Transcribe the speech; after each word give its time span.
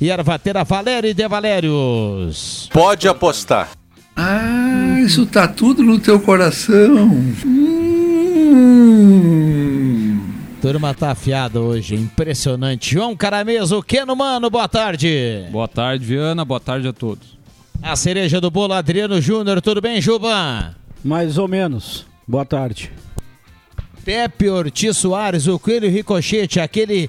e 0.00 0.10
Ervatera 0.10 0.64
Valério 0.64 1.10
e 1.10 1.14
De 1.14 1.26
Valérios. 1.28 2.68
Pode 2.72 3.08
apostar. 3.08 3.70
Ah, 4.16 4.98
isso 5.00 5.26
tá 5.26 5.46
tudo 5.46 5.82
no 5.82 5.98
teu 5.98 6.18
coração. 6.20 7.08
Hum. 7.46 7.78
Turma 10.60 10.92
tá 10.92 11.12
afiada 11.12 11.60
hoje, 11.60 11.94
impressionante. 11.94 12.94
João 12.94 13.16
Carameso, 13.16 13.80
Keno 13.80 14.16
Mano, 14.16 14.50
boa 14.50 14.66
tarde. 14.68 15.46
Boa 15.52 15.68
tarde, 15.68 16.04
Viana, 16.04 16.44
boa 16.44 16.58
tarde 16.58 16.88
a 16.88 16.92
todos. 16.92 17.38
A 17.80 17.94
cereja 17.94 18.40
do 18.40 18.50
bolo, 18.50 18.72
Adriano 18.72 19.20
Júnior, 19.20 19.62
tudo 19.62 19.80
bem, 19.80 20.00
Juba? 20.00 20.74
Mais 21.04 21.38
ou 21.38 21.46
menos. 21.46 22.04
Boa 22.26 22.44
tarde. 22.44 22.90
Pepe 24.04 24.48
Ortiz 24.48 24.96
Soares, 24.96 25.46
o 25.46 25.60
Coelho 25.60 25.88
Ricochete, 25.88 26.58
aquele 26.58 27.08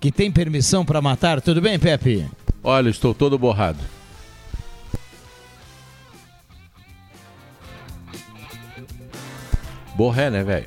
que 0.00 0.12
tem 0.12 0.30
permissão 0.30 0.84
para 0.84 1.00
matar, 1.00 1.40
tudo 1.40 1.60
bem, 1.60 1.78
Pepe? 1.78 2.26
Olha, 2.62 2.88
estou 2.88 3.14
todo 3.14 3.38
borrado. 3.38 3.78
Borré, 9.96 10.30
né, 10.30 10.44
velho? 10.44 10.66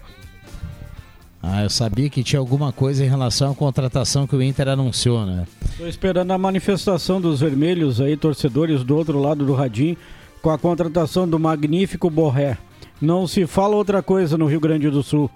Ah, 1.41 1.63
eu 1.63 1.69
sabia 1.69 2.09
que 2.09 2.23
tinha 2.23 2.39
alguma 2.39 2.71
coisa 2.71 3.05
em 3.05 3.07
relação 3.07 3.51
à 3.51 3.55
contratação 3.55 4.27
que 4.27 4.35
o 4.35 4.41
Inter 4.41 4.67
anunciou, 4.67 5.25
né? 5.25 5.47
Estou 5.63 5.87
esperando 5.87 6.31
a 6.31 6.37
manifestação 6.37 7.21
dos 7.21 7.39
vermelhos 7.39 8.01
aí, 8.01 8.17
torcedores 8.17 8.83
do 8.83 8.97
outro 8.97 9.19
lado 9.19 9.45
do 9.45 9.53
radinho, 9.53 9.95
com 10.41 10.49
a 10.49 10.57
contratação 10.57 11.27
do 11.27 11.39
magnífico 11.39 12.09
Borré. 12.09 12.57
Não 13.01 13.25
se 13.25 13.47
fala 13.47 13.75
outra 13.75 14.01
coisa 14.01 14.37
no 14.37 14.47
Rio 14.47 14.59
Grande 14.59 14.89
do 14.89 15.01
Sul. 15.01 15.29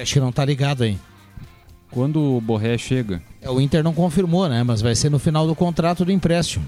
Acho 0.00 0.14
que 0.14 0.20
não 0.20 0.32
tá 0.32 0.44
ligado 0.44 0.82
aí. 0.82 0.98
Quando 1.90 2.20
o 2.20 2.40
Borré 2.40 2.76
chega? 2.76 3.22
É, 3.40 3.50
o 3.50 3.60
Inter 3.60 3.82
não 3.82 3.94
confirmou, 3.94 4.48
né? 4.48 4.62
Mas 4.62 4.82
vai 4.82 4.94
ser 4.94 5.10
no 5.10 5.18
final 5.18 5.46
do 5.46 5.54
contrato 5.54 6.04
do 6.04 6.12
empréstimo. 6.12 6.66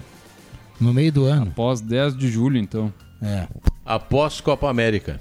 No 0.80 0.94
meio 0.94 1.12
do 1.12 1.24
ano. 1.24 1.48
Após 1.50 1.80
10 1.80 2.16
de 2.16 2.28
julho, 2.28 2.56
então. 2.56 2.92
É. 3.20 3.46
Após 3.84 4.40
Copa 4.40 4.70
América. 4.70 5.20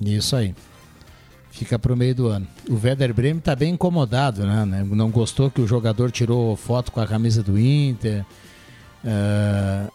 Isso 0.00 0.36
aí. 0.36 0.54
Fica 1.50 1.78
pro 1.78 1.96
meio 1.96 2.14
do 2.14 2.28
ano. 2.28 2.46
O 2.68 2.74
Werder 2.82 3.12
Bremen 3.12 3.40
tá 3.40 3.54
bem 3.54 3.74
incomodado, 3.74 4.46
né? 4.46 4.86
Não 4.88 5.10
gostou 5.10 5.50
que 5.50 5.60
o 5.60 5.66
jogador 5.66 6.10
tirou 6.10 6.56
foto 6.56 6.90
com 6.92 7.00
a 7.00 7.06
camisa 7.06 7.42
do 7.42 7.58
Inter. 7.58 8.24
É, 9.04 9.86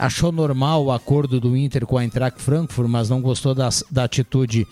achou 0.00 0.32
normal 0.32 0.84
o 0.84 0.90
acordo 0.90 1.38
do 1.38 1.54
Inter 1.54 1.84
com 1.84 1.98
a 1.98 2.02
Eintracht 2.02 2.40
Frankfurt, 2.40 2.88
mas 2.88 3.10
não 3.10 3.20
gostou 3.20 3.54
da, 3.54 3.68
da 3.90 4.04
atitude 4.04 4.66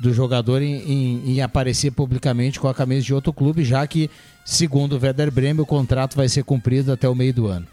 do 0.00 0.14
jogador 0.14 0.62
em, 0.62 0.76
em, 0.76 1.32
em, 1.32 1.42
aparecer 1.42 1.90
publicamente 1.90 2.58
com 2.58 2.66
a 2.66 2.74
camisa 2.74 3.04
de 3.04 3.12
outro 3.12 3.32
clube, 3.32 3.62
já 3.62 3.86
que, 3.86 4.10
segundo 4.44 4.96
o 4.96 5.00
Werder 5.00 5.30
Bremen, 5.30 5.60
o 5.60 5.66
contrato 5.66 6.16
vai 6.16 6.26
ser 6.26 6.42
cumprido 6.42 6.90
até 6.90 7.06
o 7.06 7.14
meio 7.14 7.34
do 7.34 7.46
ano. 7.46 7.66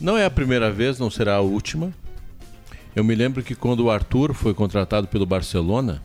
Não 0.00 0.16
é 0.16 0.24
a 0.24 0.30
primeira 0.30 0.72
vez, 0.72 0.98
não 0.98 1.10
será 1.10 1.34
a 1.34 1.40
última. 1.40 1.92
Eu 2.96 3.04
me 3.04 3.14
lembro 3.14 3.42
que 3.42 3.54
quando 3.54 3.80
o 3.80 3.90
Arthur 3.90 4.32
foi 4.32 4.54
contratado 4.54 5.06
pelo 5.06 5.26
Barcelona, 5.26 6.02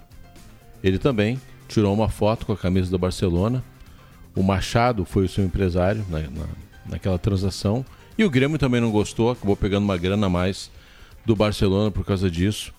ele 0.83 0.97
também 0.97 1.39
tirou 1.67 1.93
uma 1.93 2.09
foto 2.09 2.45
com 2.45 2.51
a 2.51 2.57
camisa 2.57 2.91
do 2.91 2.99
Barcelona. 2.99 3.63
O 4.35 4.43
Machado 4.43 5.05
foi 5.05 5.23
o 5.23 5.29
seu 5.29 5.45
empresário 5.45 6.05
na, 6.09 6.19
na, 6.19 6.45
naquela 6.85 7.17
transação. 7.17 7.85
E 8.19 8.23
o 8.25 8.29
Grêmio 8.29 8.57
também 8.57 8.81
não 8.81 8.91
gostou, 8.91 9.31
acabou 9.31 9.55
pegando 9.55 9.85
uma 9.85 9.95
grana 9.95 10.27
a 10.27 10.29
mais 10.29 10.69
do 11.25 11.37
Barcelona 11.37 11.89
por 11.89 12.03
causa 12.03 12.29
disso. 12.29 12.73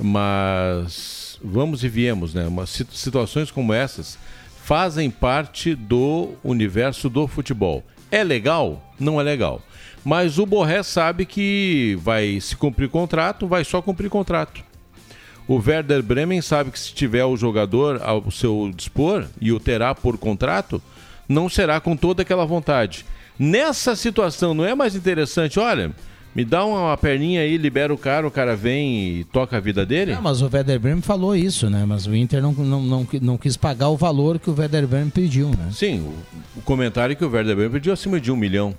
Mas 0.00 1.38
vamos 1.44 1.84
e 1.84 1.88
viemos, 1.90 2.32
né? 2.32 2.46
Situações 2.66 3.50
como 3.50 3.74
essas 3.74 4.18
fazem 4.64 5.10
parte 5.10 5.74
do 5.74 6.30
universo 6.42 7.10
do 7.10 7.28
futebol. 7.28 7.84
É 8.10 8.24
legal? 8.24 8.82
Não 8.98 9.20
é 9.20 9.22
legal. 9.22 9.60
Mas 10.02 10.38
o 10.38 10.46
Borré 10.46 10.82
sabe 10.82 11.26
que 11.26 11.98
vai 12.00 12.40
se 12.40 12.56
cumprir 12.56 12.88
contrato, 12.88 13.46
vai 13.46 13.64
só 13.64 13.82
cumprir 13.82 14.08
contrato. 14.08 14.64
O 15.46 15.56
Werder 15.56 16.02
Bremen 16.02 16.40
sabe 16.40 16.70
que 16.70 16.80
se 16.80 16.94
tiver 16.94 17.26
o 17.26 17.36
jogador 17.36 18.00
ao 18.02 18.30
seu 18.30 18.72
dispor 18.74 19.26
e 19.38 19.52
o 19.52 19.60
terá 19.60 19.94
por 19.94 20.16
contrato, 20.16 20.80
não 21.28 21.50
será 21.50 21.80
com 21.80 21.94
toda 21.94 22.22
aquela 22.22 22.46
vontade. 22.46 23.04
Nessa 23.42 23.96
situação, 23.96 24.52
não 24.52 24.66
é 24.66 24.74
mais 24.74 24.94
interessante? 24.94 25.58
Olha, 25.58 25.92
me 26.34 26.44
dá 26.44 26.62
uma 26.62 26.94
perninha 26.98 27.40
aí, 27.40 27.56
libera 27.56 27.92
o 27.92 27.96
cara, 27.96 28.28
o 28.28 28.30
cara 28.30 28.54
vem 28.54 29.20
e 29.20 29.24
toca 29.24 29.56
a 29.56 29.60
vida 29.60 29.86
dele? 29.86 30.14
Não, 30.14 30.20
mas 30.20 30.42
o 30.42 30.44
Werder 30.44 30.78
Bremen 30.78 31.00
falou 31.00 31.34
isso, 31.34 31.70
né? 31.70 31.86
Mas 31.86 32.06
o 32.06 32.14
Inter 32.14 32.42
não, 32.42 32.52
não, 32.52 32.82
não, 32.82 33.08
não 33.22 33.38
quis 33.38 33.56
pagar 33.56 33.88
o 33.88 33.96
valor 33.96 34.38
que 34.38 34.50
o 34.50 34.54
Werder 34.54 34.86
Bremen 34.86 35.08
pediu, 35.08 35.48
né? 35.48 35.70
Sim, 35.72 36.00
o, 36.00 36.58
o 36.58 36.62
comentário 36.62 37.14
é 37.14 37.16
que 37.16 37.24
o 37.24 37.30
Werder 37.30 37.56
Bremen 37.56 37.72
pediu 37.72 37.94
acima 37.94 38.20
de 38.20 38.30
um 38.30 38.36
milhão. 38.36 38.74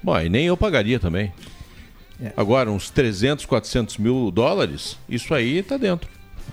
Bom, 0.00 0.16
e 0.16 0.28
nem 0.28 0.46
eu 0.46 0.56
pagaria 0.56 1.00
também. 1.00 1.32
É. 2.22 2.32
Agora, 2.36 2.70
uns 2.70 2.88
300, 2.88 3.46
400 3.46 3.98
mil 3.98 4.30
dólares, 4.30 4.96
isso 5.08 5.34
aí 5.34 5.60
tá 5.60 5.76
dentro. 5.76 6.08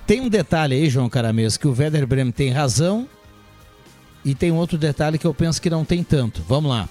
Tem 0.08 0.20
um 0.20 0.30
detalhe 0.30 0.74
aí, 0.74 0.90
João 0.90 1.08
Caramês, 1.08 1.58
que 1.58 1.68
o 1.68 1.76
Werder 1.78 2.08
Bremen 2.08 2.32
tem 2.32 2.50
razão 2.50 3.08
e 4.26 4.34
tem 4.34 4.52
outro 4.52 4.80
detalhe 4.80 5.20
que 5.20 5.28
eu 5.28 5.34
penso 5.36 5.62
que 5.62 5.70
não 5.70 5.86
tem 5.86 6.04
tanto. 6.04 6.44
Vamos 6.48 6.72
lá. 6.72 6.90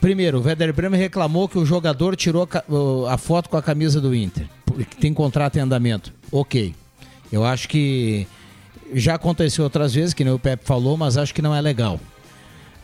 Primeiro, 0.00 0.38
o 0.38 0.42
Werder 0.42 0.72
Bremen 0.72 1.00
reclamou 1.00 1.48
que 1.48 1.58
o 1.58 1.66
jogador 1.66 2.14
tirou 2.14 2.48
a 3.08 3.18
foto 3.18 3.48
com 3.48 3.56
a 3.56 3.62
camisa 3.62 4.00
do 4.00 4.14
Inter, 4.14 4.46
porque 4.64 4.96
tem 4.96 5.12
contrato 5.12 5.56
em 5.56 5.60
andamento. 5.60 6.12
Ok. 6.30 6.74
Eu 7.32 7.44
acho 7.44 7.68
que 7.68 8.26
já 8.94 9.14
aconteceu 9.14 9.64
outras 9.64 9.94
vezes, 9.94 10.14
que 10.14 10.24
nem 10.24 10.32
o 10.32 10.38
Pepe 10.38 10.64
falou, 10.64 10.96
mas 10.96 11.16
acho 11.16 11.34
que 11.34 11.42
não 11.42 11.54
é 11.54 11.60
legal. 11.60 12.00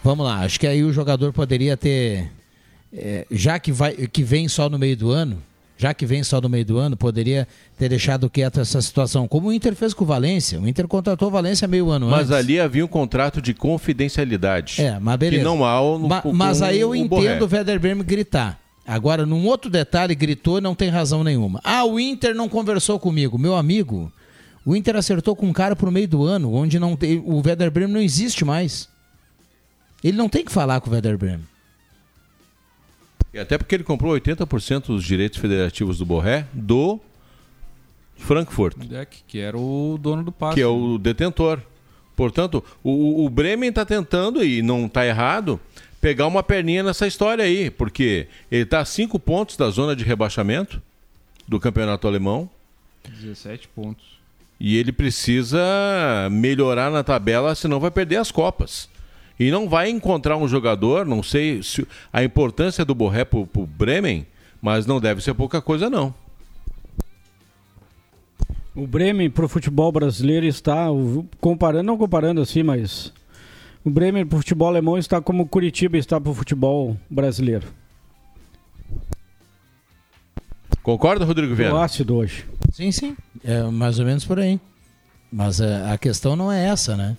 Vamos 0.03 0.27
lá, 0.27 0.41
acho 0.41 0.61
que 0.61 0.67
aí 0.67 0.83
o 0.85 0.93
jogador 0.93 1.33
poderia 1.33 1.77
ter, 1.77 2.31
é, 2.93 3.27
já 3.31 3.59
que, 3.59 3.73
vai, 3.73 3.95
que 3.95 4.23
vem 4.23 4.49
só 4.49 4.69
no 4.69 4.79
meio 4.79 4.97
do 4.97 5.11
ano, 5.11 5.43
já 5.77 5.93
que 5.93 6.07
vem 6.07 6.23
só 6.23 6.41
no 6.41 6.49
meio 6.49 6.65
do 6.65 6.79
ano, 6.79 6.97
poderia 6.97 7.49
ter 7.79 7.89
deixado 7.89 8.31
quieto 8.31 8.61
essa 8.61 8.81
situação, 8.81 9.27
como 9.27 9.49
o 9.49 9.53
Inter 9.53 9.75
fez 9.75 9.93
com 9.93 10.05
o 10.05 10.07
Valência. 10.07 10.61
O 10.61 10.69
Inter 10.69 10.87
contratou 10.87 11.29
o 11.29 11.31
Valência 11.31 11.67
meio 11.67 11.91
ano 11.91 12.07
mas 12.07 12.21
antes. 12.21 12.31
Mas 12.31 12.39
ali 12.39 12.61
havia 12.61 12.85
um 12.85 12.89
contrato 12.89 13.43
de 13.43 13.53
confidencialidade. 13.53 14.81
É, 14.81 14.99
mas 15.01 15.17
beleza. 15.17 15.43
Que 15.43 15.45
não 15.45 15.65
há 15.65 15.81
no, 15.81 16.09
Ma, 16.09 16.23
Mas 16.33 16.63
aí 16.63 16.79
eu 16.79 16.95
entendo 16.95 17.43
o 17.43 17.49
Werder 17.53 17.81
Bremen 17.81 18.05
gritar. 18.05 18.59
Agora, 18.87 19.25
num 19.25 19.47
outro 19.47 19.71
detalhe, 19.71 20.15
gritou 20.15 20.61
não 20.61 20.75
tem 20.75 20.91
razão 20.91 21.25
nenhuma. 21.25 21.61
Ah, 21.65 21.85
o 21.85 21.99
Inter 21.99 22.35
não 22.35 22.49
conversou 22.49 23.01
comigo. 23.01 23.39
Meu 23.39 23.57
amigo, 23.57 24.13
o 24.65 24.77
Inter 24.77 24.97
acertou 24.97 25.35
com 25.35 25.47
um 25.47 25.53
cara 25.53 25.75
pro 25.75 25.91
meio 25.91 26.07
do 26.07 26.23
ano, 26.25 26.53
onde 26.53 26.79
não 26.79 26.95
tem, 26.95 27.19
o 27.19 27.43
Werder 27.45 27.71
Bremen 27.71 27.95
não 27.95 28.01
existe 28.01 28.45
mais. 28.45 28.89
Ele 30.03 30.17
não 30.19 30.29
tem 30.29 30.45
que 30.45 30.53
falar 30.53 30.81
com 30.81 30.91
o 30.91 30.93
Werder 30.93 31.17
Bremen. 31.17 31.54
E 33.35 33.39
até 33.41 33.59
porque 33.59 33.75
ele 33.75 33.83
comprou 33.83 34.15
80% 34.15 34.87
dos 34.87 35.03
direitos 35.03 35.41
federativos 35.41 35.99
do 35.99 36.07
Borré 36.07 36.47
do 36.53 37.01
Frankfurt. 38.17 38.77
Que 39.27 39.41
era 39.41 39.59
o 39.59 39.99
dono 40.01 40.23
do 40.23 40.31
passe. 40.31 40.55
Que 40.55 40.61
é 40.61 40.67
o 40.69 40.97
detentor. 40.99 41.61
Portanto, 42.15 42.63
o, 42.81 43.25
o 43.25 43.29
Bremen 43.29 43.71
está 43.71 43.85
tentando, 43.85 44.45
e 44.45 44.63
não 44.63 44.87
está 44.87 45.05
errado, 45.05 45.59
pegar 46.01 46.29
uma 46.29 46.45
perninha 46.45 46.85
nessa 46.85 47.09
história 47.09 47.45
aí, 47.45 47.71
porque 47.71 48.29
ele 48.53 48.63
está 48.63 48.79
a 48.79 48.85
5 48.85 49.19
pontos 49.19 49.57
da 49.57 49.69
zona 49.69 49.97
de 49.97 50.05
rebaixamento 50.05 50.81
do 51.49 51.59
campeonato 51.59 52.07
alemão. 52.07 52.49
17 53.21 53.67
pontos. 53.67 54.05
E 54.61 54.77
ele 54.77 54.93
precisa 54.93 55.61
melhorar 56.31 56.89
na 56.89 57.03
tabela, 57.03 57.53
senão 57.57 57.81
vai 57.81 57.91
perder 57.91 58.19
as 58.19 58.31
Copas 58.31 58.89
e 59.39 59.51
não 59.51 59.69
vai 59.69 59.91
encontrar 59.91 60.37
um 60.37 60.47
jogador, 60.47 61.05
não 61.05 61.23
sei 61.23 61.63
se 61.63 61.87
a 62.13 62.23
importância 62.23 62.85
do 62.85 62.95
Borré 62.95 63.25
para 63.25 63.39
o 63.39 63.67
Bremen, 63.67 64.27
mas 64.63 64.87
não 64.87 65.01
deve 65.01 65.23
ser 65.23 65.35
pouca 65.35 65.61
coisa 65.61 65.91
não. 65.91 66.15
O 68.75 68.87
Bremen 68.87 69.31
para 69.31 69.45
o 69.45 69.49
futebol 69.49 69.93
brasileiro 69.93 70.47
está, 70.47 70.87
comparando, 71.41 71.85
não 71.85 71.97
comparando 71.97 72.41
assim, 72.41 72.63
mas 72.63 73.13
o 73.85 73.91
Bremen 73.91 74.27
para 74.27 74.37
o 74.37 74.41
futebol 74.41 74.69
alemão 74.69 74.99
está 74.99 75.21
como 75.21 75.45
o 75.45 75.47
Curitiba 75.47 75.97
está 75.97 76.21
para 76.21 76.31
o 76.31 76.35
futebol 76.35 76.97
brasileiro. 77.09 77.67
Concorda, 80.83 81.25
Rodrigo 81.25 81.55
Viana? 81.55 81.83
ácido 81.83 82.17
hoje. 82.17 82.45
Sim, 82.73 82.93
sim. 82.93 83.17
É 83.43 83.63
mais 83.63 83.99
ou 83.99 84.05
menos 84.05 84.25
por 84.25 84.39
aí. 84.39 84.61
Mas 85.33 85.61
a, 85.61 85.67
é, 85.67 85.93
a 85.93 85.99
questão 85.99 86.37
não 86.37 86.53
é 86.53 86.67
essa, 86.67 86.97
né? 86.97 87.17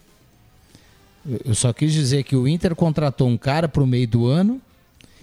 Eu 1.44 1.56
só 1.56 1.74
quis 1.74 1.92
dizer 1.92 2.24
que 2.24 2.36
o 2.36 2.48
Inter 2.48 2.76
contratou 2.76 3.28
um 3.28 3.38
cara 3.38 3.68
para 3.68 3.82
o 3.82 3.88
meio 3.88 4.08
do 4.08 4.28
ano 4.28 4.62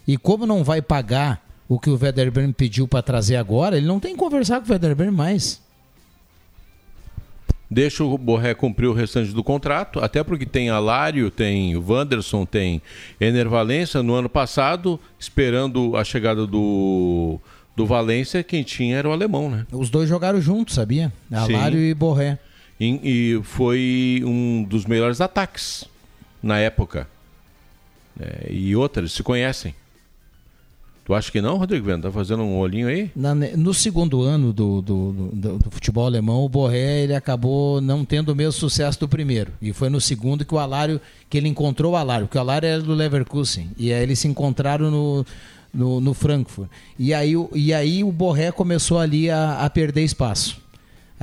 e 0.07 0.17
como 0.17 0.47
não 0.47 0.65
vai 0.65 0.83
pagar 0.83 1.47
o 1.69 1.79
que 1.79 1.89
o 1.89 1.99
Werder 2.01 2.31
Bremen 2.31 2.53
pediu 2.53 2.89
para 2.89 3.03
trazer 3.03 3.37
agora, 3.37 3.77
ele 3.77 3.87
não 3.87 4.01
tem 4.01 4.13
que 4.13 4.19
conversar 4.19 4.61
com 4.61 4.69
o 4.69 4.73
Werder 4.73 4.97
Bremen 4.97 5.15
mais. 5.15 5.63
Deixa 7.71 8.05
o 8.05 8.19
Borré 8.19 8.53
cumprir 8.53 8.87
o 8.89 8.93
restante 8.93 9.33
do 9.33 9.43
contrato, 9.43 9.99
até 10.01 10.23
porque 10.23 10.45
tem 10.45 10.69
Alário, 10.69 11.31
tem 11.31 11.75
Wanderson, 11.75 12.45
tem 12.45 12.83
Ener 13.19 13.49
Valência. 13.49 14.03
No 14.03 14.15
ano 14.15 14.29
passado, 14.29 15.01
esperando 15.19 15.97
a 15.97 16.05
chegada 16.05 16.47
do, 16.47 17.39
do 17.75 17.87
Valência, 17.87 18.43
quem 18.43 18.63
tinha 18.63 18.99
era 18.99 19.09
o 19.09 19.13
alemão, 19.13 19.49
né? 19.49 19.67
Os 19.73 19.89
dois 19.89 20.07
jogaram 20.07 20.39
juntos, 20.39 20.75
sabia? 20.75 21.11
Alário 21.33 21.79
Sim. 21.79 21.87
e 21.87 21.95
Borré. 21.95 22.39
E, 22.79 23.01
e 23.03 23.43
foi 23.43 24.23
um 24.23 24.65
dos 24.65 24.85
melhores 24.85 25.23
ataques 25.23 25.91
na 26.43 26.59
época. 26.59 27.09
É, 28.21 28.49
e 28.53 28.75
outras 28.77 29.13
se 29.13 29.23
conhecem. 29.23 29.75
Tu 31.05 31.13
acha 31.13 31.33
que 31.33 31.41
não, 31.41 31.57
Rodrigo 31.57 31.85
Vendo? 31.85 32.03
Tá 32.03 32.13
fazendo 32.13 32.45
um 32.45 32.59
olhinho 32.59 32.87
aí? 32.87 33.11
Na- 33.17 33.35
no 33.35 33.75
segundo 33.75 34.23
ano 34.23 34.53
do, 34.53 34.81
do, 34.81 35.13
do- 35.13 35.59
do 35.59 35.71
futebol 35.73 36.07
alemão, 36.07 36.45
o 36.45 36.49
Borré 36.49 37.03
ele 37.03 37.15
acabou 37.15 37.81
não 37.81 38.05
tendo 38.05 38.29
o 38.31 38.37
mesmo 38.37 38.53
sucesso 38.53 39.01
do 39.01 39.09
primeiro. 39.09 39.51
E 39.61 39.73
foi 39.73 39.91
no 39.91 40.01
segundo 40.01 40.45
que 40.45 40.55
o 40.55 40.59
Alário, 40.61 41.01
que 41.29 41.37
ele 41.37 41.49
encontrou 41.49 41.95
o 41.95 41.97
Alário, 41.97 42.27
porque 42.29 42.39
o 42.39 42.41
Alário 42.41 42.69
era 42.69 42.81
do 42.81 42.95
Leverkusen. 42.95 43.73
E 43.77 43.93
aí 43.93 44.01
eles 44.01 44.21
se 44.21 44.29
encontraram 44.29 44.93
no, 44.93 45.27
no, 45.75 46.01
no 46.01 46.15
Frankfurt. 46.15 46.69
E 46.97 47.13
aí, 47.13 47.33
e 47.53 47.75
aí 47.75 48.05
o 48.05 48.13
Borré 48.13 48.53
começou 48.53 49.01
ali 49.01 49.29
a, 49.29 49.59
a 49.59 49.69
perder 49.69 50.05
espaço. 50.05 50.62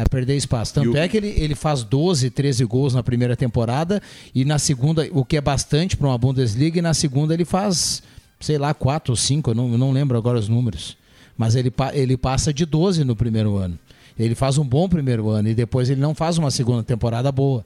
A 0.01 0.07
perder 0.09 0.35
espaço. 0.37 0.73
Tanto 0.73 0.91
o- 0.93 0.97
é 0.97 1.07
que 1.07 1.17
ele, 1.17 1.27
ele 1.37 1.55
faz 1.55 1.83
12, 1.83 2.29
13 2.29 2.63
gols 2.65 2.93
na 2.93 3.03
primeira 3.03 3.35
temporada 3.35 4.01
e 4.33 4.45
na 4.45 4.57
segunda, 4.57 5.07
o 5.11 5.25
que 5.25 5.35
é 5.37 5.41
bastante 5.41 5.97
para 5.97 6.07
uma 6.07 6.17
Bundesliga, 6.17 6.79
e 6.79 6.81
na 6.81 6.93
segunda 6.93 7.33
ele 7.33 7.43
faz, 7.45 8.01
sei 8.39 8.57
lá, 8.57 8.73
4 8.73 9.11
ou 9.11 9.15
5, 9.17 9.51
eu 9.51 9.55
não, 9.55 9.67
não 9.77 9.91
lembro 9.91 10.17
agora 10.17 10.37
os 10.39 10.47
números. 10.47 10.95
Mas 11.37 11.55
ele, 11.55 11.71
ele 11.93 12.15
passa 12.17 12.53
de 12.53 12.65
12 12.65 13.03
no 13.03 13.15
primeiro 13.15 13.57
ano. 13.57 13.77
Ele 14.17 14.35
faz 14.35 14.57
um 14.57 14.65
bom 14.65 14.87
primeiro 14.89 15.29
ano 15.29 15.47
e 15.49 15.53
depois 15.55 15.89
ele 15.89 16.01
não 16.01 16.13
faz 16.13 16.37
uma 16.37 16.51
segunda 16.51 16.83
temporada 16.83 17.31
boa. 17.31 17.65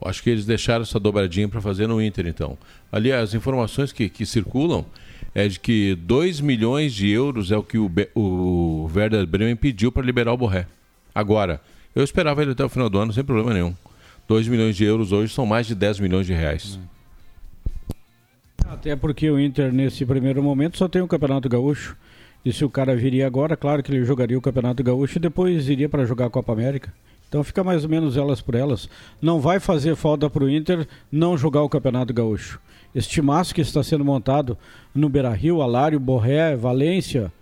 Eu 0.00 0.08
acho 0.10 0.22
que 0.22 0.30
eles 0.30 0.44
deixaram 0.44 0.82
essa 0.82 0.98
dobradinha 0.98 1.48
para 1.48 1.60
fazer 1.60 1.86
no 1.86 2.02
Inter, 2.02 2.26
então. 2.26 2.58
Ali, 2.90 3.12
as 3.12 3.32
informações 3.34 3.92
que, 3.92 4.08
que 4.08 4.26
circulam 4.26 4.84
é 5.34 5.46
de 5.46 5.58
que 5.60 5.94
2 5.96 6.40
milhões 6.40 6.92
de 6.92 7.08
euros 7.08 7.52
é 7.52 7.56
o 7.56 7.62
que 7.62 7.78
o, 7.78 7.88
Be- 7.88 8.08
o 8.14 8.88
Werder 8.94 9.24
Bremen 9.26 9.54
pediu 9.56 9.92
para 9.92 10.04
liberar 10.04 10.32
o 10.32 10.36
Borré. 10.36 10.66
Agora, 11.14 11.60
eu 11.94 12.02
esperava 12.02 12.42
ele 12.42 12.52
até 12.52 12.64
o 12.64 12.68
final 12.68 12.90
do 12.90 12.98
ano 12.98 13.12
sem 13.12 13.22
problema 13.22 13.54
nenhum. 13.54 13.74
2 14.26 14.48
milhões 14.48 14.74
de 14.74 14.84
euros 14.84 15.12
hoje 15.12 15.32
são 15.32 15.46
mais 15.46 15.66
de 15.66 15.74
10 15.74 16.00
milhões 16.00 16.26
de 16.26 16.32
reais. 16.32 16.78
Até 18.66 18.96
porque 18.96 19.30
o 19.30 19.38
Inter, 19.38 19.72
nesse 19.72 20.04
primeiro 20.04 20.42
momento, 20.42 20.78
só 20.78 20.88
tem 20.88 21.02
o 21.02 21.08
Campeonato 21.08 21.48
Gaúcho. 21.48 21.96
E 22.44 22.52
se 22.52 22.64
o 22.64 22.70
cara 22.70 22.96
viria 22.96 23.26
agora, 23.26 23.56
claro 23.56 23.82
que 23.82 23.92
ele 23.92 24.04
jogaria 24.04 24.36
o 24.36 24.40
Campeonato 24.40 24.82
Gaúcho 24.82 25.18
e 25.18 25.20
depois 25.20 25.68
iria 25.68 25.88
para 25.88 26.04
jogar 26.04 26.26
a 26.26 26.30
Copa 26.30 26.52
América. 26.52 26.92
Então 27.28 27.42
fica 27.42 27.64
mais 27.64 27.84
ou 27.84 27.90
menos 27.90 28.16
elas 28.16 28.40
por 28.40 28.54
elas. 28.54 28.88
Não 29.20 29.40
vai 29.40 29.60
fazer 29.60 29.96
falta 29.96 30.28
para 30.28 30.44
o 30.44 30.50
Inter 30.50 30.86
não 31.10 31.36
jogar 31.36 31.62
o 31.62 31.68
Campeonato 31.68 32.12
Gaúcho. 32.12 32.60
Este 32.94 33.14
timaço 33.14 33.54
que 33.54 33.60
está 33.60 33.82
sendo 33.82 34.04
montado 34.04 34.56
no 34.94 35.08
Beira-Rio, 35.08 35.60
Alário, 35.60 35.98
Borré, 35.98 36.54
Valência, 36.54 37.32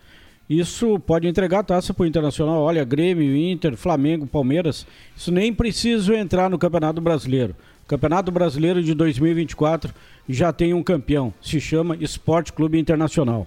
isso 0.49 0.99
pode 1.01 1.27
entregar 1.27 1.61
a 1.61 1.65
taça 1.65 1.95
para 1.95 2.03
o 2.03 2.07
Internacional. 2.07 2.61
Olha, 2.61 2.85
Grêmio, 2.85 3.37
Inter, 3.37 3.77
Flamengo, 3.77 4.27
Palmeiras. 4.27 4.87
Isso 5.17 5.31
nem 5.31 5.53
precisa 5.53 6.17
entrar 6.17 6.51
no 6.51 6.59
Campeonato 6.59 7.01
Brasileiro. 7.01 7.55
O 7.85 7.89
Campeonato 7.89 8.31
Brasileiro 8.31 8.83
de 8.83 8.95
2024 8.95 9.93
já 10.29 10.53
tem 10.53 10.75
um 10.75 10.83
campeão. 10.83 11.33
Se 11.41 11.61
chama 11.61 11.97
Esporte 12.01 12.53
Clube 12.53 12.79
Internacional. 12.79 13.47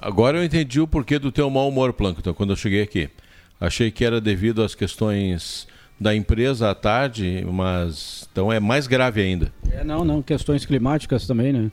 Agora 0.00 0.38
eu 0.38 0.44
entendi 0.44 0.80
o 0.80 0.86
porquê 0.86 1.18
do 1.18 1.32
teu 1.32 1.48
mau 1.48 1.68
humor, 1.68 1.92
Plankton, 1.92 2.34
quando 2.34 2.50
eu 2.50 2.56
cheguei 2.56 2.82
aqui. 2.82 3.08
Achei 3.60 3.90
que 3.90 4.04
era 4.04 4.20
devido 4.20 4.62
às 4.62 4.74
questões 4.74 5.66
da 5.98 6.14
empresa 6.14 6.70
à 6.70 6.74
tarde, 6.74 7.44
mas 7.50 8.28
então 8.30 8.52
é 8.52 8.60
mais 8.60 8.86
grave 8.86 9.22
ainda. 9.22 9.52
É, 9.70 9.82
não, 9.82 10.04
não. 10.04 10.20
Questões 10.20 10.66
climáticas 10.66 11.26
também, 11.26 11.52
né? 11.52 11.70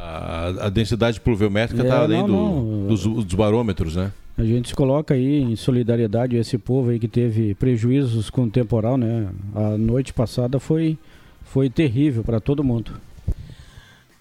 A, 0.00 0.66
a 0.66 0.68
densidade 0.68 1.20
pluviométrica 1.20 1.82
É, 1.82 1.86
está 1.86 2.00
além 2.02 2.20
não, 2.20 2.26
do- 2.26 2.32
não. 2.34 2.86
Dos, 2.88 3.02
dos 3.02 3.34
barômetros, 3.34 3.96
né? 3.96 4.12
A 4.36 4.44
gente 4.44 4.68
se 4.68 4.74
coloca 4.74 5.14
aí 5.14 5.40
em 5.42 5.56
solidariedade 5.56 6.36
a 6.36 6.40
esse 6.40 6.56
povo 6.56 6.90
aí 6.90 6.98
que 7.00 7.08
teve 7.08 7.54
prejuízos 7.54 8.30
com 8.30 8.44
o 8.44 8.50
temporal, 8.50 8.96
né? 8.96 9.26
A 9.54 9.76
noite 9.76 10.12
passada 10.12 10.60
foi, 10.60 10.96
foi 11.42 11.68
terrível 11.68 12.22
para 12.22 12.38
todo 12.38 12.62
mundo. 12.62 12.92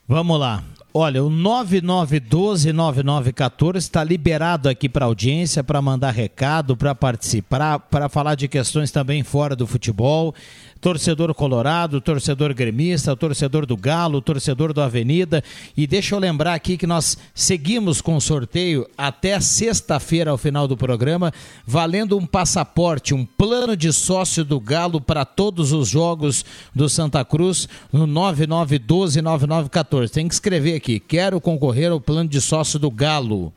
Vamos 0.07 0.39
lá. 0.39 0.63
Olha, 0.93 1.23
o 1.23 1.29
99129914 1.29 3.75
está 3.77 4.03
liberado 4.03 4.67
aqui 4.69 4.87
para 4.89 5.05
audiência, 5.05 5.63
para 5.63 5.81
mandar 5.81 6.11
recado, 6.11 6.75
para 6.75 6.95
participar, 6.95 7.79
para 7.79 8.09
falar 8.09 8.35
de 8.35 8.47
questões 8.47 8.91
também 8.91 9.23
fora 9.23 9.55
do 9.55 9.67
futebol. 9.67 10.33
Torcedor 10.79 11.33
colorado, 11.33 11.99
torcedor 11.99 12.53
gremista, 12.53 13.15
torcedor 13.15 13.65
do 13.65 13.75
Galo, 13.75 14.21
torcedor 14.21 14.73
do 14.73 14.81
Avenida. 14.81 15.43
E 15.75 15.87
deixa 15.87 16.15
eu 16.15 16.19
lembrar 16.19 16.53
aqui 16.53 16.77
que 16.77 16.87
nós 16.87 17.17
seguimos 17.33 18.01
com 18.01 18.15
o 18.15 18.21
sorteio 18.21 18.87
até 18.97 19.39
sexta-feira, 19.39 20.31
ao 20.31 20.37
final 20.37 20.67
do 20.67 20.77
programa, 20.77 21.33
valendo 21.65 22.17
um 22.17 22.25
passaporte, 22.25 23.13
um 23.13 23.25
plano 23.25 23.75
de 23.75 23.91
sócio 23.91 24.43
do 24.43 24.59
Galo 24.59 25.01
para 25.01 25.25
todos 25.25 25.71
os 25.71 25.89
jogos 25.89 26.45
do 26.73 26.89
Santa 26.89 27.23
Cruz 27.25 27.67
no 27.91 28.07
99129914. 28.07 30.09
Tem 30.09 30.27
que 30.27 30.33
escrever 30.33 30.75
aqui: 30.75 30.99
quero 30.99 31.41
concorrer 31.41 31.91
ao 31.91 32.01
plano 32.01 32.29
de 32.29 32.41
sócio 32.41 32.79
do 32.79 32.91
Galo. 32.91 33.53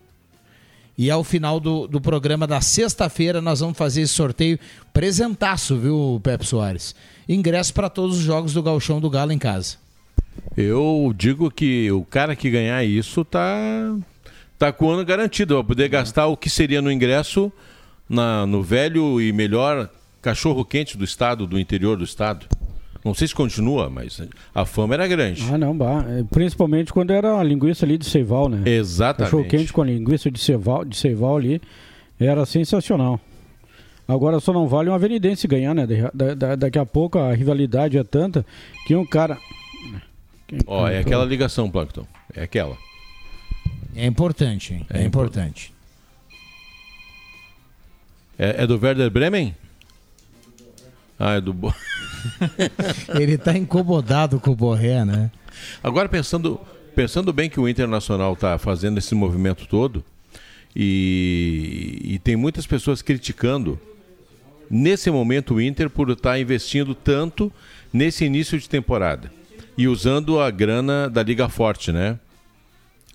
E 1.00 1.10
ao 1.10 1.24
final 1.24 1.58
do, 1.58 1.88
do 1.88 1.98
programa 1.98 2.46
da 2.46 2.60
sexta-feira 2.60 3.40
nós 3.40 3.60
vamos 3.60 3.78
fazer 3.78 4.02
esse 4.02 4.12
sorteio 4.12 4.58
presentaço, 4.92 5.74
viu, 5.74 6.20
Pepe 6.22 6.46
Soares? 6.46 6.94
Ingresso 7.26 7.72
para 7.72 7.88
todos 7.88 8.18
os 8.18 8.22
jogos 8.22 8.52
do 8.52 8.62
Galchão 8.62 9.00
do 9.00 9.08
Galo 9.08 9.32
em 9.32 9.38
casa. 9.38 9.78
Eu 10.54 11.10
digo 11.16 11.50
que 11.50 11.90
o 11.90 12.04
cara 12.04 12.36
que 12.36 12.50
ganhar 12.50 12.84
isso 12.84 13.24
tá, 13.24 13.96
tá 14.58 14.70
com 14.70 14.88
o 14.88 14.90
ano 14.90 15.02
garantido. 15.02 15.54
Vai 15.54 15.64
poder 15.64 15.88
gastar 15.88 16.26
o 16.26 16.36
que 16.36 16.50
seria 16.50 16.82
no 16.82 16.92
ingresso 16.92 17.50
na, 18.06 18.44
no 18.44 18.62
velho 18.62 19.22
e 19.22 19.32
melhor 19.32 19.88
cachorro 20.20 20.66
quente 20.66 20.98
do 20.98 21.04
estado, 21.04 21.46
do 21.46 21.58
interior 21.58 21.96
do 21.96 22.04
estado. 22.04 22.44
Não 23.04 23.14
sei 23.14 23.28
se 23.28 23.34
continua, 23.34 23.88
mas 23.88 24.20
a 24.54 24.64
fama 24.66 24.92
era 24.94 25.08
grande. 25.08 25.42
Ah, 25.50 25.56
não, 25.56 25.76
bah. 25.76 26.04
É, 26.06 26.22
Principalmente 26.24 26.92
quando 26.92 27.12
era 27.12 27.38
a 27.38 27.42
linguiça 27.42 27.86
ali 27.86 27.96
de 27.96 28.04
Seival, 28.04 28.48
né? 28.48 28.62
Exatamente. 28.70 29.30
Cachorro 29.30 29.48
quente 29.48 29.72
com 29.72 29.80
a 29.82 29.86
linguiça 29.86 30.30
de 30.30 30.38
Seival, 30.38 30.84
de 30.84 30.96
Seival 30.96 31.36
ali 31.38 31.62
era 32.18 32.44
sensacional. 32.44 33.18
Agora 34.06 34.38
só 34.40 34.52
não 34.52 34.68
vale 34.68 34.90
um 34.90 34.94
avenidense 34.94 35.46
ganhar, 35.48 35.74
né? 35.74 35.86
Da- 36.12 36.34
da- 36.34 36.54
daqui 36.56 36.78
a 36.78 36.84
pouco 36.84 37.18
a 37.18 37.32
rivalidade 37.32 37.96
é 37.96 38.04
tanta 38.04 38.44
que 38.86 38.94
um 38.94 39.06
cara. 39.06 39.38
Ó, 40.66 40.86
é 40.88 40.98
aquela 40.98 41.24
ligação, 41.24 41.70
Plankton. 41.70 42.06
É 42.34 42.42
aquela. 42.42 42.76
É 43.96 44.04
importante, 44.04 44.74
hein? 44.74 44.86
É, 44.90 45.02
É 45.02 45.04
importante. 45.06 45.72
É, 48.38 48.62
é 48.64 48.66
do 48.66 48.78
Werder 48.82 49.10
Bremen? 49.10 49.54
Ah, 51.18 51.34
é 51.34 51.40
do. 51.40 51.54
Ele 53.14 53.36
tá 53.38 53.56
incomodado 53.56 54.40
com 54.40 54.50
o 54.50 54.56
Borré, 54.56 55.04
né? 55.04 55.30
Agora 55.82 56.08
pensando, 56.08 56.60
pensando 56.94 57.32
bem 57.32 57.50
que 57.50 57.60
o 57.60 57.68
Internacional 57.68 58.32
está 58.32 58.58
fazendo 58.58 58.98
esse 58.98 59.14
movimento 59.14 59.66
todo 59.66 60.04
e, 60.74 62.00
e 62.02 62.18
tem 62.18 62.36
muitas 62.36 62.66
pessoas 62.66 63.02
criticando 63.02 63.78
nesse 64.70 65.10
momento 65.10 65.54
o 65.54 65.60
Inter 65.60 65.90
por 65.90 66.10
estar 66.10 66.38
investindo 66.38 66.94
tanto 66.94 67.52
nesse 67.92 68.24
início 68.24 68.58
de 68.58 68.68
temporada 68.68 69.30
e 69.76 69.88
usando 69.88 70.40
a 70.40 70.50
grana 70.50 71.08
da 71.08 71.22
Liga 71.22 71.48
Forte, 71.48 71.90
né? 71.90 72.18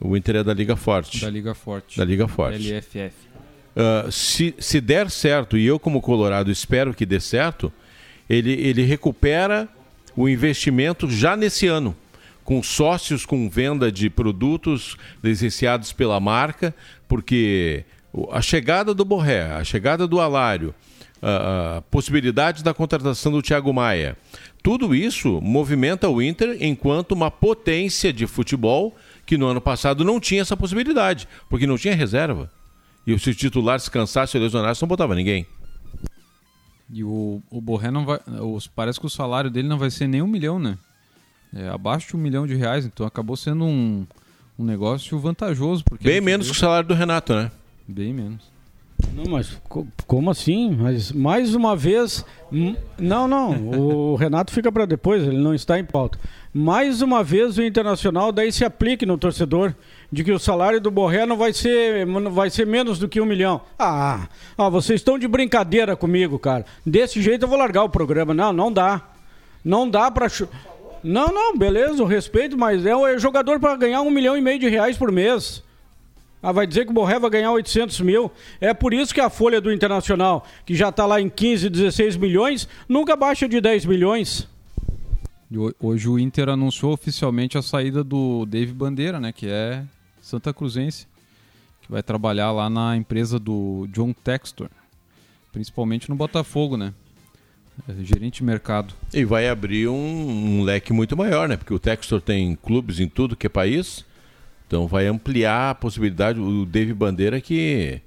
O 0.01 0.17
Inter 0.17 0.37
é 0.37 0.43
da 0.43 0.53
Liga 0.53 0.75
Forte. 0.75 1.21
Da 1.21 1.29
Liga 1.29 1.53
Forte. 1.53 1.97
Da 1.97 2.03
Liga 2.03 2.27
Forte. 2.27 2.73
LFF. 2.73 3.13
Ah, 3.75 4.07
se, 4.09 4.55
se 4.57 4.79
der 4.79 5.11
certo, 5.11 5.57
e 5.57 5.65
eu 5.65 5.77
como 5.77 6.01
Colorado 6.01 6.49
espero 6.49 6.93
que 6.93 7.05
dê 7.05 7.19
certo, 7.19 7.71
ele, 8.29 8.53
ele 8.53 8.83
recupera 8.83 9.67
o 10.15 10.29
investimento 10.29 11.09
já 11.09 11.35
nesse 11.35 11.67
ano, 11.67 11.95
com 12.43 12.61
sócios 12.61 13.25
com 13.25 13.49
venda 13.49 13.91
de 13.91 14.09
produtos 14.09 14.97
licenciados 15.23 15.91
pela 15.91 16.19
marca, 16.19 16.73
porque 17.07 17.83
a 18.31 18.41
chegada 18.41 18.93
do 18.93 19.03
Borré, 19.03 19.51
a 19.51 19.63
chegada 19.63 20.07
do 20.07 20.19
Alário, 20.21 20.73
a 21.21 21.81
possibilidade 21.89 22.63
da 22.63 22.73
contratação 22.73 23.31
do 23.31 23.41
Thiago 23.41 23.73
Maia, 23.73 24.15
tudo 24.61 24.95
isso 24.95 25.39
movimenta 25.41 26.09
o 26.09 26.21
Inter 26.21 26.57
enquanto 26.59 27.11
uma 27.11 27.29
potência 27.29 28.13
de 28.13 28.25
futebol 28.25 28.95
que 29.25 29.37
no 29.37 29.47
ano 29.47 29.61
passado 29.61 30.03
não 30.03 30.19
tinha 30.19 30.41
essa 30.41 30.55
possibilidade, 30.55 31.27
porque 31.49 31.67
não 31.67 31.77
tinha 31.77 31.95
reserva. 31.95 32.51
E 33.05 33.17
se 33.19 33.29
o 33.29 33.35
titular 33.35 33.79
se 33.79 33.91
cansasse 33.91 34.37
ou 34.37 34.43
lesionasse, 34.43 34.81
não 34.81 34.87
botava 34.87 35.13
ninguém. 35.13 35.45
E 36.91 37.03
o, 37.03 37.41
o 37.49 37.59
Borré 37.61 37.89
não 37.91 38.05
vai. 38.05 38.19
Os, 38.41 38.67
parece 38.67 38.99
que 38.99 39.05
o 39.05 39.09
salário 39.09 39.49
dele 39.49 39.67
não 39.67 39.77
vai 39.77 39.89
ser 39.89 40.07
nem 40.07 40.21
um 40.21 40.27
milhão, 40.27 40.59
né? 40.59 40.77
É 41.55 41.69
abaixo 41.69 42.09
de 42.09 42.15
um 42.15 42.19
milhão 42.19 42.45
de 42.45 42.53
reais, 42.55 42.85
então 42.85 43.05
acabou 43.05 43.35
sendo 43.37 43.63
um, 43.65 44.05
um 44.59 44.63
negócio 44.65 45.17
vantajoso. 45.19 45.83
Porque 45.83 46.03
Bem 46.03 46.21
menos 46.21 46.47
que 46.47 46.51
o 46.51 46.55
salário 46.55 46.87
do 46.87 46.93
Renato, 46.93 47.33
né? 47.33 47.49
Bem 47.87 48.13
menos. 48.13 48.53
Não, 49.13 49.25
mas 49.29 49.59
co- 49.67 49.85
como 50.07 50.29
assim? 50.29 50.71
Mas 50.75 51.11
mais 51.11 51.53
uma 51.55 51.75
vez. 51.75 52.25
hum, 52.51 52.75
Não, 52.97 53.27
não. 53.27 53.69
O 53.69 54.15
Renato 54.17 54.51
fica 54.53 54.71
para 54.71 54.85
depois, 54.85 55.23
ele 55.23 55.37
não 55.37 55.53
está 55.53 55.77
em 55.79 55.83
pauta. 55.83 56.17
Mais 56.53 57.01
uma 57.01 57.23
vez 57.23 57.57
o 57.57 57.63
Internacional 57.63 58.31
daí 58.31 58.51
se 58.51 58.63
aplique 58.63 59.05
no 59.05 59.17
torcedor 59.17 59.73
de 60.15 60.23
que 60.23 60.31
o 60.31 60.39
salário 60.39 60.79
do 60.79 60.89
Borré 60.89 61.25
não 61.25 61.35
vai 61.35 61.51
ser, 61.51 62.05
vai 62.31 62.49
ser 62.49 62.65
menos 62.65 62.97
do 62.97 63.09
que 63.09 63.19
um 63.19 63.25
milhão. 63.25 63.59
Ah, 63.77 64.29
ah, 64.57 64.69
vocês 64.69 65.01
estão 65.01 65.19
de 65.19 65.27
brincadeira 65.27 65.93
comigo, 65.93 66.39
cara. 66.39 66.65
Desse 66.85 67.21
jeito 67.21 67.43
eu 67.43 67.49
vou 67.49 67.57
largar 67.57 67.83
o 67.83 67.89
programa. 67.89 68.33
Não, 68.33 68.53
não 68.53 68.71
dá. 68.71 69.01
Não 69.63 69.89
dá 69.89 70.09
para. 70.09 70.27
Não, 71.03 71.27
não, 71.27 71.57
beleza, 71.57 72.05
respeito, 72.07 72.57
mas 72.57 72.85
é 72.85 72.95
o 72.95 73.19
jogador 73.19 73.59
para 73.59 73.75
ganhar 73.75 74.01
um 74.03 74.09
milhão 74.09 74.37
e 74.37 74.41
meio 74.41 74.57
de 74.57 74.69
reais 74.69 74.97
por 74.97 75.11
mês. 75.11 75.61
Ah, 76.41 76.53
vai 76.53 76.65
dizer 76.65 76.85
que 76.85 76.91
o 76.91 76.93
Borré 76.93 77.19
vai 77.19 77.29
ganhar 77.29 77.51
800 77.51 77.99
mil. 77.99 78.31
É 78.61 78.73
por 78.73 78.93
isso 78.93 79.13
que 79.13 79.19
a 79.19 79.29
folha 79.29 79.59
do 79.59 79.69
Internacional, 79.73 80.45
que 80.65 80.73
já 80.75 80.89
está 80.89 81.05
lá 81.05 81.19
em 81.19 81.27
15, 81.27 81.69
16 81.69 82.15
milhões, 82.15 82.69
nunca 82.87 83.17
baixa 83.17 83.49
de 83.49 83.59
10 83.59 83.85
milhões. 83.85 84.47
Ho- 85.53 85.73
Hoje 85.77 86.07
o 86.07 86.17
Inter 86.17 86.47
anunciou 86.47 86.93
oficialmente 86.93 87.57
a 87.57 87.61
saída 87.61 88.01
do 88.01 88.45
Dave 88.45 88.71
Bandeira, 88.71 89.19
né? 89.19 89.33
Que 89.33 89.47
é 89.49 89.83
Santa 90.25 90.53
Cruzense. 90.53 91.07
Que 91.81 91.91
vai 91.91 92.01
trabalhar 92.01 92.51
lá 92.51 92.67
na 92.69 92.97
empresa 92.97 93.37
do 93.39 93.87
John 93.91 94.11
Textor. 94.11 94.69
Principalmente 95.51 96.09
no 96.09 96.15
Botafogo, 96.15 96.75
né? 96.77 96.93
É, 97.87 98.03
gerente 98.03 98.37
de 98.37 98.43
mercado. 98.43 98.93
E 99.13 99.23
vai 99.23 99.47
abrir 99.47 99.87
um, 99.87 99.93
um 100.59 100.63
leque 100.63 100.91
muito 100.93 101.15
maior, 101.15 101.47
né? 101.47 101.57
Porque 101.57 101.73
o 101.73 101.79
Textor 101.79 102.21
tem 102.21 102.55
clubes 102.55 102.99
em 102.99 103.07
tudo 103.07 103.35
que 103.35 103.45
é 103.47 103.49
país. 103.49 104.03
Então 104.67 104.87
vai 104.87 105.05
ampliar 105.07 105.69
a 105.71 105.75
possibilidade. 105.75 106.39
O 106.39 106.65
Dave 106.65 106.93
Bandeira 106.93 107.39
que, 107.39 108.01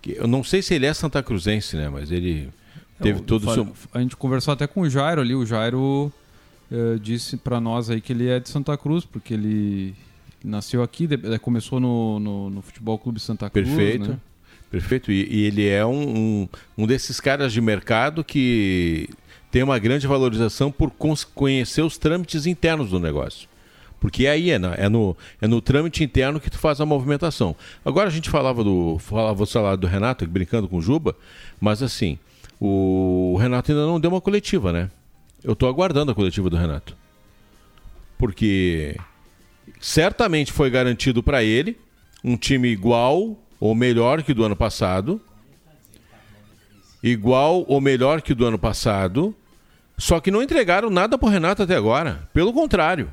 que 0.00 0.12
eu 0.18 0.26
não 0.26 0.42
sei 0.42 0.60
se 0.62 0.74
ele 0.74 0.86
é 0.86 0.92
Santa 0.92 1.22
Cruzense, 1.22 1.76
né? 1.76 1.88
Mas 1.88 2.10
ele 2.10 2.48
teve 3.00 3.20
Eu- 3.20 3.24
todo 3.24 3.42
o 3.44 3.46
fa- 3.46 3.54
seu 3.54 3.72
A 3.94 4.00
gente 4.00 4.16
conversou 4.16 4.52
até 4.52 4.66
com 4.66 4.80
o 4.80 4.90
Jairo 4.90 5.20
ali. 5.20 5.34
O 5.34 5.46
Jairo 5.46 6.12
eh, 6.72 6.98
disse 7.00 7.36
pra 7.36 7.60
nós 7.60 7.88
aí 7.88 8.00
que 8.00 8.12
ele 8.12 8.28
é 8.28 8.40
de 8.40 8.48
Santa 8.48 8.76
Cruz, 8.76 9.04
porque 9.04 9.34
ele 9.34 9.94
nasceu 10.44 10.82
aqui, 10.82 11.08
eh, 11.10 11.38
começou 11.38 11.78
no, 11.80 12.18
no, 12.18 12.50
no 12.50 12.62
Futebol 12.62 12.98
Clube 12.98 13.20
Santa 13.20 13.48
Cruz. 13.50 13.68
Perfeito. 13.68 14.10
né? 14.10 14.18
Perfeito. 14.70 15.12
E, 15.12 15.26
e 15.30 15.44
ele 15.44 15.68
é 15.68 15.84
um, 15.84 16.16
um, 16.44 16.48
um 16.78 16.86
desses 16.86 17.20
caras 17.20 17.52
de 17.52 17.60
mercado 17.60 18.24
que 18.24 19.08
tem 19.50 19.62
uma 19.62 19.78
grande 19.78 20.06
valorização 20.06 20.72
por 20.72 20.90
conhecer 21.34 21.82
os 21.82 21.98
trâmites 21.98 22.46
internos 22.46 22.90
do 22.90 22.98
negócio. 22.98 23.48
Porque 24.00 24.26
aí 24.26 24.50
é, 24.50 24.58
na- 24.58 24.74
é 24.74 24.88
no, 24.88 25.16
é 25.40 25.46
no 25.46 25.60
trâmite 25.60 26.02
interno 26.02 26.40
que 26.40 26.50
tu 26.50 26.58
faz 26.58 26.80
a 26.80 26.86
movimentação. 26.86 27.54
Agora 27.84 28.08
a 28.08 28.10
gente 28.12 28.28
falava 28.30 28.64
do 28.64 28.98
falava 28.98 29.42
o 29.42 29.46
salário 29.46 29.78
do 29.78 29.86
Renato, 29.86 30.26
brincando 30.26 30.66
com 30.68 30.78
o 30.78 30.82
Juba, 30.82 31.14
mas 31.60 31.82
assim, 31.82 32.18
o 32.60 33.36
Renato 33.40 33.70
ainda 33.70 33.86
não 33.86 34.00
deu 34.00 34.10
uma 34.10 34.20
coletiva, 34.20 34.72
né? 34.72 34.90
Eu 35.44 35.52
estou 35.52 35.68
aguardando 35.68 36.10
a 36.10 36.14
coletiva 36.14 36.48
do 36.50 36.56
Renato. 36.56 36.96
Porque 38.18 38.96
certamente 39.80 40.52
foi 40.52 40.70
garantido 40.70 41.22
para 41.22 41.42
ele 41.42 41.78
um 42.24 42.36
time 42.36 42.68
igual 42.68 43.36
ou 43.60 43.74
melhor 43.74 44.22
que 44.22 44.32
o 44.32 44.34
do 44.34 44.44
ano 44.44 44.56
passado. 44.56 45.20
Igual 47.02 47.64
ou 47.66 47.80
melhor 47.80 48.22
que 48.22 48.32
o 48.32 48.34
do 48.34 48.46
ano 48.46 48.58
passado. 48.58 49.34
Só 49.98 50.20
que 50.20 50.30
não 50.30 50.42
entregaram 50.42 50.90
nada 50.90 51.18
pro 51.18 51.28
Renato 51.28 51.62
até 51.62 51.76
agora. 51.76 52.28
Pelo 52.32 52.52
contrário. 52.52 53.10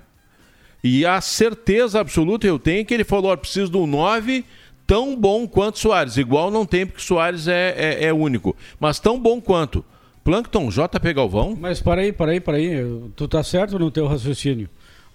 E 0.84 1.06
a 1.06 1.20
certeza 1.20 2.00
absoluta 2.00 2.48
eu 2.48 2.58
tenho 2.58 2.86
que 2.86 2.94
ele 2.94 3.04
falou: 3.04 3.32
"Ó, 3.32 3.36
preciso 3.36 3.72
de 3.72 3.78
um 3.78 3.88
9 3.88 4.46
tão 4.90 5.16
bom 5.16 5.48
quanto 5.48 5.76
o 5.76 5.80
Soares. 5.80 6.18
Igual 6.18 6.50
não 6.50 6.66
tem, 6.66 6.84
porque 6.84 7.00
o 7.00 7.04
Soares 7.04 7.48
é, 7.48 7.76
é, 7.78 8.06
é 8.06 8.14
único. 8.14 8.56
Mas 8.80 9.00
tão 9.00 9.20
bom 9.20 9.40
quanto. 9.40 9.86
Plankton, 10.24 10.70
JP 10.70 11.14
Galvão. 11.14 11.56
Mas 11.60 11.80
para 11.80 12.02
aí, 12.02 12.12
para 12.12 12.32
aí, 12.32 12.40
para 12.40 12.58
aí. 12.58 12.76
Tu 13.16 13.28
tá 13.28 13.44
certo 13.44 13.78
no 13.78 13.92
teu 13.92 14.08
raciocínio. 14.08 14.68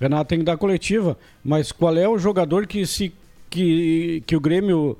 O 0.04 0.06
Renato 0.06 0.28
tem 0.28 0.38
que 0.38 0.44
dar 0.44 0.58
coletiva, 0.58 1.16
mas 1.42 1.72
qual 1.72 1.96
é 1.96 2.06
o 2.06 2.18
jogador 2.18 2.66
que 2.66 2.84
se 2.84 3.10
que, 3.48 4.22
que 4.26 4.36
o 4.36 4.40
Grêmio 4.40 4.98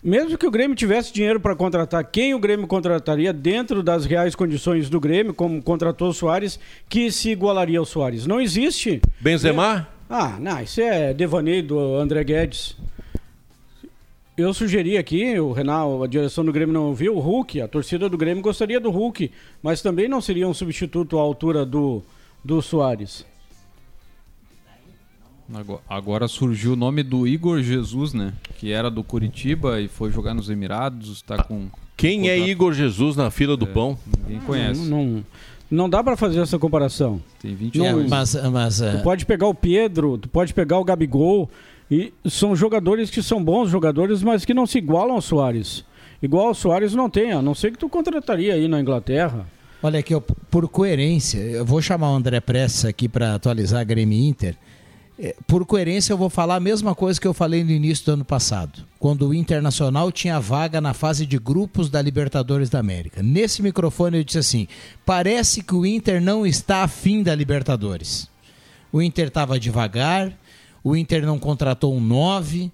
mesmo 0.00 0.38
que 0.38 0.46
o 0.46 0.50
Grêmio 0.52 0.76
tivesse 0.76 1.12
dinheiro 1.12 1.40
para 1.40 1.56
contratar, 1.56 2.04
quem 2.04 2.32
o 2.32 2.38
Grêmio 2.38 2.68
contrataria 2.68 3.32
dentro 3.32 3.82
das 3.82 4.06
reais 4.06 4.36
condições 4.36 4.88
do 4.88 5.00
Grêmio, 5.00 5.34
como 5.34 5.60
contratou 5.60 6.10
o 6.10 6.14
Soares, 6.14 6.60
que 6.88 7.10
se 7.10 7.30
igualaria 7.30 7.80
ao 7.80 7.84
Soares? 7.84 8.24
Não 8.24 8.40
existe. 8.40 9.02
Benzema? 9.18 9.88
Ah, 10.08 10.36
não, 10.38 10.62
isso 10.62 10.80
é 10.80 11.12
devaneio 11.12 11.64
do 11.64 11.96
André 11.96 12.22
Guedes. 12.22 12.76
Eu 14.36 14.54
sugeri 14.54 14.96
aqui, 14.96 15.40
o 15.40 15.50
Renato, 15.50 16.04
a 16.04 16.06
direção 16.06 16.44
do 16.44 16.52
Grêmio 16.52 16.72
não 16.72 16.84
ouviu, 16.84 17.16
o 17.16 17.20
Hulk, 17.20 17.60
a 17.60 17.66
torcida 17.66 18.08
do 18.08 18.16
Grêmio 18.16 18.44
gostaria 18.44 18.78
do 18.78 18.90
Hulk, 18.90 19.28
mas 19.60 19.82
também 19.82 20.08
não 20.08 20.20
seria 20.20 20.46
um 20.46 20.54
substituto 20.54 21.18
à 21.18 21.20
altura 21.20 21.66
do, 21.66 22.00
do 22.44 22.62
Soares. 22.62 23.28
Agora, 25.88 26.28
surgiu 26.28 26.74
o 26.74 26.76
nome 26.76 27.02
do 27.02 27.26
Igor 27.26 27.60
Jesus, 27.62 28.12
né? 28.12 28.32
Que 28.58 28.72
era 28.72 28.90
do 28.90 29.02
Curitiba 29.02 29.80
e 29.80 29.88
foi 29.88 30.10
jogar 30.10 30.34
nos 30.34 30.48
Emirados, 30.48 31.22
tá 31.22 31.42
com. 31.42 31.68
Quem 31.96 32.28
é 32.28 32.38
Igor 32.38 32.72
Jesus 32.72 33.16
na 33.16 33.30
fila 33.30 33.56
do 33.56 33.66
pão? 33.66 33.98
Ninguém 34.22 34.40
conhece. 34.40 34.80
Não, 34.88 35.04
não, 35.04 35.24
não 35.70 35.88
dá 35.88 36.02
para 36.02 36.16
fazer 36.16 36.40
essa 36.40 36.58
comparação. 36.58 37.20
Tem 37.40 37.54
20 37.54 37.78
Não, 37.78 37.86
anos. 37.86 38.10
Mas, 38.10 38.34
mas 38.50 38.78
Tu 38.78 38.84
é, 38.84 38.98
pode 39.02 39.26
pegar 39.26 39.46
o 39.48 39.54
Pedro, 39.54 40.16
tu 40.16 40.28
pode 40.28 40.54
pegar 40.54 40.78
o 40.78 40.84
Gabigol, 40.84 41.50
e 41.90 42.12
são 42.26 42.56
jogadores 42.56 43.10
que 43.10 43.22
são 43.22 43.42
bons 43.42 43.68
jogadores, 43.68 44.22
mas 44.22 44.44
que 44.44 44.54
não 44.54 44.66
se 44.66 44.78
igualam 44.78 45.16
ao 45.16 45.20
Soares. 45.20 45.84
Igual 46.22 46.48
ao 46.48 46.54
Soares 46.54 46.94
não 46.94 47.10
tem, 47.10 47.32
a 47.32 47.42
não 47.42 47.54
ser 47.54 47.72
que 47.72 47.78
tu 47.78 47.88
contrataria 47.88 48.54
aí 48.54 48.68
na 48.68 48.80
Inglaterra. 48.80 49.46
olha 49.82 49.98
aqui, 50.00 50.14
ó, 50.14 50.20
por 50.50 50.68
coerência, 50.68 51.38
eu 51.38 51.64
vou 51.64 51.82
chamar 51.82 52.12
o 52.12 52.14
André 52.14 52.40
Prestes 52.40 52.84
aqui 52.84 53.08
para 53.08 53.34
atualizar 53.34 53.80
a 53.80 53.84
Grêmio 53.84 54.18
Inter. 54.18 54.56
É, 55.22 55.36
Por 55.46 55.66
coerência, 55.66 56.14
eu 56.14 56.16
vou 56.16 56.30
falar 56.30 56.56
a 56.56 56.60
mesma 56.60 56.94
coisa 56.94 57.20
que 57.20 57.26
eu 57.26 57.34
falei 57.34 57.62
no 57.62 57.70
início 57.70 58.06
do 58.06 58.12
ano 58.12 58.24
passado, 58.24 58.82
quando 58.98 59.28
o 59.28 59.34
Internacional 59.34 60.10
tinha 60.10 60.40
vaga 60.40 60.80
na 60.80 60.94
fase 60.94 61.26
de 61.26 61.38
grupos 61.38 61.90
da 61.90 62.00
Libertadores 62.00 62.70
da 62.70 62.78
América. 62.78 63.22
Nesse 63.22 63.62
microfone 63.62 64.16
eu 64.16 64.24
disse 64.24 64.38
assim: 64.38 64.66
parece 65.04 65.62
que 65.62 65.74
o 65.74 65.84
Inter 65.84 66.22
não 66.22 66.46
está 66.46 66.84
afim 66.84 67.22
da 67.22 67.34
Libertadores. 67.34 68.30
O 68.90 69.02
Inter 69.02 69.28
estava 69.28 69.60
devagar, 69.60 70.32
o 70.82 70.96
Inter 70.96 71.26
não 71.26 71.38
contratou 71.38 71.94
um 71.94 72.00
9, 72.00 72.72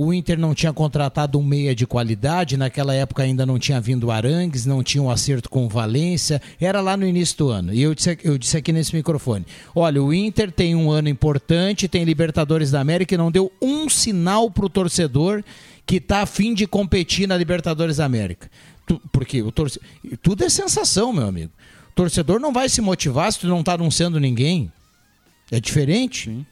o 0.00 0.14
Inter 0.14 0.38
não 0.38 0.54
tinha 0.54 0.72
contratado 0.72 1.38
um 1.40 1.42
meia 1.42 1.74
de 1.74 1.84
qualidade, 1.84 2.56
naquela 2.56 2.94
época 2.94 3.24
ainda 3.24 3.44
não 3.44 3.58
tinha 3.58 3.80
vindo 3.80 4.12
Arangues, 4.12 4.64
não 4.64 4.80
tinha 4.80 5.02
um 5.02 5.10
acerto 5.10 5.50
com 5.50 5.66
o 5.66 5.68
Valência, 5.68 6.40
era 6.60 6.80
lá 6.80 6.96
no 6.96 7.04
início 7.04 7.36
do 7.38 7.48
ano. 7.48 7.74
E 7.74 7.82
eu 7.82 7.92
disse, 7.94 8.16
eu 8.22 8.38
disse 8.38 8.56
aqui 8.56 8.72
nesse 8.72 8.94
microfone: 8.94 9.44
olha, 9.74 10.00
o 10.00 10.14
Inter 10.14 10.52
tem 10.52 10.76
um 10.76 10.88
ano 10.88 11.08
importante, 11.08 11.88
tem 11.88 12.04
Libertadores 12.04 12.70
da 12.70 12.80
América 12.80 13.14
e 13.14 13.18
não 13.18 13.30
deu 13.32 13.50
um 13.60 13.88
sinal 13.88 14.48
para 14.48 14.66
o 14.66 14.70
torcedor 14.70 15.42
que 15.84 15.96
está 15.96 16.22
afim 16.22 16.54
de 16.54 16.66
competir 16.66 17.26
na 17.26 17.36
Libertadores 17.36 17.96
da 17.96 18.04
América. 18.04 18.48
Tu- 18.86 19.02
porque 19.10 19.42
o 19.42 19.52
tudo 20.22 20.44
é 20.44 20.48
sensação, 20.48 21.12
meu 21.12 21.26
amigo. 21.26 21.50
O 21.90 21.94
torcedor 21.96 22.38
não 22.38 22.52
vai 22.52 22.68
se 22.68 22.80
motivar 22.80 23.32
se 23.32 23.40
tu 23.40 23.48
não 23.48 23.60
está 23.60 23.72
anunciando 23.72 24.20
ninguém. 24.20 24.70
É 25.50 25.58
diferente. 25.58 26.46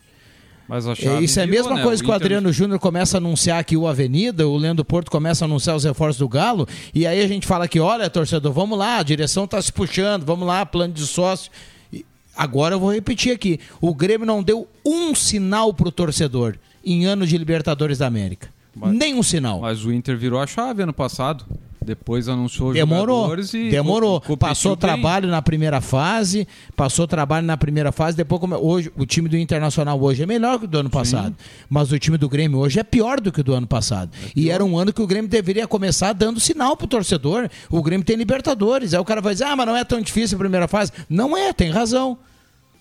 Mas 0.69 0.87
a 0.87 0.93
É, 0.93 0.95
chave 0.97 1.25
isso 1.25 1.39
é 1.39 1.45
a 1.45 1.47
mesma 1.47 1.75
né? 1.75 1.83
coisa 1.83 2.03
que 2.03 2.09
o 2.09 2.13
Inter- 2.13 2.23
Adriano 2.27 2.53
Júnior 2.53 2.79
começa 2.81 3.17
a 3.17 3.19
anunciar 3.19 3.61
aqui 3.61 3.77
o 3.77 3.87
Avenida, 3.87 4.49
o 4.49 4.57
Leandro 4.57 4.85
Porto 4.85 5.11
começa 5.11 5.45
a 5.45 5.47
anunciar 5.47 5.77
os 5.77 5.85
reforços 5.85 6.19
do 6.19 6.29
Galo, 6.29 6.67
e 6.95 7.07
aí 7.07 7.21
a 7.23 7.29
gente 7.29 7.47
fala 7.47 7.69
que, 7.69 7.79
olha, 7.79 8.11
torcedor, 8.11 8.53
vamos 8.53 8.77
lá, 8.79 8.99
a 8.99 9.03
direção 9.03 9.45
está 9.45 9.61
se 9.63 9.73
puxando, 9.73 10.25
vamos 10.25 10.47
lá, 10.47 10.67
plano 10.67 10.93
de 10.93 11.07
sócio. 11.07 11.53
E 11.93 12.05
agora 12.37 12.75
eu 12.75 12.81
vou 12.81 12.93
repetir 12.93 13.33
aqui: 13.33 13.61
o 13.81 13.95
Grêmio 13.95 14.27
não 14.27 14.43
deu 14.43 14.67
um 14.85 15.15
sinal 15.15 15.73
pro 15.73 15.93
torcedor 15.93 16.57
em 16.85 17.05
ano 17.05 17.27
de 17.27 17.39
Libertadores 17.39 17.99
da 17.99 18.07
América. 18.07 18.49
Mas- 18.75 18.93
Nenhum 18.93 19.23
sinal. 19.23 19.61
Mas 19.61 19.85
o 19.85 19.93
Inter 19.93 20.17
virou 20.19 20.39
a 20.41 20.47
chave 20.47 20.83
ano 20.83 20.93
passado. 20.93 21.45
Depois 21.87 22.29
anunciou 22.29 22.71
os 22.71 22.75
Demorou, 22.75 23.23
jogadores 23.23 23.55
e 23.55 23.71
demorou. 23.71 24.21
Passou 24.39 24.77
trabalho 24.77 25.29
na 25.29 25.41
primeira 25.41 25.81
fase, 25.81 26.47
passou 26.75 27.07
trabalho 27.07 27.47
na 27.47 27.57
primeira 27.57 27.93
fase, 27.93 28.17
depois 28.17 28.43
hoje 28.61 28.93
o 28.97 29.07
time 29.07 29.29
do 29.29 29.37
Internacional 29.37 30.01
hoje 30.03 30.25
é 30.25 30.27
melhor 30.27 30.59
que 30.59 30.65
o 30.65 30.69
do 30.69 30.79
ano 30.79 30.91
passado, 30.91 31.35
mas 31.71 31.93
o 31.93 31.99
time 31.99 32.19
do 32.19 32.29
Grêmio 32.29 32.59
hoje 32.59 32.81
é 32.81 32.83
pior 32.83 33.21
do 33.21 33.31
que 33.31 33.41
o 33.41 33.45
do 33.45 33.55
ano 33.55 33.67
passado. 33.67 34.11
e 34.35 34.51
era 34.51 34.65
um 34.65 34.77
ano 34.77 34.93
que 34.93 35.01
o 35.01 35.07
Grêmio 35.07 35.31
deveria 35.31 35.67
começar 35.67 36.13
dando 36.13 36.41
sinal 36.41 36.77
pro 36.77 36.87
torcedor. 36.89 37.49
O 37.71 37.81
Grêmio 37.83 38.05
tem 38.05 38.17
Libertadores. 38.17 38.93
Aí 38.93 39.01
o 39.01 39.05
cara 39.05 39.21
vai 39.21 39.33
dizer: 39.35 39.45
"Ah, 39.45 39.55
mas 39.55 39.67
não 39.67 39.77
é 39.77 39.85
tão 39.85 40.01
difícil 40.01 40.37
a 40.37 40.41
primeira 40.41 40.67
fase". 40.67 40.91
Não 41.09 41.37
é, 41.37 41.53
tem 41.53 41.71
razão. 41.71 42.19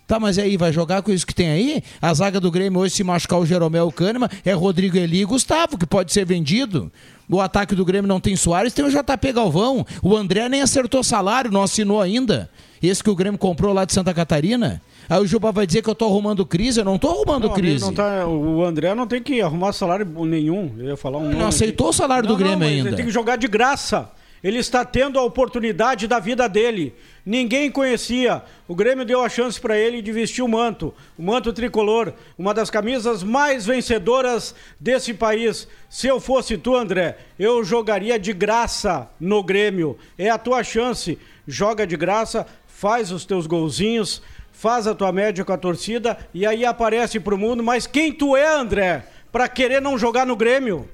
Tá, 0.07 0.19
mas 0.19 0.38
aí, 0.38 0.55
vai 0.55 0.71
jogar 0.71 1.01
com 1.01 1.12
isso 1.12 1.25
que 1.25 1.33
tem 1.33 1.50
aí? 1.50 1.83
A 2.01 2.13
zaga 2.13 2.39
do 2.39 2.51
Grêmio 2.51 2.79
hoje, 2.79 2.93
se 2.93 3.03
machucar 3.03 3.39
o 3.39 3.45
Jeromel 3.45 3.91
Kahneman, 3.91 4.29
é 4.45 4.53
Rodrigo 4.53 4.95
Eli 4.97 5.21
e 5.21 5.25
Gustavo, 5.25 5.77
que 5.79 5.85
pode 5.88 6.13
ser 6.13 6.25
vendido. 6.25 6.91
O 7.27 7.41
ataque 7.41 7.74
do 7.74 7.83
Grêmio 7.83 8.07
não 8.07 8.19
tem 8.19 8.35
Soares, 8.35 8.71
tem 8.71 8.85
o 8.85 8.89
JP 8.91 9.33
Galvão. 9.33 9.83
O 10.03 10.15
André 10.15 10.47
nem 10.47 10.62
acertou 10.62 11.03
salário, 11.03 11.50
não 11.51 11.63
assinou 11.63 12.00
ainda. 12.00 12.47
Esse 12.83 13.03
que 13.03 13.09
o 13.09 13.15
Grêmio 13.15 13.39
comprou 13.39 13.74
lá 13.74 13.83
de 13.83 13.93
Santa 13.93 14.13
Catarina. 14.13 14.79
Aí 15.09 15.19
o 15.19 15.25
Juba 15.25 15.51
vai 15.51 15.65
dizer 15.65 15.81
que 15.81 15.89
eu 15.89 15.95
tô 15.95 16.05
arrumando 16.05 16.45
crise, 16.45 16.79
eu 16.81 16.85
não 16.85 17.00
tô 17.00 17.09
arrumando 17.09 17.47
Não, 17.47 17.53
crise. 17.55 17.83
não 17.83 17.93
tá- 17.93 18.27
o 18.27 18.63
André 18.63 18.93
não 18.93 19.07
tem 19.07 19.24
que 19.24 19.41
arrumar 19.41 19.71
salário 19.74 20.05
nenhum. 20.25 20.71
Eu 20.77 20.85
ia 20.89 20.97
falar 20.97 21.17
um 21.17 21.29
Ele 21.31 21.39
não 21.39 21.47
aceitou 21.47 21.88
aqui. 21.88 21.95
o 21.95 21.97
salário 21.97 22.27
do 22.27 22.33
Não, 22.33 22.38
Grêmio 22.39 22.59
não, 22.59 22.65
mas 22.67 22.75
ainda. 22.77 22.89
Ele 22.89 22.95
tem 22.95 23.05
que 23.07 23.12
jogar 23.12 23.38
de 23.38 23.47
graça. 23.47 24.07
Ele 24.46 24.60
está 24.60 24.86
tendo 24.86 25.18
a 25.18 25.24
oportunidade 25.24 26.08
da 26.08 26.20
vida 26.20 26.48
dele. 26.48 26.94
Ninguém 27.25 27.72
conhecia. 27.72 28.44
O 28.68 28.75
Grêmio 28.75 29.04
deu 29.04 29.24
a 29.24 29.28
chance 29.28 29.60
para 29.60 29.75
ele 29.75 30.04
de 30.04 30.12
vestir 30.12 30.44
o 30.44 30.48
manto, 30.48 30.94
o 31.18 31.24
manto 31.24 31.52
tricolor, 31.52 32.14
uma 32.38 32.54
das 32.54 32.70
camisas 32.70 33.24
mais 33.24 33.66
vencedoras 33.66 34.54
desse 34.80 35.16
país. 35.16 35.68
Se 35.90 36.06
eu 36.06 36.20
fosse 36.20 36.60
tu, 36.60 36.75
André, 36.75 37.18
eu 37.40 37.64
jogaria 37.64 38.20
de 38.20 38.34
graça 38.34 39.10
no 39.20 39.42
Grêmio. 39.42 39.98
É 40.16 40.30
a 40.30 40.38
tua 40.38 40.64
chance. 40.64 41.18
Joga 41.48 41.88
de 41.88 41.98
graça, 41.98 42.46
faz 42.68 43.12
os 43.12 43.25
teus 43.25 43.48
golzinhos, 43.48 44.22
faz 44.52 44.86
a 44.86 44.94
tua 44.94 45.12
média 45.12 45.44
com 45.44 45.54
a 45.54 45.58
torcida 45.58 46.20
e 46.36 46.46
aí 46.46 46.64
aparece 46.64 47.20
pro 47.20 47.36
mundo. 47.36 47.64
Mas 47.64 47.88
quem 47.88 48.14
tu 48.14 48.38
é, 48.38 48.54
André, 48.54 49.08
para 49.32 49.48
querer 49.48 49.82
não 49.82 49.98
jogar 49.98 50.24
no 50.24 50.36
Grêmio? 50.36 50.88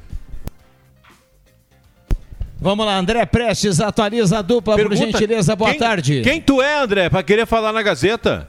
Vamos 2.63 2.85
lá, 2.85 2.95
André 2.95 3.25
Prestes, 3.25 3.79
atualiza 3.81 4.37
a 4.37 4.41
dupla, 4.43 4.77
por 4.77 4.95
gentileza, 4.95 5.55
boa 5.55 5.71
quem- 5.71 5.79
tarde. 5.79 6.21
Quem 6.23 6.39
tu 6.39 6.61
é, 6.61 6.79
André, 6.79 7.09
pra 7.09 7.23
querer 7.23 7.47
falar 7.47 7.73
na 7.73 7.81
Gazeta? 7.81 8.47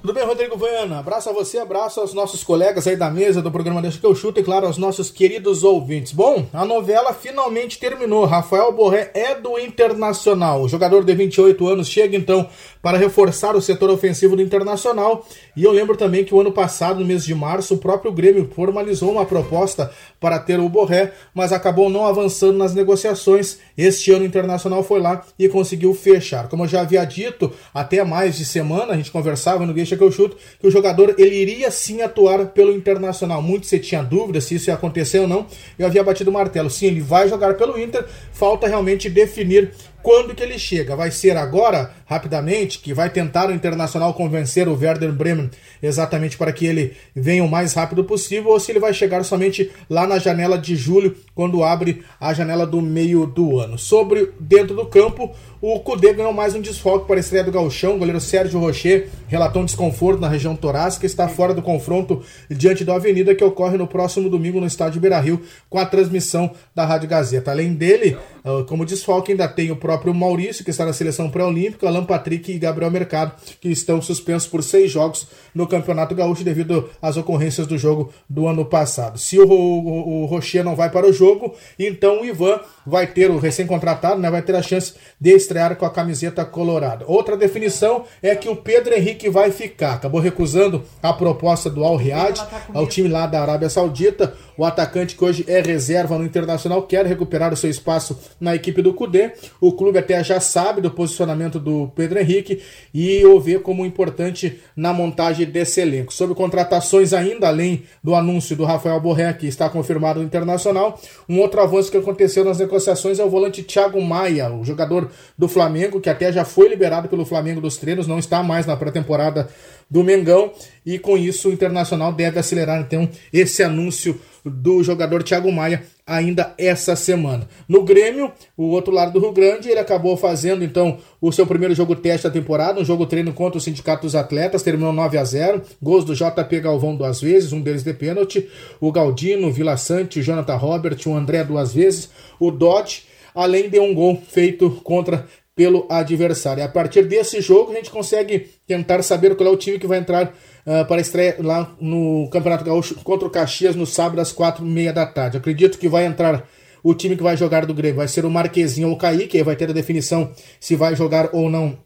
Tudo 0.00 0.14
bem, 0.14 0.24
Rodrigo 0.24 0.56
Viana? 0.56 1.00
Abraço 1.00 1.28
a 1.28 1.32
você, 1.32 1.58
abraço 1.58 1.98
aos 2.00 2.14
nossos 2.14 2.44
colegas 2.44 2.86
aí 2.86 2.94
da 2.96 3.10
mesa 3.10 3.42
do 3.42 3.50
programa 3.50 3.82
Deixa 3.82 3.98
que 3.98 4.06
eu 4.06 4.14
chuto 4.14 4.38
e, 4.38 4.42
claro, 4.44 4.66
aos 4.66 4.78
nossos 4.78 5.10
queridos 5.10 5.64
ouvintes. 5.64 6.12
Bom, 6.12 6.46
a 6.52 6.64
novela 6.64 7.12
finalmente 7.12 7.76
terminou. 7.76 8.24
Rafael 8.24 8.70
Borré 8.72 9.10
é 9.14 9.34
do 9.34 9.58
Internacional. 9.58 10.62
O 10.62 10.68
jogador 10.68 11.04
de 11.04 11.12
28 11.12 11.66
anos 11.66 11.88
chega 11.88 12.16
então 12.16 12.48
para 12.86 12.98
reforçar 12.98 13.56
o 13.56 13.60
setor 13.60 13.90
ofensivo 13.90 14.36
do 14.36 14.42
Internacional. 14.42 15.26
E 15.56 15.64
eu 15.64 15.72
lembro 15.72 15.96
também 15.96 16.24
que 16.24 16.32
o 16.32 16.40
ano 16.40 16.52
passado, 16.52 17.00
no 17.00 17.04
mês 17.04 17.24
de 17.24 17.34
março, 17.34 17.74
o 17.74 17.78
próprio 17.78 18.12
Grêmio 18.12 18.48
formalizou 18.54 19.10
uma 19.10 19.26
proposta 19.26 19.90
para 20.20 20.38
ter 20.38 20.60
o 20.60 20.68
Borré, 20.68 21.12
mas 21.34 21.52
acabou 21.52 21.90
não 21.90 22.06
avançando 22.06 22.56
nas 22.56 22.76
negociações. 22.76 23.58
Este 23.76 24.12
ano 24.12 24.22
o 24.22 24.24
Internacional 24.24 24.84
foi 24.84 25.00
lá 25.00 25.24
e 25.36 25.48
conseguiu 25.48 25.92
fechar. 25.94 26.46
Como 26.48 26.62
eu 26.62 26.68
já 26.68 26.82
havia 26.82 27.04
dito, 27.04 27.52
até 27.74 28.04
mais 28.04 28.36
de 28.36 28.44
semana, 28.44 28.92
a 28.92 28.96
gente 28.96 29.10
conversava 29.10 29.66
no 29.66 29.74
Deixa 29.74 29.96
que 29.96 30.04
eu 30.04 30.12
chuto, 30.12 30.36
que 30.60 30.68
o 30.68 30.70
jogador 30.70 31.12
ele 31.18 31.34
iria 31.34 31.72
sim 31.72 32.02
atuar 32.02 32.46
pelo 32.50 32.70
Internacional. 32.70 33.42
Muito 33.42 33.66
se 33.66 33.80
tinha 33.80 34.00
dúvida 34.00 34.40
se 34.40 34.54
isso 34.54 34.70
ia 34.70 34.74
acontecer 34.74 35.18
ou 35.18 35.26
não. 35.26 35.44
Eu 35.76 35.88
havia 35.88 36.04
batido 36.04 36.30
o 36.30 36.32
martelo. 36.32 36.70
Sim, 36.70 36.86
ele 36.86 37.00
vai 37.00 37.28
jogar 37.28 37.54
pelo 37.54 37.76
Inter. 37.80 38.06
Falta 38.30 38.68
realmente 38.68 39.10
definir 39.10 39.72
quando 40.06 40.36
que 40.36 40.42
ele 40.44 40.56
chega. 40.56 40.94
Vai 40.94 41.10
ser 41.10 41.36
agora, 41.36 41.90
rapidamente, 42.06 42.78
que 42.78 42.94
vai 42.94 43.10
tentar 43.10 43.50
o 43.50 43.52
Internacional 43.52 44.14
convencer 44.14 44.68
o 44.68 44.78
Werder 44.78 45.10
Bremen 45.10 45.50
exatamente 45.82 46.38
para 46.38 46.52
que 46.52 46.64
ele 46.64 46.96
venha 47.12 47.42
o 47.42 47.48
mais 47.48 47.74
rápido 47.74 48.04
possível, 48.04 48.52
ou 48.52 48.60
se 48.60 48.70
ele 48.70 48.78
vai 48.78 48.94
chegar 48.94 49.24
somente 49.24 49.68
lá 49.90 50.06
na 50.06 50.20
janela 50.20 50.56
de 50.56 50.76
julho, 50.76 51.16
quando 51.34 51.64
abre 51.64 52.04
a 52.20 52.32
janela 52.32 52.64
do 52.64 52.80
meio 52.80 53.26
do 53.26 53.58
ano. 53.58 53.76
Sobre 53.76 54.30
dentro 54.38 54.76
do 54.76 54.86
campo, 54.86 55.34
o 55.74 55.80
Cudê 55.80 56.12
ganhou 56.12 56.32
mais 56.32 56.54
um 56.54 56.60
desfalque 56.60 57.08
para 57.08 57.16
a 57.16 57.18
estreia 57.18 57.42
do 57.42 57.50
Galchão. 57.50 57.96
O 57.96 57.98
goleiro 57.98 58.20
Sérgio 58.20 58.60
Rocher 58.60 59.08
relatou 59.26 59.62
um 59.62 59.64
desconforto 59.64 60.20
na 60.20 60.28
região 60.28 60.54
torácica, 60.54 61.04
está 61.04 61.26
fora 61.26 61.52
do 61.52 61.60
confronto 61.60 62.22
diante 62.48 62.84
do 62.84 62.92
Avenida, 62.92 63.34
que 63.34 63.42
ocorre 63.42 63.76
no 63.76 63.88
próximo 63.88 64.30
domingo 64.30 64.60
no 64.60 64.66
estádio 64.68 65.00
Beira 65.00 65.18
Rio, 65.18 65.42
com 65.68 65.76
a 65.80 65.84
transmissão 65.84 66.52
da 66.72 66.84
Rádio 66.84 67.08
Gazeta. 67.08 67.50
Além 67.50 67.74
dele, 67.74 68.16
ah, 68.44 68.64
como 68.68 68.86
desfalque, 68.86 69.32
ainda 69.32 69.48
tem 69.48 69.72
o 69.72 69.76
próprio 69.76 70.14
Maurício, 70.14 70.64
que 70.64 70.70
está 70.70 70.84
na 70.84 70.92
seleção 70.92 71.28
pré-olímpica, 71.28 71.88
Alan 71.88 72.04
Patrick 72.04 72.52
e 72.52 72.58
Gabriel 72.60 72.92
Mercado, 72.92 73.32
que 73.60 73.68
estão 73.68 74.00
suspensos 74.00 74.48
por 74.48 74.62
seis 74.62 74.88
jogos 74.88 75.26
no 75.52 75.66
Campeonato 75.66 76.14
Gaúcho 76.14 76.44
devido 76.44 76.88
às 77.02 77.16
ocorrências 77.16 77.66
do 77.66 77.76
jogo 77.76 78.12
do 78.30 78.46
ano 78.46 78.64
passado. 78.64 79.18
Se 79.18 79.36
o, 79.40 79.48
o, 79.48 80.22
o 80.22 80.26
Rocher 80.26 80.62
não 80.62 80.76
vai 80.76 80.90
para 80.90 81.08
o 81.08 81.12
jogo, 81.12 81.56
então 81.76 82.20
o 82.20 82.24
Ivan 82.24 82.60
vai 82.86 83.08
ter, 83.08 83.32
o 83.32 83.38
recém-contratado, 83.38 84.20
né, 84.20 84.30
vai 84.30 84.42
ter 84.42 84.54
a 84.54 84.62
chance 84.62 84.94
de 85.20 85.30
estrear 85.30 85.55
com 85.76 85.86
a 85.86 85.90
camiseta 85.90 86.44
colorada. 86.44 87.04
Outra 87.08 87.36
definição 87.36 88.04
é 88.22 88.34
que 88.36 88.48
o 88.48 88.56
Pedro 88.56 88.94
Henrique 88.94 89.28
vai 89.28 89.50
ficar. 89.50 89.94
Acabou 89.94 90.20
recusando 90.20 90.82
a 91.02 91.12
proposta 91.12 91.70
do 91.70 91.84
Al 91.84 91.96
Riyad, 91.96 92.40
ao 92.74 92.86
time 92.86 93.08
lá 93.08 93.26
da 93.26 93.40
Arábia 93.40 93.70
Saudita. 93.70 94.34
O 94.56 94.64
atacante 94.64 95.16
que 95.16 95.24
hoje 95.24 95.44
é 95.46 95.60
reserva 95.60 96.18
no 96.18 96.24
Internacional 96.24 96.82
quer 96.82 97.04
recuperar 97.04 97.52
o 97.52 97.56
seu 97.56 97.68
espaço 97.70 98.18
na 98.40 98.54
equipe 98.54 98.80
do 98.82 98.94
Cudê. 98.94 99.32
O 99.60 99.72
clube 99.72 99.98
até 99.98 100.22
já 100.22 100.40
sabe 100.40 100.80
do 100.80 100.90
posicionamento 100.90 101.58
do 101.58 101.90
Pedro 101.94 102.18
Henrique 102.18 102.62
e 102.92 103.24
o 103.24 103.38
vê 103.40 103.58
como 103.58 103.84
importante 103.84 104.60
na 104.74 104.92
montagem 104.92 105.46
desse 105.46 105.80
elenco. 105.80 106.12
Sobre 106.12 106.34
contratações 106.34 107.12
ainda, 107.12 107.48
além 107.48 107.84
do 108.02 108.14
anúncio 108.14 108.56
do 108.56 108.64
Rafael 108.64 109.00
Borré, 109.00 109.32
que 109.32 109.46
está 109.46 109.68
confirmado 109.68 110.20
no 110.20 110.26
Internacional, 110.26 110.98
um 111.28 111.40
outro 111.40 111.60
avanço 111.60 111.90
que 111.90 111.96
aconteceu 111.96 112.44
nas 112.44 112.58
negociações 112.58 113.18
é 113.18 113.24
o 113.24 113.30
volante 113.30 113.62
Thiago 113.62 114.00
Maia, 114.00 114.52
o 114.52 114.64
jogador 114.64 115.10
do 115.38 115.48
Flamengo, 115.48 116.00
que 116.00 116.08
até 116.08 116.32
já 116.32 116.44
foi 116.44 116.68
liberado 116.68 117.08
pelo 117.08 117.26
Flamengo 117.26 117.60
dos 117.60 117.76
treinos, 117.76 118.06
não 118.06 118.18
está 118.18 118.42
mais 118.42 118.66
na 118.66 118.76
pré-temporada 118.76 119.48
do 119.88 120.02
Mengão, 120.02 120.50
e 120.84 120.98
com 120.98 121.16
isso 121.16 121.48
o 121.48 121.52
Internacional 121.52 122.12
deve 122.12 122.38
acelerar 122.38 122.80
então 122.80 123.08
esse 123.32 123.62
anúncio 123.62 124.20
do 124.44 124.82
jogador 124.82 125.22
Thiago 125.22 125.50
Maia 125.52 125.82
ainda 126.06 126.54
essa 126.56 126.94
semana. 126.94 127.48
No 127.68 127.82
Grêmio, 127.82 128.32
o 128.56 128.66
outro 128.66 128.92
lado 128.92 129.12
do 129.12 129.20
Rio 129.20 129.32
Grande, 129.32 129.68
ele 129.68 129.80
acabou 129.80 130.16
fazendo 130.16 130.64
então 130.64 130.98
o 131.20 131.32
seu 131.32 131.46
primeiro 131.46 131.74
jogo 131.74 131.96
teste 131.96 132.26
da 132.26 132.32
temporada, 132.32 132.80
um 132.80 132.84
jogo 132.84 133.06
treino 133.06 133.32
contra 133.32 133.58
o 133.58 133.60
Sindicato 133.60 134.02
dos 134.02 134.14
Atletas, 134.14 134.62
terminou 134.62 134.92
9 134.92 135.18
a 135.18 135.24
0 135.24 135.62
gols 135.82 136.04
do 136.04 136.14
JP 136.14 136.60
Galvão 136.60 136.96
duas 136.96 137.20
vezes, 137.20 137.52
um 137.52 137.60
deles 137.60 137.82
de 137.82 137.92
pênalti, 137.92 138.48
o 138.80 138.92
Galdino, 138.92 139.48
o 139.48 139.52
Vila 139.52 139.76
Sante, 139.76 140.20
o 140.20 140.22
Jonathan 140.22 140.56
Robert, 140.56 140.98
o 141.06 141.14
André 141.14 141.42
duas 141.42 141.72
vezes, 141.74 142.08
o 142.38 142.50
Dodge, 142.50 143.04
além 143.36 143.68
de 143.68 143.78
um 143.78 143.94
gol 143.94 144.20
feito 144.26 144.70
contra 144.82 145.26
pelo 145.54 145.86
adversário. 145.88 146.62
A 146.62 146.68
partir 146.68 147.06
desse 147.06 147.40
jogo 147.40 147.72
a 147.72 147.76
gente 147.76 147.90
consegue 147.90 148.50
tentar 148.66 149.02
saber 149.02 149.34
qual 149.36 149.48
é 149.48 149.52
o 149.52 149.56
time 149.56 149.78
que 149.78 149.86
vai 149.86 149.98
entrar 149.98 150.26
uh, 150.26 150.86
para 150.86 150.96
a 150.96 151.00
estreia 151.00 151.36
lá 151.38 151.74
no 151.80 152.28
Campeonato 152.30 152.64
Gaúcho 152.64 152.94
contra 152.96 153.26
o 153.26 153.30
Caxias 153.30 153.74
no 153.74 153.86
sábado 153.86 154.20
às 154.20 154.32
quatro 154.32 154.66
e 154.66 154.68
meia 154.68 154.92
da 154.92 155.06
tarde. 155.06 155.38
Acredito 155.38 155.78
que 155.78 155.88
vai 155.88 156.04
entrar 156.04 156.46
o 156.82 156.94
time 156.94 157.16
que 157.16 157.22
vai 157.22 157.36
jogar 157.36 157.64
do 157.64 157.72
Grêmio. 157.72 157.96
Vai 157.96 158.08
ser 158.08 158.26
o 158.26 158.30
Marquezinho 158.30 158.88
ou 158.88 158.94
o 158.94 158.98
Kaique, 158.98 159.38
aí 159.38 159.42
vai 159.42 159.56
ter 159.56 159.70
a 159.70 159.72
definição 159.72 160.30
se 160.60 160.76
vai 160.76 160.94
jogar 160.94 161.30
ou 161.32 161.48
não 161.48 161.85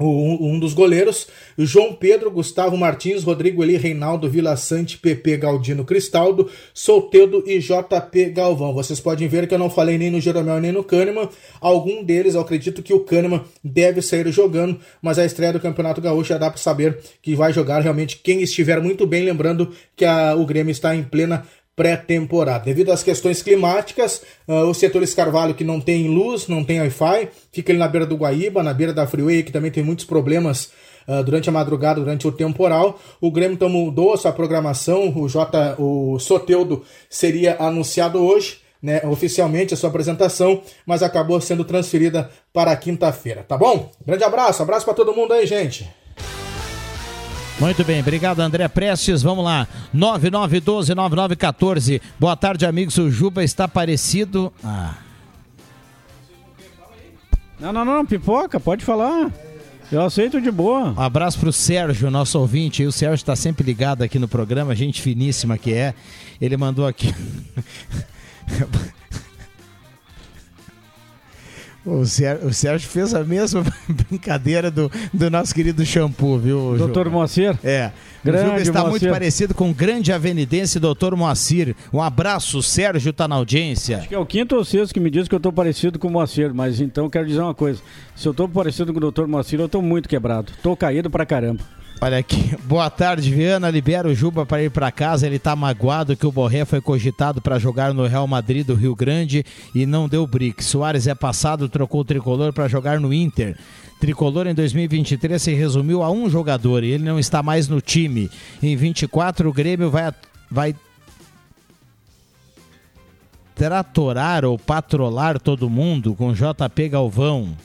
um 0.00 0.58
dos 0.58 0.72
goleiros, 0.72 1.28
João 1.56 1.92
Pedro, 1.92 2.30
Gustavo 2.30 2.76
Martins, 2.76 3.22
Rodrigo 3.22 3.62
Eli, 3.62 3.76
Reinaldo, 3.76 4.28
Vila 4.28 4.56
Sante, 4.56 4.98
PP 4.98 5.36
Galdino 5.36 5.84
Cristaldo, 5.84 6.50
Soltedo 6.72 7.44
e 7.46 7.58
JP 7.58 8.30
Galvão. 8.30 8.72
Vocês 8.72 8.98
podem 9.00 9.28
ver 9.28 9.46
que 9.46 9.54
eu 9.54 9.58
não 9.58 9.70
falei 9.70 9.98
nem 9.98 10.10
no 10.10 10.20
Jeromel 10.20 10.60
nem 10.60 10.72
no 10.72 10.82
Kahneman. 10.82 11.28
Algum 11.60 12.02
deles, 12.02 12.34
eu 12.34 12.40
acredito 12.40 12.82
que 12.82 12.94
o 12.94 13.00
Kahneman 13.00 13.42
deve 13.62 14.00
sair 14.00 14.30
jogando, 14.32 14.80
mas 15.00 15.18
a 15.18 15.24
estreia 15.24 15.52
do 15.52 15.60
Campeonato 15.60 16.00
Gaúcho 16.00 16.30
já 16.30 16.38
dá 16.38 16.50
para 16.50 16.60
saber 16.60 16.98
que 17.20 17.34
vai 17.34 17.52
jogar 17.52 17.80
realmente 17.80 18.18
quem 18.18 18.42
estiver 18.42 18.80
muito 18.80 19.06
bem, 19.06 19.24
lembrando 19.24 19.70
que 19.94 20.04
a, 20.04 20.34
o 20.34 20.46
Grêmio 20.46 20.72
está 20.72 20.96
em 20.96 21.02
plena 21.02 21.44
pré-temporada. 21.74 22.64
Devido 22.64 22.92
às 22.92 23.02
questões 23.02 23.42
climáticas, 23.42 24.22
uh, 24.46 24.66
o 24.68 24.74
setor 24.74 25.02
Escarvalho 25.02 25.54
que 25.54 25.64
não 25.64 25.80
tem 25.80 26.08
luz, 26.08 26.48
não 26.48 26.62
tem 26.62 26.80
Wi-Fi, 26.80 27.28
fica 27.50 27.72
ali 27.72 27.78
na 27.78 27.88
beira 27.88 28.06
do 28.06 28.16
Guaíba, 28.16 28.62
na 28.62 28.74
beira 28.74 28.92
da 28.92 29.06
Freeway, 29.06 29.42
que 29.42 29.52
também 29.52 29.70
tem 29.70 29.82
muitos 29.82 30.04
problemas 30.04 30.70
uh, 31.08 31.22
durante 31.24 31.48
a 31.48 31.52
madrugada, 31.52 32.00
durante 32.00 32.26
o 32.26 32.32
temporal. 32.32 33.00
O 33.20 33.30
Grêmio 33.30 33.54
então 33.54 33.68
mudou 33.68 34.12
a 34.12 34.18
sua 34.18 34.32
programação, 34.32 35.12
o 35.16 35.28
J, 35.28 35.76
o 35.78 36.18
Soteudo 36.18 36.84
seria 37.08 37.56
anunciado 37.58 38.22
hoje. 38.22 38.60
Né, 38.82 39.00
oficialmente 39.04 39.72
a 39.72 39.76
sua 39.76 39.90
apresentação, 39.90 40.60
mas 40.84 41.04
acabou 41.04 41.40
sendo 41.40 41.64
transferida 41.64 42.28
para 42.52 42.74
quinta-feira, 42.74 43.44
tá 43.44 43.56
bom? 43.56 43.92
Grande 44.04 44.24
abraço, 44.24 44.60
abraço 44.60 44.84
para 44.84 44.92
todo 44.92 45.14
mundo 45.14 45.32
aí, 45.32 45.46
gente. 45.46 45.88
Muito 47.60 47.84
bem, 47.84 48.00
obrigado 48.00 48.40
André 48.40 48.66
Prestes. 48.68 49.22
Vamos 49.22 49.44
lá, 49.44 49.68
9912-9914. 49.94 52.00
Boa 52.18 52.36
tarde, 52.36 52.66
amigos. 52.66 52.98
O 52.98 53.08
Juba 53.10 53.44
está 53.44 53.68
parecido. 53.68 54.52
Ah. 54.64 54.94
Não, 57.60 57.72
não, 57.72 57.84
não, 57.84 58.04
pipoca, 58.04 58.58
pode 58.58 58.84
falar. 58.84 59.30
Eu 59.92 60.02
aceito 60.02 60.40
de 60.40 60.50
boa. 60.50 60.94
Um 60.96 61.00
abraço 61.00 61.38
pro 61.38 61.52
Sérgio, 61.52 62.10
nosso 62.10 62.36
ouvinte. 62.38 62.82
E 62.82 62.86
o 62.86 62.92
Sérgio 62.92 63.16
está 63.16 63.36
sempre 63.36 63.64
ligado 63.64 64.02
aqui 64.02 64.18
no 64.18 64.26
programa, 64.26 64.74
gente 64.74 65.02
finíssima 65.02 65.58
que 65.58 65.72
é. 65.72 65.94
Ele 66.40 66.56
mandou 66.56 66.86
aqui. 66.86 67.14
O 71.84 72.04
Sérgio, 72.06 72.46
o 72.46 72.52
Sérgio 72.52 72.88
fez 72.88 73.12
a 73.12 73.24
mesma 73.24 73.64
brincadeira 74.08 74.70
do, 74.70 74.90
do 75.12 75.28
nosso 75.28 75.52
querido 75.52 75.84
shampoo, 75.84 76.38
viu? 76.38 76.76
Doutor? 76.78 77.10
Moacir? 77.10 77.58
É. 77.64 77.90
Grande 78.24 78.44
o 78.44 78.46
Juba 78.46 78.60
está 78.60 78.72
Moacir. 78.72 78.90
muito 78.90 79.08
parecido 79.10 79.54
com 79.54 79.70
o 79.70 79.74
grande 79.74 80.12
avenidense 80.12 80.78
doutor 80.78 81.16
Moacir. 81.16 81.74
Um 81.92 82.00
abraço, 82.00 82.62
Sérgio 82.62 83.10
está 83.10 83.26
na 83.26 83.34
audiência. 83.34 83.98
Acho 83.98 84.08
que 84.08 84.14
é 84.14 84.18
o 84.18 84.24
quinto 84.24 84.54
ou 84.54 84.64
sexto 84.64 84.94
que 84.94 85.00
me 85.00 85.10
diz 85.10 85.26
que 85.26 85.34
eu 85.34 85.40
tô 85.40 85.52
parecido 85.52 85.98
com 85.98 86.06
o 86.06 86.10
Moacir, 86.10 86.54
mas 86.54 86.80
então 86.80 87.10
quero 87.10 87.26
dizer 87.26 87.40
uma 87.40 87.54
coisa. 87.54 87.80
Se 88.14 88.28
eu 88.28 88.32
tô 88.32 88.48
parecido 88.48 88.92
com 88.92 88.98
o 88.98 89.00
doutor 89.00 89.26
Moacir, 89.26 89.58
eu 89.58 89.68
tô 89.68 89.82
muito 89.82 90.08
quebrado. 90.08 90.52
Tô 90.62 90.76
caído 90.76 91.10
pra 91.10 91.26
caramba. 91.26 91.64
Olha 92.02 92.18
aqui. 92.18 92.56
Boa 92.66 92.90
tarde, 92.90 93.32
Viana. 93.32 93.70
Libera 93.70 94.08
o 94.08 94.14
Juba 94.14 94.44
para 94.44 94.60
ir 94.60 94.72
para 94.72 94.90
casa. 94.90 95.24
Ele 95.24 95.38
tá 95.38 95.54
magoado 95.54 96.16
que 96.16 96.26
o 96.26 96.32
Borré 96.32 96.64
foi 96.64 96.80
cogitado 96.80 97.40
para 97.40 97.60
jogar 97.60 97.94
no 97.94 98.04
Real 98.08 98.26
Madrid 98.26 98.66
do 98.66 98.74
Rio 98.74 98.92
Grande 98.92 99.44
e 99.72 99.86
não 99.86 100.08
deu 100.08 100.26
brick. 100.26 100.64
Soares 100.64 101.06
é 101.06 101.14
passado, 101.14 101.68
trocou 101.68 102.00
o 102.00 102.04
tricolor 102.04 102.52
para 102.52 102.66
jogar 102.66 102.98
no 102.98 103.14
Inter. 103.14 103.56
Tricolor 104.00 104.48
em 104.48 104.54
2023 104.54 105.40
se 105.40 105.54
resumiu 105.54 106.02
a 106.02 106.10
um 106.10 106.28
jogador 106.28 106.82
e 106.82 106.90
ele 106.90 107.04
não 107.04 107.20
está 107.20 107.40
mais 107.40 107.68
no 107.68 107.80
time. 107.80 108.28
Em 108.60 108.74
24 108.74 109.48
o 109.48 109.52
Grêmio 109.52 109.88
vai 109.88 110.12
vai 110.50 110.74
tratorar 113.54 114.44
ou 114.44 114.58
patrolar 114.58 115.38
todo 115.38 115.70
mundo 115.70 116.16
com 116.16 116.34
JP 116.34 116.88
Galvão. 116.88 117.56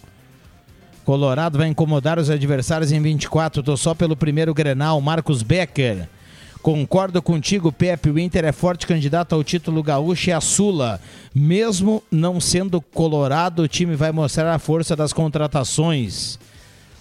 Colorado 1.08 1.58
vai 1.58 1.70
incomodar 1.70 2.20
os 2.20 2.30
adversários 2.30 2.92
em 2.92 3.02
24. 3.02 3.64
Tô 3.64 3.78
só 3.78 3.94
pelo 3.94 4.14
primeiro 4.14 4.54
Grenal. 4.54 5.00
Marcos 5.00 5.42
Becker. 5.42 6.06
Concordo 6.62 7.22
contigo, 7.22 7.72
Pepe. 7.72 8.10
O 8.10 8.20
Inter 8.20 8.44
é 8.44 8.52
forte 8.52 8.86
candidato 8.86 9.34
ao 9.34 9.42
título 9.42 9.82
gaúcho 9.82 10.30
e 10.30 10.34
a 10.34 10.42
Sula. 10.42 11.00
Mesmo 11.34 12.04
não 12.12 12.42
sendo 12.42 12.82
colorado, 12.82 13.62
o 13.62 13.70
time 13.70 13.96
vai 13.96 14.12
mostrar 14.12 14.54
a 14.54 14.60
força 14.60 14.98
das 14.98 15.14
contratações. 15.14 16.38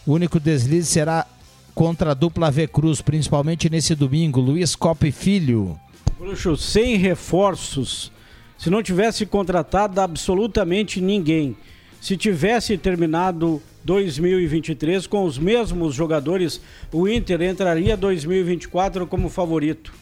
O 0.07 0.12
único 0.12 0.38
deslize 0.38 0.87
será 0.87 1.27
contra 1.75 2.12
a 2.12 2.14
dupla 2.14 2.49
V 2.49 2.69
Cruz, 2.69 3.03
principalmente 3.03 3.69
nesse 3.69 3.97
domingo. 3.97 4.40
Luiz 4.40 4.77
Copa 4.77 5.09
e 5.09 5.11
Filho. 5.11 5.77
Bruxo, 6.16 6.57
sem 6.57 6.97
reforços, 6.97 8.12
se 8.57 8.71
não 8.71 8.85
tivesse 8.85 9.27
contratado 9.27 10.01
absolutamente 10.01 11.01
ninguém, 11.01 11.57
se 12.01 12.16
tivesse 12.16 12.79
terminado 12.79 13.61
2023 13.87 15.07
com 15.07 15.22
os 15.22 15.38
mesmos 15.38 15.94
jogadores, 15.94 16.61
o 16.92 17.07
Inter 17.09 17.40
entraria 17.42 17.96
2024 17.96 19.07
como 19.07 19.29
favorito. 19.29 19.94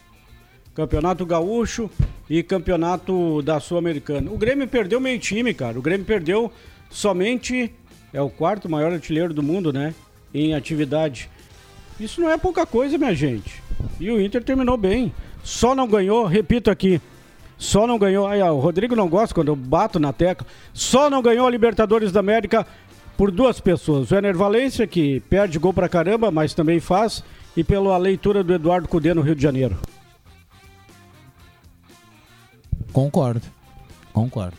Campeonato 0.75 1.27
Gaúcho 1.27 1.91
e 2.29 2.43
Campeonato 2.43 3.43
da 3.43 3.61
Sul-Americana. 3.61 4.31
O 4.31 4.39
Grêmio 4.39 4.67
perdeu 4.67 4.99
meio 4.99 5.19
time, 5.19 5.53
cara. 5.53 5.79
O 5.79 5.83
Grêmio 5.83 6.07
perdeu 6.07 6.51
somente 6.91 7.71
é 8.11 8.23
o 8.23 8.31
quarto 8.31 8.71
maior 8.71 8.91
artilheiro 8.91 9.35
do 9.35 9.43
mundo, 9.43 9.71
né? 9.71 9.95
Em 10.33 10.55
atividade. 10.55 11.29
Isso 12.01 12.23
não 12.23 12.31
é 12.31 12.39
pouca 12.39 12.65
coisa, 12.65 12.97
minha 12.97 13.15
gente. 13.15 13.63
E 14.01 14.11
o 14.11 14.19
Inter 14.19 14.43
terminou 14.43 14.79
bem. 14.79 15.13
Só 15.43 15.75
não 15.75 15.87
ganhou, 15.87 16.25
repito 16.25 16.71
aqui, 16.71 17.03
só 17.57 17.87
não 17.87 17.99
ganhou. 17.99 18.27
Aí, 18.27 18.41
ó, 18.43 18.53
o 18.53 18.61
Rodrigo 18.61 18.97
não 18.97 19.09
gosta 19.09 19.35
quando 19.35 19.49
eu 19.49 19.57
bato 19.57 19.99
na 19.99 20.13
tecla. 20.13 20.47
Só 20.73 21.09
não 21.09 21.23
ganhou 21.23 21.47
a 21.47 21.51
Libertadores 21.51 22.13
da 22.13 22.21
América 22.21 22.67
por 23.17 23.31
duas 23.31 23.61
pessoas. 23.61 24.11
O 24.11 24.17
Ener 24.17 24.37
Valência, 24.37 24.87
que 24.87 25.21
perde 25.21 25.59
gol 25.59 25.73
pra 25.73 25.89
caramba, 25.89 26.31
mas 26.31 26.55
também 26.55 26.81
faz, 26.81 27.23
e 27.57 27.63
pela 27.63 27.97
leitura 27.97 28.43
do 28.43 28.55
Eduardo 28.55 28.89
Cudê 28.89 29.15
no 29.15 29.23
Rio 29.23 29.35
de 29.35 29.43
Janeiro. 29.43 29.77
Concordo. 32.93 33.43
Concordo. 34.13 34.57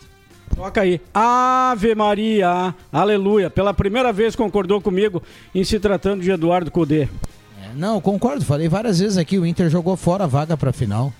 Toca 0.54 0.82
aí. 0.82 1.02
Ave 1.14 1.96
Maria, 1.96 2.74
aleluia. 2.92 3.50
Pela 3.50 3.74
primeira 3.74 4.14
vez 4.14 4.36
concordou 4.36 4.82
comigo 4.82 5.22
em 5.54 5.64
se 5.64 5.80
tratando 5.80 6.22
de 6.22 6.32
Eduardo 6.32 6.72
Cudê. 6.72 7.04
É, 7.62 7.74
não, 7.76 8.00
concordo. 8.00 8.46
Falei 8.46 8.68
várias 8.68 9.00
vezes 9.00 9.18
aqui. 9.18 9.38
O 9.38 9.46
Inter 9.46 9.70
jogou 9.70 9.98
fora 9.98 10.26
a 10.26 10.28
vaga 10.28 10.56
para 10.56 10.72
final. 10.72 11.14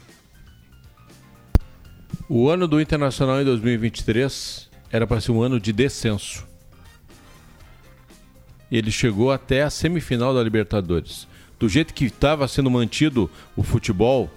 O 2.30 2.50
ano 2.50 2.68
do 2.68 2.82
Internacional 2.82 3.42
em 3.42 3.46
2023 3.46 4.70
era 4.92 5.06
para 5.06 5.22
ser 5.22 5.32
um 5.32 5.42
ano 5.42 5.60
de 5.60 5.72
descenso. 5.72 6.46
Ele 8.72 8.92
chegou 8.92 9.32
até 9.32 9.64
a 9.64 9.70
semifinal 9.70 10.34
da 10.34 10.44
Libertadores. 10.44 11.28
Do 11.60 11.70
jeito 11.70 11.94
que 11.94 12.06
estava 12.06 12.48
sendo 12.48 12.70
mantido 12.70 13.30
o 13.56 13.64
futebol, 13.64 14.30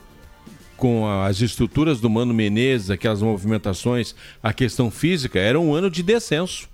com 0.76 1.08
as 1.08 1.40
estruturas 1.40 2.00
do 2.00 2.08
Mano 2.08 2.32
Menezes, 2.32 2.90
aquelas 2.90 3.20
movimentações, 3.20 4.14
a 4.40 4.52
questão 4.52 4.90
física, 4.90 5.38
era 5.38 5.58
um 5.58 5.74
ano 5.74 5.90
de 5.90 6.02
descenso. 6.02 6.68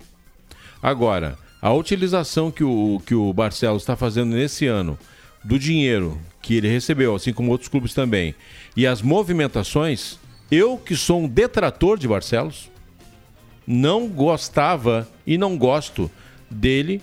Agora, 0.81 1.37
a 1.59 1.73
utilização 1.73 2.51
que 2.51 2.63
o, 2.63 3.01
que 3.03 3.15
o 3.15 3.33
Barcelos 3.33 3.81
está 3.81 3.95
fazendo 3.95 4.35
nesse 4.35 4.67
ano 4.67 4.97
do 5.43 5.57
dinheiro 5.57 6.19
que 6.41 6.55
ele 6.55 6.67
recebeu, 6.67 7.15
assim 7.15 7.33
como 7.33 7.51
outros 7.51 7.67
clubes 7.67 7.95
também, 7.95 8.35
e 8.77 8.85
as 8.85 9.01
movimentações, 9.01 10.19
eu 10.51 10.77
que 10.77 10.95
sou 10.95 11.21
um 11.21 11.27
detrator 11.27 11.97
de 11.97 12.07
Barcelos, 12.07 12.69
não 13.65 14.07
gostava 14.07 15.09
e 15.25 15.39
não 15.39 15.57
gosto 15.57 16.09
dele, 16.51 17.01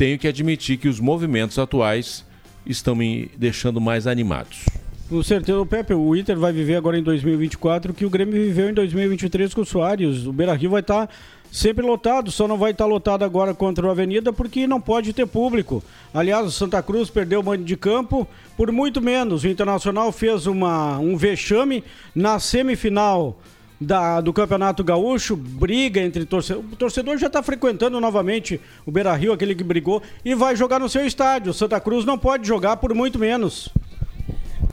tenho 0.00 0.18
que 0.18 0.26
admitir 0.26 0.78
que 0.78 0.88
os 0.88 0.98
movimentos 0.98 1.58
atuais 1.58 2.24
estão 2.64 2.94
me 2.94 3.30
deixando 3.36 3.78
mais 3.82 4.06
animados. 4.06 4.64
Com 5.10 5.22
certeza, 5.22 5.60
o 5.60 5.66
Pepe, 5.66 5.92
o 5.92 6.16
Inter 6.16 6.38
vai 6.38 6.54
viver 6.54 6.76
agora 6.76 6.98
em 6.98 7.02
2024 7.02 7.92
o 7.92 7.94
que 7.94 8.06
o 8.06 8.08
Grêmio 8.08 8.32
viveu 8.32 8.70
em 8.70 8.72
2023 8.72 9.52
com 9.52 9.60
o 9.60 9.66
Soares. 9.66 10.24
O 10.24 10.32
Beira-Rio 10.32 10.70
vai 10.70 10.80
estar 10.80 11.10
sempre 11.52 11.84
lotado, 11.84 12.30
só 12.30 12.48
não 12.48 12.56
vai 12.56 12.70
estar 12.70 12.86
lotado 12.86 13.24
agora 13.26 13.52
contra 13.52 13.86
o 13.86 13.90
Avenida 13.90 14.32
porque 14.32 14.66
não 14.66 14.80
pode 14.80 15.12
ter 15.12 15.26
público. 15.26 15.84
Aliás, 16.14 16.46
o 16.46 16.50
Santa 16.50 16.82
Cruz 16.82 17.10
perdeu 17.10 17.40
o 17.40 17.44
mando 17.44 17.64
de 17.64 17.76
campo 17.76 18.26
por 18.56 18.72
muito 18.72 19.02
menos. 19.02 19.44
O 19.44 19.48
Internacional 19.48 20.10
fez 20.12 20.46
uma, 20.46 20.98
um 20.98 21.14
vexame 21.14 21.84
na 22.14 22.38
semifinal 22.38 23.38
da, 23.80 24.20
do 24.20 24.32
Campeonato 24.32 24.84
Gaúcho, 24.84 25.34
briga 25.34 26.00
entre 26.00 26.24
torcedores. 26.24 26.72
O 26.72 26.76
torcedor 26.76 27.16
já 27.16 27.28
está 27.28 27.42
frequentando 27.42 27.98
novamente 28.00 28.60
o 28.84 28.92
Beira 28.92 29.14
Rio, 29.14 29.32
aquele 29.32 29.54
que 29.54 29.64
brigou, 29.64 30.02
e 30.24 30.34
vai 30.34 30.54
jogar 30.54 30.78
no 30.78 30.88
seu 30.88 31.06
estádio. 31.06 31.54
Santa 31.54 31.80
Cruz 31.80 32.04
não 32.04 32.18
pode 32.18 32.46
jogar 32.46 32.76
por 32.76 32.94
muito 32.94 33.18
menos. 33.18 33.70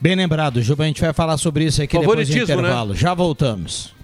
Bem 0.01 0.15
lembrado, 0.15 0.61
Juba, 0.61 0.83
a 0.83 0.87
gente 0.87 1.01
vai 1.01 1.13
falar 1.13 1.37
sobre 1.37 1.65
isso 1.65 1.81
aqui 1.81 1.97
depois 1.97 2.27
do 2.27 2.35
né? 2.35 2.43
intervalo. 2.43 2.93
Já 2.93 3.13
voltamos. 3.13 3.95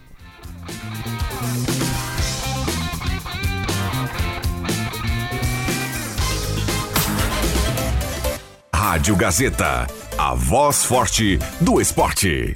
Rádio 8.73 9.15
Gazeta, 9.15 9.87
a 10.17 10.35
voz 10.35 10.85
forte 10.85 11.39
do 11.59 11.81
esporte. 11.81 12.55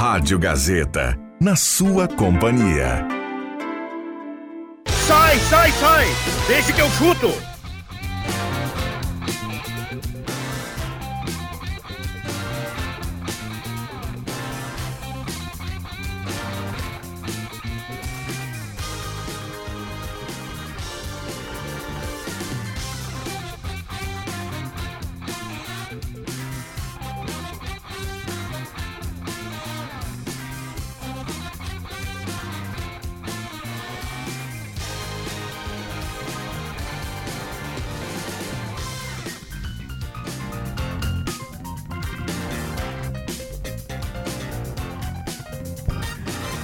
Rádio 0.00 0.38
Gazeta, 0.38 1.18
na 1.40 1.56
sua 1.56 2.06
companhia. 2.06 3.04
Sai, 4.86 5.36
sai, 5.50 5.72
sai! 5.72 6.06
Deixa 6.46 6.72
que 6.72 6.80
eu 6.80 6.88
chuto! 6.90 7.57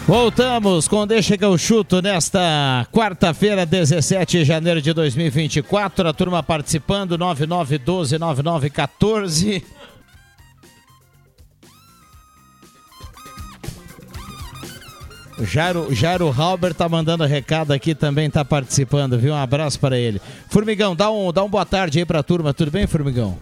Voltamos 0.07 0.87
com 0.87 1.07
Deixa 1.07 1.39
que 1.39 1.45
eu 1.45 1.57
chuto 1.57 2.03
nesta 2.03 2.87
quarta-feira, 2.93 3.65
17 3.65 4.41
de 4.41 4.45
janeiro 4.45 4.83
de 4.83 4.93
2024. 4.93 6.07
A 6.07 6.13
turma 6.13 6.43
participando, 6.43 7.17
9912-9914. 7.17 9.63
O 15.39 15.45
Jairo, 15.47 15.95
Jairo 15.95 16.31
Halber 16.31 16.75
tá 16.75 16.87
mandando 16.87 17.25
recado 17.25 17.73
aqui, 17.73 17.95
também 17.95 18.29
tá 18.29 18.45
participando, 18.45 19.19
viu? 19.19 19.33
Um 19.33 19.37
abraço 19.37 19.81
para 19.81 19.99
ele. 19.99 20.21
Formigão, 20.51 20.95
dá 20.95 21.11
um, 21.11 21.33
dá 21.33 21.43
um 21.43 21.49
boa 21.49 21.65
tarde 21.65 21.99
aí 21.99 22.05
pra 22.05 22.23
turma. 22.23 22.53
Tudo 22.53 22.71
bem, 22.71 22.87
Formigão? 22.87 23.39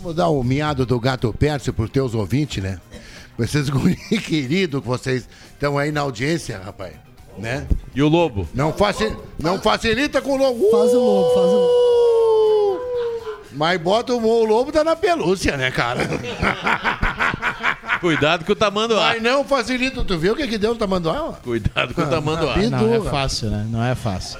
Vamos 0.00 0.16
dar 0.16 0.28
o 0.28 0.42
miado 0.42 0.86
do 0.86 0.98
gato 0.98 1.30
Pércio 1.32 1.74
para 1.74 1.84
os 1.84 1.90
teus 1.90 2.14
ouvintes, 2.14 2.62
né? 2.62 2.78
Vocês 3.38 3.68
guri 3.70 3.96
querido 3.96 4.80
que 4.80 4.88
vocês 4.88 5.28
estão 5.52 5.76
aí 5.78 5.90
na 5.90 6.02
audiência, 6.02 6.58
rapaz. 6.58 6.94
Né? 7.36 7.66
E 7.94 8.00
o 8.02 8.08
Lobo? 8.08 8.48
Não, 8.54 8.72
faci, 8.72 9.14
não 9.42 9.60
facilita 9.60 10.22
com 10.22 10.32
o 10.32 10.36
lobo. 10.36 10.70
Faz 10.70 10.94
o 10.94 11.00
lobo, 11.00 11.34
faz 11.34 11.46
o 11.46 11.54
lobo. 11.56 11.84
Mas 13.52 13.80
bota 13.80 14.12
o, 14.14 14.24
o 14.24 14.44
lobo 14.44 14.70
tá 14.70 14.84
na 14.84 14.94
pelúcia, 14.94 15.56
né, 15.56 15.70
cara? 15.72 16.00
Cuidado 18.00 18.44
com 18.44 18.52
o 18.52 18.56
tamanduá. 18.56 19.12
Mas 19.14 19.22
não 19.22 19.44
facilita. 19.44 20.04
Tu 20.04 20.18
viu 20.18 20.34
o 20.34 20.36
que, 20.36 20.46
que 20.46 20.58
deu 20.58 20.72
o 20.72 20.76
tamanduá? 20.76 21.38
Cuidado 21.42 21.94
com 21.94 22.02
o 22.02 22.06
tamanduá. 22.06 22.54
Bidu, 22.54 22.70
Não 22.70 22.94
é 22.94 22.98
rapaz. 22.98 23.10
fácil, 23.10 23.50
né? 23.50 23.66
Não 23.68 23.82
é 23.82 23.94
fácil. 23.94 24.38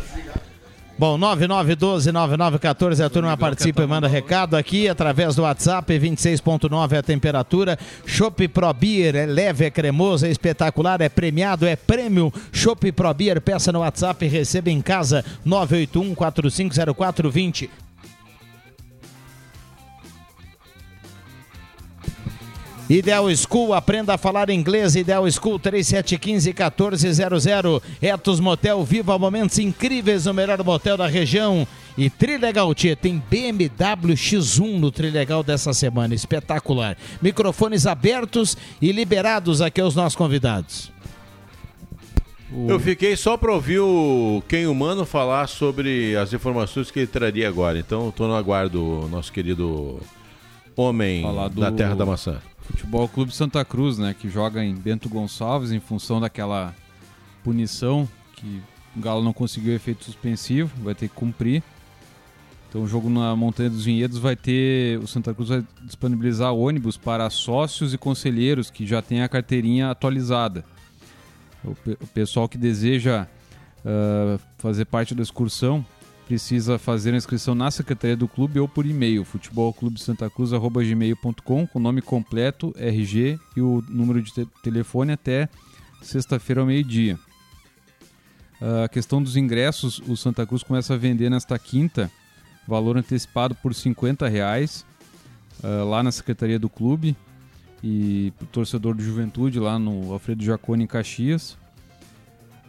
Bom, 0.97 1.19
9912-9914, 1.19 3.05
a 3.05 3.11
turma 3.11 3.37
participa 3.37 3.83
e 3.83 3.87
manda 3.87 4.07
recado 4.07 4.57
aqui 4.57 4.89
através 4.89 5.35
do 5.35 5.43
WhatsApp, 5.43 5.93
26.9 5.99 6.93
é 6.93 6.99
a 6.99 7.03
temperatura. 7.03 7.77
Chopp 8.07 8.47
Pro 8.47 8.73
Beer 8.73 9.17
é 9.17 9.27
leve, 9.27 9.65
é 9.65 9.71
cremoso, 9.71 10.25
é 10.25 10.31
espetacular, 10.31 11.01
é 11.01 11.09
premiado, 11.09 11.67
é 11.67 11.75
prêmio. 11.75 12.33
Chopp 12.53 12.93
Pro 12.93 13.13
Beer, 13.13 13.41
peça 13.41 13.73
no 13.73 13.81
WhatsApp 13.81 14.25
e 14.25 14.29
receba 14.29 14.71
em 14.71 14.81
casa, 14.81 15.25
981-450420. 15.45 17.71
Ideal 22.89 23.29
School, 23.35 23.73
aprenda 23.73 24.15
a 24.15 24.19
falar 24.19 24.51
inglês. 24.51 24.95
Ideal 24.95 25.25
School 25.31 25.59
3715-1400. 25.59 27.81
Etos 28.03 28.39
Motel, 28.41 28.85
viva 28.85 29.19
momentos 29.19 29.59
incríveis 29.59 30.27
no 30.27 30.35
melhor 30.35 30.63
motel 30.63 30.97
da 30.99 31.07
região. 31.07 31.67
E 31.97 32.11
Trilegal 32.11 32.75
Tia, 32.75 32.95
tem 32.95 33.23
BMW 33.31 34.13
X1 34.15 34.79
no 34.79 34.91
Trilegal 34.91 35.43
dessa 35.43 35.73
semana. 35.73 36.15
Espetacular. 36.15 36.95
Microfones 37.23 37.87
abertos 37.87 38.55
e 38.83 38.93
liberados 38.93 39.63
aqui 39.63 39.81
aos 39.81 39.95
nossos 39.95 40.15
convidados. 40.17 40.93
Eu 42.69 42.79
fiquei 42.79 43.17
só 43.17 43.37
para 43.39 43.53
ouvir 43.53 43.81
o 43.81 44.43
Ken 44.47 44.67
Humano 44.67 45.07
falar 45.07 45.49
sobre 45.49 46.15
as 46.17 46.33
informações 46.35 46.91
que 46.91 46.99
ele 47.01 47.07
traria 47.07 47.49
agora. 47.49 47.79
Então, 47.79 48.11
estou 48.11 48.29
no 48.29 48.35
aguardo, 48.35 49.09
nosso 49.11 49.33
querido 49.33 49.99
homem 50.77 51.25
do- 51.49 51.61
da 51.61 51.73
Terra 51.73 51.95
da 51.97 52.05
Maçã. 52.07 52.41
Futebol 52.67 53.09
Clube 53.09 53.35
Santa 53.35 53.65
Cruz, 53.65 53.99
né? 53.99 54.15
Que 54.19 54.29
joga 54.29 54.65
em 54.65 54.75
Bento 54.75 55.09
Gonçalves 55.09 55.71
em 55.73 55.81
função 55.81 56.21
daquela 56.21 56.75
punição 57.43 58.09
que 58.37 58.63
o 58.97 59.01
Galo 59.01 59.23
não 59.23 59.33
conseguiu 59.33 59.75
efeito 59.75 60.05
suspensivo, 60.05 60.71
vai 60.83 60.95
ter 60.95 61.09
que 61.09 61.15
cumprir. 61.15 61.63
Então 62.69 62.83
o 62.83 62.89
jogo 62.89 63.09
na 63.09 63.37
Montanha 63.37 63.71
dos 63.71 63.85
Vinhedos 63.85 64.19
vai 64.19 64.35
ter. 64.35 64.99
O 64.99 65.07
Santa 65.07 65.33
Cruz 65.33 65.49
vai 65.49 65.65
disponibilizar 65.83 66.53
ônibus 66.53 66.97
para 66.97 67.29
sócios 67.31 67.95
e 67.95 67.99
conselheiros 67.99 68.71
que 68.71 68.87
já 68.87 69.01
têm 69.01 69.23
a 69.23 69.29
carteirinha 69.29 69.91
atualizada. 69.91 70.65
O, 71.63 71.75
pe- 71.75 71.99
o 72.01 72.07
pessoal 72.09 72.49
que 72.49 72.59
deseja 72.59 73.27
ah, 73.85 74.39
fazer 74.59 74.87
parte 74.87 75.15
da 75.15 75.23
excursão 75.23 75.85
precisa 76.27 76.79
fazer 76.79 77.15
a 77.15 77.17
inscrição 77.17 77.55
na 77.55 77.71
secretaria 77.71 78.17
do 78.17 78.27
clube 78.27 78.59
ou 78.59 78.67
por 78.69 78.85
e-mail, 78.87 79.25
futebolclubesantacruz.gmail.com 79.25 81.67
com 81.67 81.79
nome 81.79 82.01
completo, 82.01 82.73
RG 82.77 83.39
e 83.57 83.61
o 83.61 83.83
número 83.89 84.23
de 84.23 84.33
te- 84.33 84.49
telefone 84.63 85.13
até 85.13 85.49
sexta-feira 86.03 86.61
ao 86.61 86.67
meio-dia. 86.67 87.19
A 88.85 88.89
questão 88.89 89.23
dos 89.23 89.37
ingressos, 89.37 90.01
o 90.07 90.17
Santa 90.17 90.47
Cruz 90.47 90.63
começa 90.63 90.95
a 90.95 90.97
vender 90.97 91.29
nesta 91.29 91.59
quinta, 91.59 92.11
valor 92.67 92.97
antecipado 92.97 93.55
por 93.57 93.75
50 93.75 94.27
reais, 94.29 94.87
ah, 95.63 95.85
lá 95.85 96.03
na 96.03 96.11
secretaria 96.11 96.59
do 96.59 96.71
clube 96.71 97.15
e 97.83 98.33
o 98.41 98.47
torcedor 98.47 98.95
do 98.95 99.03
Juventude 99.03 99.61
lá 99.61 99.79
no 99.79 100.11
Alfredo 100.13 100.43
Jaconi 100.43 100.85
em 100.85 100.87
Caxias 100.87 101.59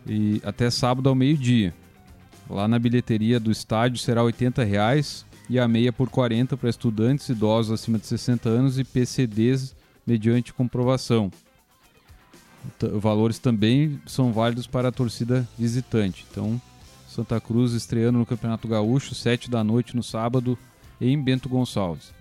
e 0.05 0.41
até 0.43 0.69
sábado 0.69 1.07
ao 1.07 1.15
meio-dia. 1.15 1.73
Lá 2.49 2.67
na 2.67 2.77
bilheteria 2.77 3.39
do 3.39 3.51
estádio 3.51 3.97
será 3.97 4.23
80 4.23 4.63
reais 4.63 5.25
e 5.49 5.59
a 5.59 5.67
meia 5.67 5.91
por 5.91 6.09
40 6.09 6.55
para 6.57 6.69
estudantes, 6.69 7.29
idosos 7.29 7.71
acima 7.71 7.97
de 7.97 8.05
60 8.07 8.49
anos 8.49 8.79
e 8.79 8.83
PCDs 8.83 9.75
mediante 10.05 10.53
comprovação. 10.53 11.31
Valores 12.99 13.39
também 13.39 13.99
são 14.05 14.33
válidos 14.33 14.67
para 14.67 14.89
a 14.89 14.91
torcida 14.91 15.47
visitante. 15.57 16.25
Então, 16.29 16.59
Santa 17.07 17.39
Cruz 17.39 17.73
estreando 17.73 18.17
no 18.17 18.25
Campeonato 18.25 18.67
Gaúcho, 18.67 19.13
7 19.13 19.49
da 19.49 19.63
noite 19.63 19.95
no 19.95 20.03
sábado, 20.03 20.57
em 20.99 21.21
Bento 21.21 21.47
Gonçalves. 21.47 22.11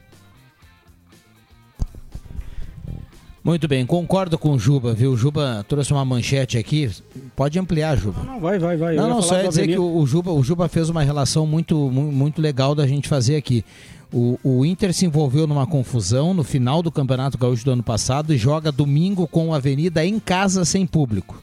Muito 3.45 3.69
bem, 3.69 3.85
concordo 3.85 4.39
com 4.39 4.53
o 4.53 4.59
Juba, 4.59 4.95
viu? 4.95 5.13
O 5.13 5.17
Juba 5.19 5.63
trouxe 5.69 5.93
uma 5.93 6.03
manchete 6.03 6.57
aqui. 6.57 6.91
Pode 7.37 7.59
ampliar, 7.59 7.95
Juba. 7.99 8.23
Não, 8.25 8.41
vai, 8.41 8.59
vai, 8.59 8.75
vai. 8.77 8.97
Eu 8.97 9.03
Não, 9.03 9.11
não, 9.11 9.23
só 9.23 9.37
ia 9.39 9.49
dizer 9.49 9.67
que 9.67 9.75
Avenida. 9.75 9.83
o, 9.83 9.99
o 10.01 10.07
Juba, 10.07 10.33
o 10.33 10.43
Juba 10.43 10.67
fez 10.67 10.89
uma 10.89 11.03
relação 11.03 11.47
muito, 11.47 11.77
mu- 11.91 12.11
muito 12.11 12.41
legal 12.41 12.75
da 12.75 12.87
gente 12.87 13.07
fazer 13.07 13.37
aqui. 13.37 13.63
O, 14.11 14.39
o 14.43 14.65
Inter 14.65 14.95
se 14.95 15.05
envolveu 15.05 15.47
numa 15.47 15.67
confusão 15.67 16.33
no 16.33 16.43
final 16.45 16.83
do 16.83 16.91
Campeonato 16.91 17.37
Gaúcho 17.37 17.65
do 17.67 17.73
ano 17.73 17.83
passado 17.83 18.33
e 18.33 18.39
joga 18.39 18.71
domingo 18.73 19.27
com 19.27 19.53
a 19.53 19.57
Avenida 19.57 20.07
em 20.07 20.19
casa 20.19 20.65
sem 20.65 20.87
público. 20.87 21.43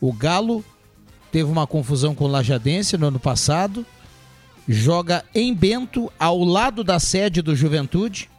O 0.00 0.10
Galo 0.12 0.64
teve 1.30 1.50
uma 1.52 1.66
confusão 1.66 2.14
com 2.14 2.24
o 2.24 2.28
Lajadense 2.28 2.96
no 2.96 3.06
ano 3.08 3.20
passado, 3.20 3.84
joga 4.66 5.22
em 5.34 5.54
Bento, 5.54 6.10
ao 6.18 6.42
lado 6.42 6.82
da 6.82 6.98
sede 6.98 7.42
do 7.42 7.54
Juventude 7.54 8.29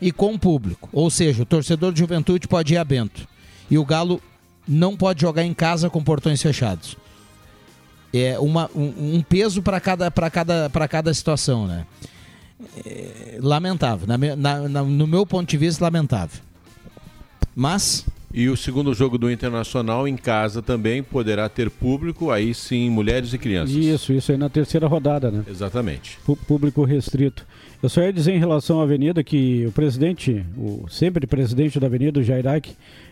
e 0.00 0.10
com 0.12 0.38
público. 0.38 0.88
Ou 0.92 1.10
seja, 1.10 1.42
o 1.42 1.46
torcedor 1.46 1.92
de 1.92 1.98
Juventude 2.00 2.48
pode 2.48 2.74
ir 2.74 2.76
a 2.78 2.84
Bento. 2.84 3.26
E 3.70 3.76
o 3.78 3.84
Galo 3.84 4.20
não 4.66 4.96
pode 4.96 5.20
jogar 5.20 5.44
em 5.44 5.54
casa 5.54 5.88
com 5.90 6.02
portões 6.02 6.40
fechados. 6.42 6.96
É 8.12 8.38
uma, 8.38 8.68
um, 8.74 9.16
um 9.16 9.22
peso 9.22 9.62
para 9.62 9.80
cada, 9.80 10.10
cada, 10.10 10.70
cada 10.88 11.14
situação, 11.14 11.66
né? 11.66 11.86
É, 12.84 13.38
lamentável. 13.40 14.06
Na 14.06 14.18
me- 14.18 14.34
na- 14.36 14.68
na- 14.68 14.82
no 14.82 15.06
meu 15.06 15.24
ponto 15.24 15.48
de 15.48 15.56
vista, 15.56 15.84
lamentável. 15.84 16.40
Mas 17.54 18.04
E 18.32 18.48
o 18.48 18.56
segundo 18.56 18.94
jogo 18.94 19.18
do 19.18 19.28
Internacional 19.30 20.06
em 20.06 20.16
casa 20.16 20.62
também 20.62 21.02
poderá 21.02 21.48
ter 21.48 21.68
público, 21.68 22.30
aí 22.30 22.54
sim, 22.54 22.88
mulheres 22.88 23.32
e 23.32 23.38
crianças. 23.38 23.74
Isso, 23.74 24.12
isso 24.12 24.30
aí 24.30 24.38
na 24.38 24.48
terceira 24.48 24.86
rodada, 24.86 25.30
né? 25.32 25.42
Exatamente. 25.48 26.16
Pu- 26.24 26.36
Público 26.36 26.84
restrito. 26.84 27.44
Eu 27.82 27.88
só 27.88 28.02
ia 28.02 28.12
dizer 28.12 28.32
em 28.32 28.38
relação 28.38 28.78
à 28.80 28.84
Avenida 28.84 29.24
que 29.24 29.66
o 29.66 29.72
presidente, 29.72 30.44
o 30.56 30.86
sempre 30.88 31.26
presidente 31.26 31.80
da 31.80 31.88
Avenida, 31.88 32.20
o 32.20 32.22
Jairac, 32.22 32.70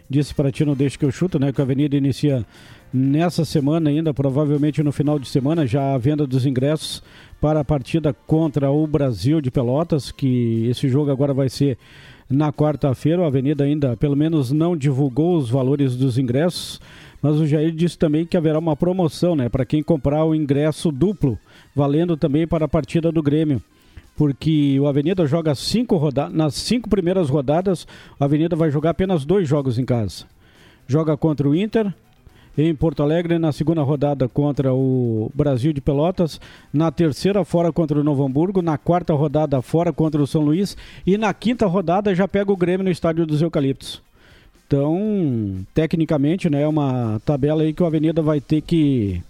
disse 0.09 0.33
para 0.33 0.53
ti 0.53 0.65
no 0.65 0.77
Deixa 0.77 0.97
que 0.97 1.05
eu 1.05 1.11
chuto, 1.11 1.37
né? 1.39 1.53
Que 1.53 1.61
a 1.61 1.65
Avenida 1.65 1.97
inicia 1.97 2.47
nessa 2.95 3.45
semana 3.45 3.91
ainda, 3.91 4.15
provavelmente 4.15 4.83
no 4.85 4.93
final 4.93 5.19
de 5.19 5.29
semana, 5.29 5.67
já 5.67 5.95
a 5.95 5.99
venda 5.99 6.27
dos 6.29 6.47
ingressos 6.47 7.03
para 7.41 7.61
a 7.61 7.65
partida 7.65 8.15
contra 8.27 8.71
o 8.71 8.87
Brasil 8.87 9.41
de 9.41 9.51
Pelotas, 9.51 10.13
que 10.13 10.67
esse 10.71 10.89
jogo 10.89 11.11
agora 11.11 11.35
vai 11.35 11.49
ser 11.49 11.77
na 12.29 12.53
quarta-feira. 12.53 13.23
A 13.23 13.27
Avenida 13.27 13.65
ainda, 13.65 13.97
pelo 13.97 14.17
menos, 14.17 14.53
não 14.53 14.77
divulgou 14.77 15.37
os 15.37 15.49
valores 15.49 15.97
dos 15.97 16.19
ingressos, 16.19 16.81
mas 17.23 17.37
o 17.37 17.47
Jair 17.47 17.73
disse 17.73 17.99
também 17.99 18.27
que 18.27 18.37
haverá 18.37 18.59
uma 18.59 18.77
promoção, 18.77 19.35
né, 19.35 19.49
para 19.49 19.65
quem 19.65 19.83
comprar 19.83 20.25
o 20.25 20.35
ingresso 20.35 20.93
duplo, 20.93 21.39
valendo 21.75 22.17
também 22.17 22.47
para 22.47 22.67
a 22.67 22.69
partida 22.69 23.11
do 23.11 23.23
Grêmio. 23.23 23.63
Porque 24.17 24.79
o 24.81 24.89
Avenida 24.89 25.27
joga 25.27 25.55
cinco 25.55 25.97
rodadas, 25.97 26.35
nas 26.35 26.55
cinco 26.55 26.89
primeiras 26.89 27.29
rodadas, 27.29 27.87
a 28.19 28.25
Avenida 28.25 28.57
vai 28.57 28.71
jogar 28.71 28.91
apenas 28.91 29.25
dois 29.25 29.49
jogos 29.49 29.79
em 29.79 29.85
casa. 29.85 30.25
Joga 30.87 31.17
contra 31.17 31.49
o 31.49 31.55
Inter, 31.55 31.93
em 32.59 32.75
Porto 32.75 33.03
Alegre 33.05 33.39
na 33.39 33.53
segunda 33.53 33.83
rodada 33.83 34.29
contra 34.29 34.75
o 34.75 35.31
Brasil 35.33 35.73
de 35.73 35.81
Pelotas, 35.81 36.41
na 36.73 36.91
terceira 36.91 37.45
fora 37.45 37.73
contra 37.73 38.01
o 38.01 38.03
Novo 38.05 38.25
Hamburgo, 38.25 38.61
na 38.61 38.77
quarta 38.77 39.15
rodada 39.15 39.63
fora 39.63 39.93
contra 39.93 40.21
o 40.21 40.27
São 40.27 40.43
Luís 40.43 40.77
e 41.07 41.17
na 41.17 41.33
quinta 41.33 41.67
rodada 41.67 42.13
já 42.15 42.27
pega 42.27 42.51
o 42.51 42.57
Grêmio 42.57 42.85
no 42.85 42.91
estádio 42.91 43.25
dos 43.25 43.41
Eucaliptos. 43.41 44.03
Então, 44.67 45.65
tecnicamente, 45.73 46.51
né, 46.51 46.63
é 46.63 46.69
uma 46.69 47.21
tabela 47.25 47.63
aí 47.63 47.73
que 47.73 47.83
o 47.83 47.87
Avenida 47.87 48.21
vai 48.21 48.41
ter 48.41 48.61
que 48.61 49.23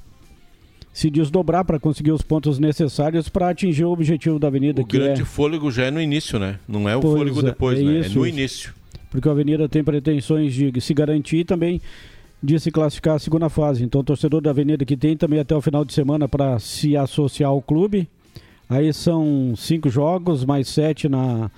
se 0.93 1.09
desdobrar 1.11 1.64
para 1.64 1.79
conseguir 1.79 2.11
os 2.11 2.23
pontos 2.23 2.59
necessários 2.59 3.29
para 3.29 3.51
atingir 3.51 3.85
o 3.85 3.93
objetivo 3.93 4.38
da 4.38 4.49
Avenida, 4.49 4.83
O 4.83 4.85
que 4.87 4.99
grande 4.99 5.23
é 5.23 5.25
fôlego 5.25 5.71
já 5.71 5.85
é 5.85 5.91
no 5.93 6.01
início, 6.01 6.41
né? 6.41 6.59
Não 6.67 6.88
é 6.88 6.97
o 6.97 7.01
Pois 7.01 7.14
fôlego 7.14 7.38
é, 7.41 7.43
depois, 7.45 7.79
é 7.79 7.83
né? 7.83 8.01
isso, 8.01 8.19
é 8.19 8.21
no 8.21 8.27
início. 8.27 8.75
porque 9.11 9.29
a 9.29 9.33
Avenida 9.33 9.69
tem 9.69 9.85
pretensões 9.85 10.53
de 10.53 10.81
se 10.81 10.93
garantir 10.93 11.37
e 11.37 11.45
também 11.45 11.81
de 12.42 12.59
se 12.59 12.70
classificar 12.70 13.16
à 13.16 13.18
segunda 13.18 13.48
fase. 13.48 13.85
Então, 13.85 14.01
o 14.01 14.05
torcedor 14.05 14.40
da 14.40 14.51
Avenida 14.51 14.85
que 14.85 14.96
tem 14.96 15.16
também 15.16 15.40
até 15.40 15.55
o 15.55 15.61
final 15.61 15.85
de 15.85 15.92
semana 15.92 16.29
para 16.29 16.59
se 16.59 16.96
associar 16.96 17.51
ao 17.51 17.61
clube. 17.61 18.09
Aí 18.68 18.92
são 18.92 19.55
cinco 19.57 19.88
jogos, 19.88 20.44
mais 20.44 20.68
sete 20.68 21.09
na, 21.09 21.51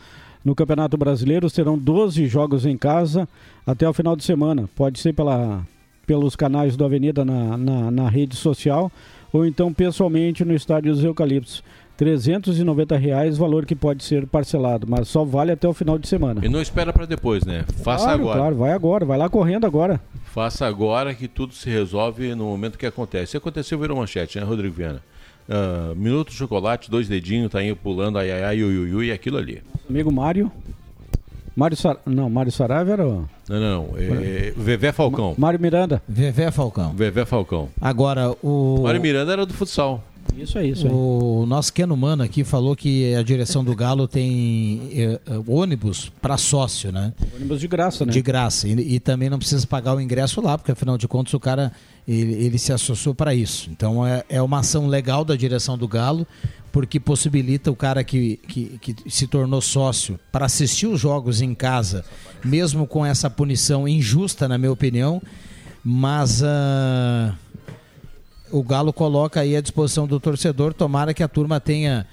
no 0.45 0.55
Campeonato 0.55 0.97
Brasileiro. 0.97 1.51
Serão 1.51 1.77
12 1.77 2.27
jogos 2.27 2.65
em 2.65 2.77
casa 2.77 3.29
até 3.67 3.89
o 3.89 3.93
final 3.93 4.17
de 4.17 4.25
semana. 4.25 4.69
Pode 4.77 5.01
ser 5.01 5.13
pela, 5.13 5.67
pelos 6.07 6.37
canais 6.37 6.77
do 6.77 6.85
Avenida 6.85 7.25
na, 7.25 7.57
na, 7.57 7.91
na 7.91 8.09
rede 8.09 8.37
social 8.37 8.91
ou 9.33 9.47
então 9.47 9.73
pessoalmente 9.73 10.45
no 10.45 10.55
Estádio 10.55 10.93
dos 10.93 11.05
Eucaliptos. 11.05 11.63
390 11.97 12.97
reais, 12.97 13.37
valor 13.37 13.67
que 13.67 13.75
pode 13.75 14.03
ser 14.05 14.27
parcelado, 14.27 14.87
mas 14.89 15.07
só 15.07 15.23
vale 15.23 15.53
até 15.53 15.69
o 15.69 15.75
final 15.75 15.99
de 15.99 16.09
semana. 16.09 16.41
E 16.43 16.49
não 16.49 16.63
espera 16.63 16.95
para 16.95 17.05
depois, 17.05 17.45
né? 17.45 17.67
Faça 17.85 18.05
claro, 18.05 18.23
agora. 18.23 18.39
Claro, 18.39 18.57
vai 18.57 18.73
agora, 18.73 19.05
vai 19.05 19.19
lá 19.19 19.29
correndo 19.29 19.67
agora. 19.67 20.01
Faça 20.33 20.65
agora 20.67 21.13
que 21.13 21.27
tudo 21.27 21.53
se 21.53 21.69
resolve 21.69 22.35
no 22.35 22.45
momento 22.45 22.79
que 22.79 22.87
acontece. 22.87 23.33
Se 23.33 23.37
aconteceu, 23.37 23.79
virou 23.79 23.97
manchete, 23.97 24.39
né, 24.39 24.45
Rodrigo 24.45 24.75
Viana? 24.75 25.03
Ah, 25.49 25.93
minuto 25.97 26.31
de 26.31 26.37
chocolate, 26.37 26.89
dois 26.89 27.09
dedinhos, 27.09 27.51
tá 27.51 27.63
indo 27.63 27.75
pulando, 27.75 28.19
ai, 28.19 28.31
ai, 28.31 28.45
ai, 28.45 28.63
ui, 28.63 28.79
ui, 28.79 28.95
ui, 28.95 29.07
e 29.09 29.13
aquilo 29.13 29.37
ali. 29.37 29.61
Amigo 29.89 30.13
Mário. 30.13 30.51
Mário 31.57 31.77
Sar... 31.77 31.97
Não, 32.07 32.31
Mário 32.31 32.53
Saraiva 32.53 32.93
era 32.93 33.07
o... 33.07 33.29
Não, 33.49 33.61
não, 33.61 33.87
não. 33.89 33.99
É, 33.99 34.53
Vevé 34.57 34.93
Falcão. 34.93 35.35
Mário 35.37 35.59
Miranda. 35.59 36.01
Vevé 36.09 36.53
Falcão. 36.53 36.93
Vevé 36.93 37.25
Falcão. 37.25 37.69
Agora, 37.81 38.31
o. 38.41 38.83
Mário 38.85 39.01
Miranda 39.01 39.33
era 39.33 39.45
do 39.45 39.53
futsal. 39.53 40.05
Isso 40.37 40.59
é 40.59 40.67
isso. 40.67 40.89
O 40.89 41.45
nosso 41.47 41.73
Keno 41.73 41.97
Mano 41.97 42.23
aqui 42.23 42.45
falou 42.45 42.75
que 42.75 43.15
a 43.15 43.23
direção 43.23 43.65
do 43.65 43.75
Galo 43.75 44.09
tem 44.09 44.91
eh, 44.93 45.21
ônibus 45.47 46.11
para 46.21 46.37
sócio, 46.37 46.91
né? 46.91 47.13
Ônibus 47.35 47.61
de 47.61 47.69
graça, 47.69 48.07
né? 48.07 48.13
De 48.13 48.23
graça. 48.23 48.69
E, 48.69 48.95
e 48.95 49.01
também 49.01 49.29
não 49.29 49.39
precisa 49.39 49.67
pagar 49.67 49.95
o 49.95 50.01
ingresso 50.01 50.41
lá, 50.41 50.57
porque 50.57 50.73
afinal 50.73 50.97
de 50.97 51.07
contas 51.07 51.35
o 51.35 51.41
cara 51.41 51.73
ele, 52.07 52.33
ele 52.35 52.59
se 52.59 52.73
associou 52.73 53.15
para 53.15 53.35
isso. 53.35 53.69
Então 53.71 54.07
é, 54.07 54.25
é 54.29 54.41
uma 54.43 54.61
ação 54.61 54.87
legal 54.87 55.25
da 55.25 55.37
direção 55.37 55.77
do 55.77 55.87
Galo, 55.87 56.27
porque 56.73 56.99
possibilita 56.99 57.71
o 57.71 57.77
cara 57.77 58.03
que, 58.05 58.39
que, 58.49 58.79
que 58.79 59.11
se 59.11 59.27
tornou 59.27 59.61
sócio 59.61 60.19
para 60.31 60.47
assistir 60.47 60.87
os 60.87 61.01
jogos 61.01 61.41
em 61.41 61.55
casa, 61.55 62.05
mesmo 62.45 62.87
com 62.87 63.05
essa 63.05 63.29
punição 63.29 63.87
injusta, 63.87 64.49
na 64.49 64.57
minha 64.57 64.73
opinião. 64.73 65.21
Mas. 65.85 66.43
ah, 66.43 67.35
o 68.51 68.63
Galo 68.63 68.93
coloca 68.93 69.41
aí 69.41 69.57
à 69.57 69.61
disposição 69.61 70.07
do 70.07 70.19
torcedor. 70.21 70.75
Tomara 70.75 71.15
que 71.15 71.23
a 71.23 71.29
turma 71.29 71.61
tenha, 71.61 72.07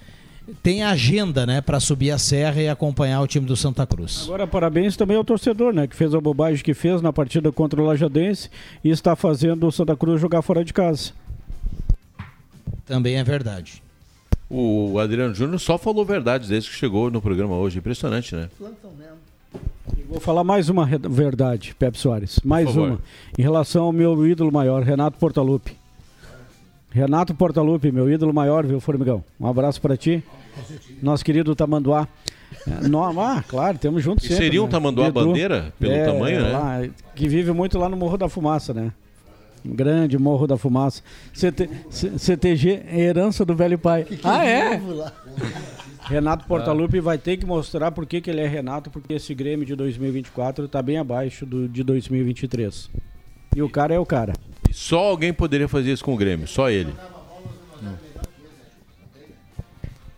tenha 0.62 0.90
agenda 0.90 1.46
né, 1.46 1.62
para 1.62 1.80
subir 1.80 2.12
a 2.12 2.18
serra 2.18 2.62
e 2.62 2.70
acompanhar 2.70 3.22
o 3.22 3.28
time 3.28 3.46
do 3.46 3.56
Santa 3.56 3.86
Cruz. 3.86 4.24
Agora, 4.26 4.48
parabéns 4.48 4.96
também 4.96 5.18
ao 5.18 5.24
torcedor, 5.24 5.74
né? 5.74 5.88
Que 5.88 5.96
fez 5.96 6.14
a 6.14 6.22
bobagem 6.22 6.64
que 6.64 6.74
fez 6.74 7.02
na 7.02 7.12
partida 7.12 7.52
contra 7.52 7.82
o 7.82 7.86
Lajadense 7.86 8.50
e 8.84 8.90
está 8.90 9.16
fazendo 9.16 9.68
o 9.68 9.72
Santa 9.72 9.96
Cruz 9.96 10.22
jogar 10.22 10.42
fora 10.42 10.64
de 10.64 10.74
casa. 10.74 11.12
Também 12.86 13.16
é 13.16 13.24
verdade. 13.24 13.82
O 14.50 14.98
Adriano 14.98 15.36
Júnior 15.36 15.60
só 15.60 15.78
falou 15.78 16.06
verdades 16.06 16.48
desde 16.48 16.70
que 16.70 16.76
chegou 16.76 17.12
no 17.12 17.22
programa 17.22 17.56
hoje. 17.56 17.80
Impressionante, 17.80 18.34
né? 18.34 18.50
Vou 20.08 20.22
falar 20.22 20.44
mais 20.44 20.70
uma 20.70 20.86
verdade, 20.86 21.76
Pepe 21.78 21.98
Soares. 21.98 22.40
Mais 22.46 22.74
uma. 22.76 23.00
Em 23.38 23.42
relação 23.42 23.84
ao 23.86 23.92
meu 23.92 24.26
ídolo 24.26 24.52
maior, 24.52 24.84
Renato 24.84 25.18
Portaluppi. 25.18 25.76
Renato 26.98 27.36
Portaluppi, 27.36 27.92
meu 27.92 28.12
ídolo 28.12 28.34
maior, 28.34 28.66
viu, 28.66 28.80
Formigão? 28.80 29.24
Um 29.40 29.46
abraço 29.46 29.80
para 29.80 29.96
ti. 29.96 30.24
Nosso 31.02 31.24
querido 31.24 31.56
Tamanduá. 31.56 32.08
É, 32.66 32.88
nó- 32.88 33.12
ah, 33.22 33.44
claro, 33.48 33.78
temos 33.78 34.02
juntos 34.04 34.24
sempre. 34.28 34.44
seria 34.46 34.62
um 34.62 34.66
né? 34.66 34.72
Tamanduá 34.72 35.08
Edu. 35.08 35.14
bandeira, 35.14 35.72
pelo 35.80 35.92
É, 35.94 36.06
tamanho, 36.06 36.42
né? 36.42 36.50
lá, 36.52 36.82
que 37.14 37.28
vive 37.28 37.52
muito 37.52 37.78
lá 37.78 37.88
no 37.88 37.96
Morro 37.96 38.18
da 38.18 38.28
Fumaça, 38.28 38.74
né? 38.74 38.92
Um 39.64 39.76
grande 39.76 40.18
Morro 40.18 40.48
da 40.48 40.58
Fumaça. 40.58 41.04
CT, 41.34 41.70
CTG, 42.18 42.82
herança 42.92 43.46
do 43.46 43.56
velho 43.56 43.78
pai. 43.78 44.08
ah, 44.24 44.44
é? 44.44 44.82
Renato 46.04 46.46
Portaluppi 46.48 47.00
vai 47.00 47.18
ter 47.20 47.38
que 47.38 47.46
mostrar 47.46 47.92
por 47.92 48.06
que, 48.08 48.22
que 48.22 48.30
ele 48.32 48.42
é 48.42 48.48
Renato, 48.48 48.90
porque 48.90 49.14
esse 49.14 49.36
Grêmio 49.36 49.66
de 49.66 49.76
2024 49.76 50.66
está 50.66 50.82
bem 50.82 50.98
abaixo 50.98 51.46
do 51.46 51.68
de 51.68 51.84
2023. 51.84 52.90
E 53.56 53.62
o 53.62 53.70
cara 53.70 53.94
é 53.94 54.00
o 54.00 54.06
cara. 54.06 54.34
Só 54.80 55.00
alguém 55.00 55.34
poderia 55.34 55.68
fazer 55.68 55.92
isso 55.92 56.04
com 56.06 56.14
o 56.14 56.18
Grêmio, 56.18 56.48
só 56.48 56.70
ele. 56.70 56.94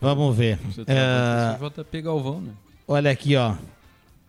Vamos 0.01 0.35
ver. 0.35 0.59
Você 0.69 0.83
tá 0.83 0.93
É, 0.93 1.57
você 1.57 1.81
JP 1.81 2.01
Galvão, 2.01 2.41
né? 2.41 2.51
olha 2.85 3.09
aqui, 3.09 3.37
ó. 3.37 3.53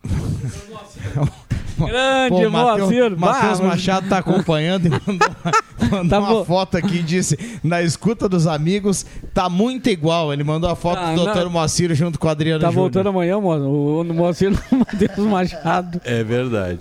Grande 1.79 2.47
Moacir, 2.49 3.17
Matheus 3.19 3.59
Machado 3.61 4.09
tá 4.09 4.19
acompanhando 4.19 4.87
e 4.87 4.91
mandou, 4.91 5.29
uma, 5.29 5.89
mandou 5.91 6.09
Tá 6.11 6.19
uma 6.21 6.29
bom. 6.29 6.45
foto 6.45 6.77
aqui 6.77 6.99
e 6.99 7.03
disse: 7.03 7.37
na 7.65 7.83
escuta 7.83 8.29
dos 8.29 8.47
amigos, 8.47 9.05
tá 9.35 9.49
muito 9.49 9.89
igual. 9.91 10.33
Ele 10.33 10.45
mandou 10.45 10.69
a 10.71 10.77
foto 10.77 10.99
Ah, 10.99 11.15
do 11.15 11.25
Dr. 11.25 11.39
não. 11.45 11.51
Moacir 11.51 11.93
junto 11.95 12.19
com 12.21 12.27
o 12.29 12.31
Adriano 12.31 12.61
Tá 12.61 12.69
Júnior. 12.69 12.85
voltando 12.85 13.09
amanhã, 13.09 13.41
Mo- 13.41 13.57
o, 13.57 14.01
o 14.03 14.05
Moacir 14.05 14.53
Matheus 14.71 15.27
Machado. 15.27 16.01
É 16.05 16.23
verdade. 16.23 16.81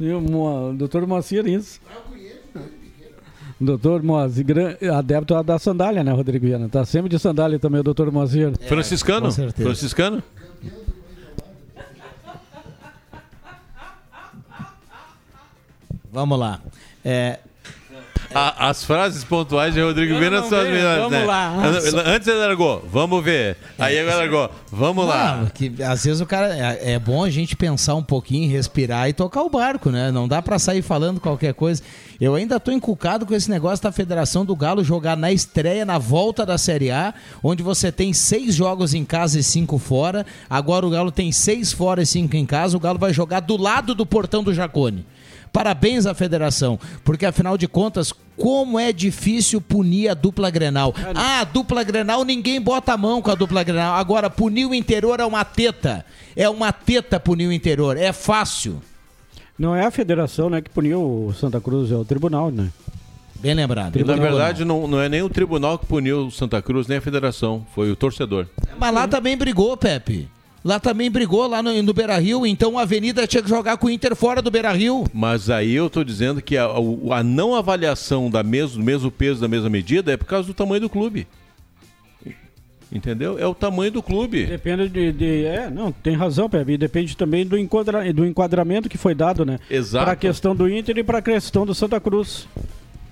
E 0.00 0.12
o 0.12 0.20
Mo- 0.20 0.72
doutor 0.74 1.06
Moacir, 1.06 1.46
isso. 1.46 1.80
Doutor 3.60 4.02
Moacir, 4.04 4.46
adepto 4.96 5.42
da 5.42 5.58
sandália, 5.58 6.04
né, 6.04 6.12
Rodrigo 6.12 6.46
Viana? 6.46 6.68
Tá 6.68 6.84
sempre 6.84 7.08
de 7.08 7.18
sandália 7.18 7.58
também 7.58 7.80
o 7.80 7.84
doutor 7.84 8.10
Moacir. 8.12 8.56
Franciscano? 8.68 9.26
com 9.26 9.30
certeza. 9.32 9.68
Franciscano? 9.68 10.22
Vamos 16.10 16.38
lá. 16.38 16.60
É, 17.04 17.38
A- 18.34 18.68
as 18.68 18.84
frases 18.84 19.24
pontuais 19.24 19.72
de 19.72 19.80
Rodrigo 19.80 20.12
Eu 20.14 20.18
Viana 20.20 20.42
são 20.42 20.58
as 20.58 20.68
melhores, 20.68 20.98
vamos 21.02 21.18
né? 21.18 21.24
lá. 21.24 21.54
Antes 22.06 22.28
ele 22.28 22.36
largou, 22.38 22.84
vamos 22.92 23.24
ver. 23.24 23.56
Aí 23.78 23.98
agora 23.98 24.16
largou, 24.16 24.50
vamos 24.70 25.06
lá. 25.06 25.46
Que 25.54 25.72
às 25.82 26.04
vezes 26.04 26.20
o 26.20 26.26
cara 26.26 26.54
é, 26.54 26.92
é 26.94 26.98
bom 26.98 27.24
a 27.24 27.30
gente 27.30 27.56
pensar 27.56 27.94
um 27.94 28.02
pouquinho, 28.02 28.50
respirar 28.50 29.08
e 29.08 29.12
tocar 29.14 29.42
o 29.42 29.48
barco, 29.48 29.90
né? 29.90 30.10
Não 30.12 30.28
dá 30.28 30.42
pra 30.42 30.58
sair 30.58 30.82
falando 30.82 31.20
qualquer 31.20 31.54
coisa. 31.54 31.82
Eu 32.20 32.34
ainda 32.34 32.60
tô 32.60 32.70
encucado 32.70 33.24
com 33.24 33.34
esse 33.34 33.48
negócio 33.48 33.82
da 33.82 33.92
Federação 33.92 34.44
do 34.44 34.54
Galo 34.54 34.84
jogar 34.84 35.16
na 35.16 35.32
estreia, 35.32 35.84
na 35.86 35.96
volta 35.98 36.44
da 36.44 36.58
Série 36.58 36.90
A, 36.90 37.14
onde 37.42 37.62
você 37.62 37.90
tem 37.90 38.12
seis 38.12 38.54
jogos 38.54 38.92
em 38.92 39.04
casa 39.04 39.38
e 39.38 39.42
cinco 39.42 39.78
fora. 39.78 40.26
Agora 40.50 40.84
o 40.86 40.90
Galo 40.90 41.10
tem 41.10 41.32
seis 41.32 41.72
fora 41.72 42.02
e 42.02 42.06
cinco 42.06 42.36
em 42.36 42.44
casa. 42.44 42.76
O 42.76 42.80
Galo 42.80 42.98
vai 42.98 43.12
jogar 43.14 43.40
do 43.40 43.56
lado 43.56 43.94
do 43.94 44.04
portão 44.04 44.42
do 44.42 44.52
Jacone. 44.52 45.06
Parabéns 45.52 46.06
à 46.06 46.14
federação, 46.14 46.78
porque 47.04 47.26
afinal 47.26 47.56
de 47.58 47.66
contas, 47.66 48.12
como 48.36 48.78
é 48.78 48.92
difícil 48.92 49.60
punir 49.60 50.08
a 50.08 50.14
dupla 50.14 50.50
Grenal. 50.50 50.94
Ah, 51.14 51.40
a 51.40 51.44
dupla 51.44 51.82
Grenal, 51.82 52.24
ninguém 52.24 52.60
bota 52.60 52.92
a 52.92 52.96
mão 52.96 53.20
com 53.20 53.30
a 53.30 53.34
dupla 53.34 53.62
Grenal. 53.62 53.94
Agora, 53.96 54.30
punir 54.30 54.66
o 54.66 54.74
interior 54.74 55.20
é 55.20 55.24
uma 55.24 55.44
teta. 55.44 56.04
É 56.36 56.48
uma 56.48 56.72
teta 56.72 57.18
punir 57.18 57.48
o 57.48 57.52
interior. 57.52 57.96
É 57.96 58.12
fácil. 58.12 58.80
Não 59.58 59.74
é 59.74 59.84
a 59.84 59.90
federação, 59.90 60.48
né, 60.48 60.60
que 60.60 60.70
puniu 60.70 61.00
o 61.00 61.34
Santa 61.34 61.60
Cruz, 61.60 61.90
é 61.90 61.96
o 61.96 62.04
tribunal, 62.04 62.50
né? 62.50 62.70
Bem 63.40 63.54
lembrado. 63.54 63.96
E, 63.98 64.04
na 64.04 64.16
verdade, 64.16 64.64
não, 64.64 64.86
não 64.86 65.00
é 65.00 65.08
nem 65.08 65.22
o 65.22 65.28
tribunal 65.28 65.78
que 65.78 65.86
puniu 65.86 66.26
o 66.26 66.30
Santa 66.30 66.60
Cruz, 66.60 66.86
nem 66.88 66.98
a 66.98 67.00
federação. 67.00 67.64
Foi 67.74 67.90
o 67.90 67.96
torcedor. 67.96 68.46
Mas 68.78 68.94
lá 68.94 69.06
também 69.06 69.36
brigou, 69.36 69.76
Pepe. 69.76 70.28
Lá 70.68 70.78
também 70.78 71.10
brigou, 71.10 71.46
lá 71.46 71.62
no, 71.62 71.82
no 71.82 71.94
Beira 71.94 72.18
Rio. 72.18 72.46
Então 72.46 72.78
a 72.78 72.82
Avenida 72.82 73.26
tinha 73.26 73.42
que 73.42 73.48
jogar 73.48 73.78
com 73.78 73.86
o 73.86 73.90
Inter 73.90 74.14
fora 74.14 74.42
do 74.42 74.50
Beira 74.50 74.70
Rio. 74.70 75.06
Mas 75.14 75.48
aí 75.48 75.72
eu 75.72 75.88
tô 75.88 76.04
dizendo 76.04 76.42
que 76.42 76.58
a, 76.58 76.66
a 76.66 77.22
não 77.22 77.54
avaliação 77.54 78.28
da 78.28 78.42
mesmo, 78.42 78.76
do 78.76 78.84
mesmo 78.84 79.10
peso, 79.10 79.40
da 79.40 79.48
mesma 79.48 79.70
medida, 79.70 80.12
é 80.12 80.16
por 80.18 80.26
causa 80.26 80.46
do 80.46 80.52
tamanho 80.52 80.82
do 80.82 80.90
clube. 80.90 81.26
Entendeu? 82.92 83.38
É 83.38 83.46
o 83.46 83.54
tamanho 83.54 83.90
do 83.90 84.02
clube. 84.02 84.44
Depende 84.44 84.90
de, 84.90 85.10
de- 85.10 85.44
É, 85.46 85.70
não, 85.70 85.90
tem 85.90 86.14
razão, 86.14 86.50
Pepe. 86.50 86.72
E 86.72 86.76
Depende 86.76 87.16
também 87.16 87.46
do, 87.46 87.56
enquadra, 87.56 88.12
do 88.12 88.26
enquadramento 88.26 88.90
que 88.90 88.98
foi 88.98 89.14
dado, 89.14 89.46
né? 89.46 89.58
Exato. 89.70 90.04
Para 90.04 90.12
a 90.12 90.16
questão 90.16 90.54
do 90.54 90.68
Inter 90.68 90.98
e 90.98 91.02
para 91.02 91.16
a 91.18 91.22
questão 91.22 91.64
do 91.64 91.74
Santa 91.74 91.98
Cruz. 91.98 92.46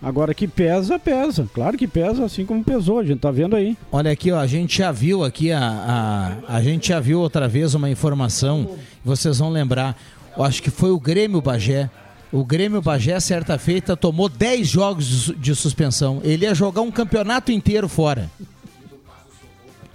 Agora 0.06 0.32
que 0.32 0.46
pesa, 0.46 1.00
pesa. 1.00 1.48
Claro 1.52 1.76
que 1.76 1.88
pesa, 1.88 2.24
assim 2.24 2.46
como 2.46 2.62
pesou, 2.62 3.00
a 3.00 3.04
gente 3.04 3.18
tá 3.18 3.28
vendo 3.32 3.56
aí. 3.56 3.76
Olha 3.90 4.12
aqui, 4.12 4.30
ó, 4.30 4.38
a 4.38 4.46
gente 4.46 4.78
já 4.78 4.92
viu 4.92 5.24
aqui 5.24 5.50
a, 5.50 6.38
a, 6.48 6.56
a 6.58 6.62
gente 6.62 6.90
já 6.90 7.00
viu 7.00 7.18
outra 7.18 7.48
vez 7.48 7.74
uma 7.74 7.90
informação, 7.90 8.76
vocês 9.04 9.38
vão 9.40 9.50
lembrar. 9.50 10.00
Eu 10.36 10.44
acho 10.44 10.62
que 10.62 10.70
foi 10.70 10.90
o 10.92 11.00
Grêmio 11.00 11.40
Bagé. 11.40 11.90
O 12.30 12.44
Grêmio 12.44 12.80
Bagé, 12.80 13.18
certa 13.18 13.58
feita, 13.58 13.96
tomou 13.96 14.28
10 14.28 14.68
jogos 14.68 15.06
de, 15.06 15.16
su- 15.16 15.34
de 15.34 15.54
suspensão. 15.56 16.20
Ele 16.22 16.44
ia 16.44 16.54
jogar 16.54 16.82
um 16.82 16.90
campeonato 16.92 17.50
inteiro 17.50 17.88
fora. 17.88 18.30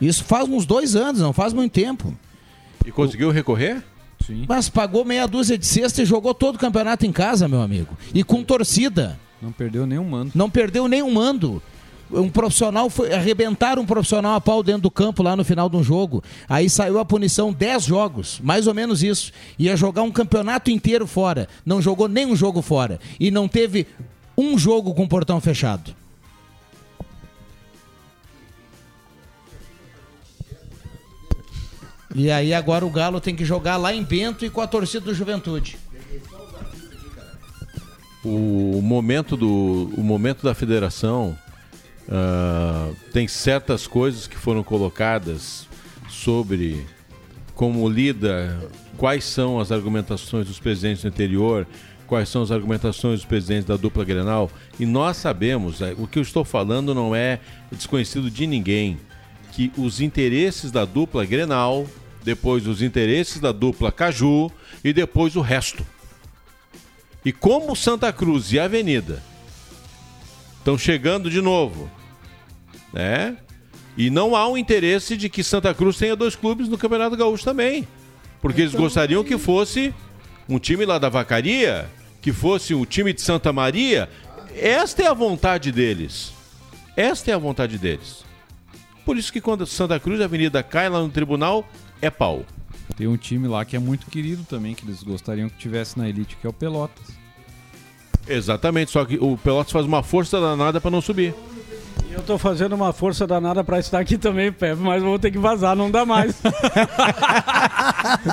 Isso 0.01 0.25
faz 0.25 0.49
uns 0.49 0.65
dois 0.65 0.93
anos, 0.93 1.21
não 1.21 1.31
faz 1.31 1.53
muito 1.53 1.71
tempo. 1.71 2.13
E 2.85 2.91
conseguiu 2.91 3.31
recorrer? 3.31 3.81
Sim. 4.25 4.45
Mas 4.47 4.67
pagou 4.67 5.05
meia 5.05 5.25
dúzia 5.27 5.57
de 5.57 5.65
cesta 5.65 6.01
e 6.01 6.05
jogou 6.05 6.33
todo 6.33 6.55
o 6.55 6.59
campeonato 6.59 7.05
em 7.05 7.11
casa, 7.13 7.47
meu 7.47 7.61
amigo. 7.61 7.95
E 8.13 8.23
com 8.23 8.43
torcida. 8.43 9.17
Não 9.41 9.51
perdeu 9.51 9.85
nenhum 9.85 10.03
mando. 10.03 10.31
Não 10.35 10.49
perdeu 10.49 10.87
nenhum 10.87 11.11
mando. 11.11 11.61
Um 12.11 12.29
profissional 12.29 12.89
foi 12.89 13.13
arrebentar 13.13 13.79
um 13.79 13.85
profissional 13.85 14.35
a 14.35 14.41
pau 14.41 14.61
dentro 14.61 14.81
do 14.81 14.91
campo 14.91 15.23
lá 15.23 15.35
no 15.35 15.45
final 15.45 15.69
de 15.69 15.77
um 15.77 15.83
jogo. 15.83 16.21
Aí 16.47 16.69
saiu 16.69 16.99
a 16.99 17.05
punição 17.05 17.53
10 17.53 17.83
jogos, 17.83 18.39
mais 18.43 18.67
ou 18.67 18.73
menos 18.73 19.01
isso. 19.01 19.31
Ia 19.57 19.77
jogar 19.77 20.03
um 20.03 20.11
campeonato 20.11 20.69
inteiro 20.69 21.07
fora. 21.07 21.47
Não 21.65 21.81
jogou 21.81 22.09
nenhum 22.09 22.35
jogo 22.35 22.61
fora. 22.61 22.99
E 23.19 23.31
não 23.31 23.47
teve 23.47 23.87
um 24.37 24.57
jogo 24.57 24.93
com 24.93 25.03
o 25.03 25.07
portão 25.07 25.39
fechado. 25.39 25.95
E 32.13 32.29
aí 32.29 32.53
agora 32.53 32.85
o 32.85 32.89
Galo 32.89 33.21
tem 33.21 33.35
que 33.35 33.45
jogar 33.45 33.77
lá 33.77 33.93
em 33.93 34.03
Bento 34.03 34.45
e 34.45 34.49
com 34.49 34.59
a 34.59 34.67
torcida 34.67 35.05
do 35.05 35.13
Juventude. 35.13 35.77
O 38.23 38.81
momento, 38.81 39.35
do, 39.35 39.91
o 39.97 40.01
momento 40.01 40.43
da 40.43 40.53
federação 40.53 41.37
Ah, 42.13 42.89
tem 43.13 43.25
certas 43.25 43.87
coisas 43.87 44.27
que 44.27 44.35
foram 44.35 44.63
colocadas 44.63 45.65
sobre 46.09 46.85
como 47.55 47.87
lida, 47.87 48.59
quais 48.97 49.23
são 49.23 49.59
as 49.59 49.71
argumentações 49.71 50.47
dos 50.47 50.59
presidentes 50.59 51.03
do 51.03 51.07
interior, 51.07 51.65
quais 52.07 52.27
são 52.27 52.41
as 52.41 52.51
argumentações 52.51 53.19
dos 53.19 53.25
presidentes 53.25 53.65
da 53.65 53.77
dupla 53.77 54.03
Grenal, 54.03 54.51
e 54.77 54.85
nós 54.85 55.17
sabemos, 55.17 55.81
é, 55.81 55.93
o 55.97 56.05
que 56.05 56.19
eu 56.19 56.23
estou 56.23 56.43
falando 56.43 56.93
não 56.93 57.15
é 57.15 57.39
desconhecido 57.71 58.29
de 58.29 58.45
ninguém, 58.45 58.97
que 59.53 59.71
os 59.77 60.01
interesses 60.01 60.69
da 60.69 60.83
dupla 60.83 61.25
Grenal, 61.25 61.87
depois 62.23 62.67
os 62.67 62.81
interesses 62.81 63.39
da 63.39 63.53
dupla 63.53 63.91
Caju 63.91 64.51
e 64.83 64.91
depois 64.91 65.35
o 65.37 65.41
resto. 65.41 65.85
E 67.23 67.31
como 67.31 67.75
Santa 67.75 68.11
Cruz 68.11 68.51
e 68.51 68.59
Avenida 68.59 69.21
estão 70.57 70.77
chegando 70.77 71.29
de 71.29 71.41
novo, 71.41 71.89
né? 72.91 73.37
E 73.97 74.09
não 74.09 74.35
há 74.35 74.47
um 74.47 74.57
interesse 74.57 75.17
de 75.17 75.29
que 75.29 75.43
Santa 75.43 75.73
Cruz 75.73 75.97
tenha 75.97 76.15
dois 76.15 76.35
clubes 76.35 76.67
no 76.67 76.77
Campeonato 76.77 77.17
Gaúcho 77.17 77.43
também. 77.43 77.87
Porque 78.41 78.61
eles 78.61 78.73
gostariam 78.73 79.23
que 79.23 79.37
fosse 79.37 79.93
um 80.49 80.57
time 80.57 80.85
lá 80.85 80.97
da 80.97 81.09
Vacaria, 81.09 81.89
que 82.21 82.31
fosse 82.31 82.73
o 82.73 82.85
time 82.85 83.13
de 83.13 83.21
Santa 83.21 83.53
Maria. 83.53 84.09
Esta 84.55 85.03
é 85.03 85.07
a 85.07 85.13
vontade 85.13 85.71
deles. 85.71 86.33
Esta 86.95 87.31
é 87.31 87.33
a 87.33 87.37
vontade 87.37 87.77
deles. 87.77 88.23
Por 89.05 89.17
isso 89.17 89.31
que 89.31 89.41
quando 89.41 89.65
Santa 89.65 89.99
Cruz 89.99 90.19
e 90.19 90.23
Avenida 90.23 90.63
cai 90.63 90.89
lá 90.89 90.99
no 90.99 91.09
tribunal, 91.09 91.67
é 92.01 92.09
pau. 92.09 92.45
Tem 92.95 93.07
um 93.07 93.17
time 93.17 93.47
lá 93.47 93.63
que 93.65 93.75
é 93.75 93.79
muito 93.79 94.05
querido 94.07 94.43
também, 94.43 94.75
que 94.75 94.85
eles 94.85 95.01
gostariam 95.03 95.49
que 95.49 95.57
tivesse 95.57 95.97
na 95.97 96.07
elite, 96.07 96.37
que 96.39 96.45
é 96.45 96.49
o 96.49 96.53
Pelotas. 96.53 97.07
Exatamente, 98.27 98.91
só 98.91 99.03
que 99.03 99.17
o 99.19 99.37
Pelotas 99.37 99.71
faz 99.71 99.85
uma 99.85 100.03
força 100.03 100.39
danada 100.39 100.79
para 100.79 100.91
não 100.91 101.01
subir. 101.01 101.33
E 102.09 102.13
eu 102.13 102.21
tô 102.21 102.37
fazendo 102.37 102.73
uma 102.73 102.91
força 102.93 103.25
danada 103.25 103.63
pra 103.63 103.79
estar 103.79 103.97
aqui 103.99 104.17
também, 104.17 104.51
Pepe, 104.51 104.81
mas 104.81 105.01
vou 105.01 105.17
ter 105.17 105.31
que 105.31 105.37
vazar, 105.39 105.75
não 105.75 105.89
dá 105.89 106.05
mais. 106.05 106.35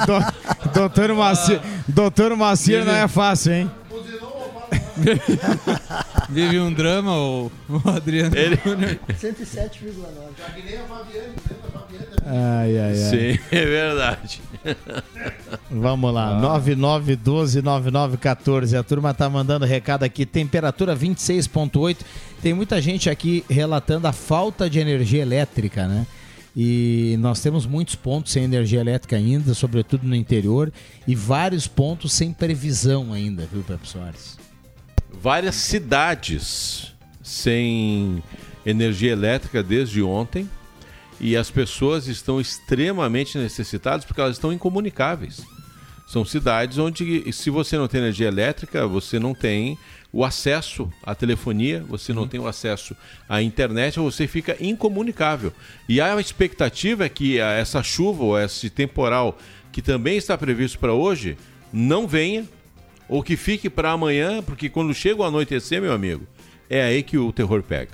Do- 0.07 0.71
doutor 0.75 1.15
Macir, 1.15 1.61
doutor 1.87 2.37
Macir 2.37 2.85
não 2.85 2.93
é 2.95 3.07
fácil, 3.09 3.53
hein? 3.53 3.71
Vive 6.29 6.59
um 6.59 6.73
drama, 6.73 7.17
o, 7.17 7.53
o 7.69 7.89
Adriano 7.89 8.37
Ele- 8.37 8.59
Júnior. 8.65 8.99
107,9. 9.09 9.95
Ai, 12.27 12.79
ai, 12.79 12.79
ai. 12.79 12.95
Sim, 12.97 13.39
é 13.57 13.65
verdade. 13.65 14.43
Vamos 15.71 16.13
lá, 16.13 16.39
99129914. 16.41 18.79
A 18.79 18.83
turma 18.83 19.15
tá 19.15 19.29
mandando 19.29 19.65
recado 19.65 20.03
aqui. 20.05 20.27
Temperatura 20.27 20.97
26.8. 20.97 21.99
Tem 22.43 22.55
muita 22.55 22.81
gente 22.81 23.11
aqui 23.11 23.45
relatando 23.49 24.07
a 24.07 24.13
falta 24.13 24.71
de 24.71 24.79
energia 24.79 25.23
elétrica, 25.23 25.87
né? 25.87 26.07
E 26.57 27.17
nós 27.21 27.41
temos 27.41 27.67
muitos 27.67 27.95
pontos 27.95 28.33
sem 28.33 28.45
energia 28.45 28.81
elétrica 28.81 29.17
ainda, 29.17 29.53
sobretudo 29.55 30.07
no 30.07 30.17
interior, 30.17 30.73
e 31.07 31.15
vários 31.15 31.69
pontos 31.69 32.13
sem 32.13 32.33
previsão 32.33 33.13
ainda, 33.13 33.47
viu, 33.53 33.63
Pepe 33.63 33.87
Soares? 33.87 34.39
Várias 35.23 35.55
cidades 35.55 36.95
sem 37.23 38.23
energia 38.67 39.13
elétrica 39.13 39.63
desde 39.63 40.03
ontem 40.03 40.49
e 41.21 41.37
as 41.37 41.51
pessoas 41.51 42.07
estão 42.07 42.41
extremamente 42.41 43.37
necessitadas 43.39 44.05
porque 44.05 44.21
elas 44.21 44.37
estão 44.37 44.53
incomunicáveis. 44.53 45.43
São 46.07 46.25
cidades 46.25 46.79
onde, 46.79 47.31
se 47.33 47.51
você 47.51 47.77
não 47.77 47.87
tem 47.87 48.01
energia 48.01 48.29
elétrica, 48.29 48.87
você 48.87 49.19
não 49.19 49.35
tem 49.35 49.77
o 50.11 50.25
acesso 50.25 50.91
à 51.03 51.15
telefonia, 51.15 51.85
você 51.87 52.15
não 52.15 52.27
tem 52.27 52.41
o 52.41 52.47
acesso 52.47 52.97
à 53.29 53.43
internet, 53.43 53.99
você 53.99 54.27
fica 54.27 54.57
incomunicável. 54.59 55.53
E 55.87 56.01
a 56.01 56.19
expectativa 56.19 57.05
é 57.05 57.09
que 57.09 57.39
essa 57.39 57.83
chuva 57.83 58.25
ou 58.25 58.39
esse 58.39 58.71
temporal 58.71 59.37
que 59.71 59.83
também 59.83 60.17
está 60.17 60.39
previsto 60.39 60.79
para 60.79 60.95
hoje 60.95 61.37
não 61.71 62.07
venha 62.07 62.47
ou 63.07 63.23
que 63.23 63.37
fique 63.37 63.69
para 63.69 63.91
amanhã, 63.91 64.43
porque 64.43 64.69
quando 64.69 64.95
chega 64.95 65.21
o 65.21 65.25
anoitecer, 65.25 65.81
meu 65.81 65.93
amigo, 65.93 66.27
é 66.71 66.83
aí 66.83 67.03
que 67.03 67.19
o 67.19 67.33
terror 67.33 67.63
pega. 67.63 67.93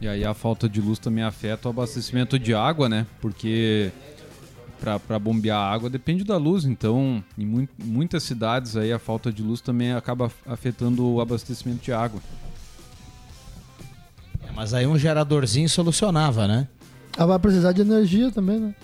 E 0.00 0.08
aí 0.08 0.24
a 0.24 0.32
falta 0.32 0.68
de 0.68 0.80
luz 0.80 0.98
também 0.98 1.22
afeta 1.22 1.68
o 1.68 1.70
abastecimento 1.70 2.38
de 2.38 2.54
água, 2.54 2.88
né? 2.88 3.06
Porque 3.20 3.90
para 4.80 5.18
bombear 5.18 5.58
a 5.58 5.70
água 5.70 5.90
depende 5.90 6.24
da 6.24 6.38
luz, 6.38 6.64
então 6.64 7.22
em 7.36 7.44
mui- 7.44 7.68
muitas 7.84 8.22
cidades 8.22 8.78
aí 8.78 8.90
a 8.90 8.98
falta 8.98 9.30
de 9.30 9.42
luz 9.42 9.60
também 9.60 9.92
acaba 9.92 10.32
afetando 10.46 11.06
o 11.06 11.20
abastecimento 11.20 11.82
de 11.84 11.92
água. 11.92 12.18
É, 14.42 14.50
mas 14.54 14.72
aí 14.72 14.86
um 14.86 14.98
geradorzinho 14.98 15.68
solucionava, 15.68 16.48
né? 16.48 16.66
Ah, 17.18 17.26
vai 17.26 17.38
precisar 17.38 17.72
de 17.72 17.82
energia 17.82 18.30
também, 18.30 18.58
né? 18.58 18.74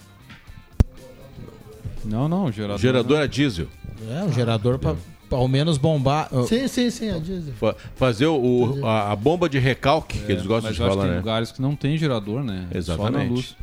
Não, 2.04 2.28
não, 2.28 2.52
gerador. 2.52 2.78
Gerador 2.78 3.20
a 3.22 3.26
diesel. 3.26 3.66
É, 4.10 4.22
um 4.22 4.32
gerador 4.32 4.78
para 4.78 4.94
ao 5.30 5.46
menos 5.48 5.76
bombar. 5.78 6.28
Sim, 6.48 6.66
sim, 6.68 6.90
sim, 6.90 7.10
a 7.10 7.18
diesel. 7.18 7.52
Fa- 7.54 7.74
Fazer 7.96 8.26
o, 8.26 8.36
o- 8.80 8.86
a, 8.86 9.10
a 9.12 9.16
bomba 9.16 9.48
de 9.48 9.58
recalque 9.58 10.18
que 10.18 10.30
eles 10.32 10.46
gostam 10.46 10.68
É, 10.68 10.70
Mas 10.70 10.76
de 10.76 10.82
eu 10.82 10.86
acho 10.86 10.94
que 10.94 10.98
falar, 10.98 11.02
tem 11.02 11.10
né? 11.12 11.16
lugares 11.18 11.50
que 11.52 11.60
não 11.62 11.74
tem 11.76 11.96
gerador, 11.98 12.42
né? 12.44 12.66
Só 12.70 12.74
na 12.74 12.78
Exatamente. 12.78 13.30
luz. 13.32 13.56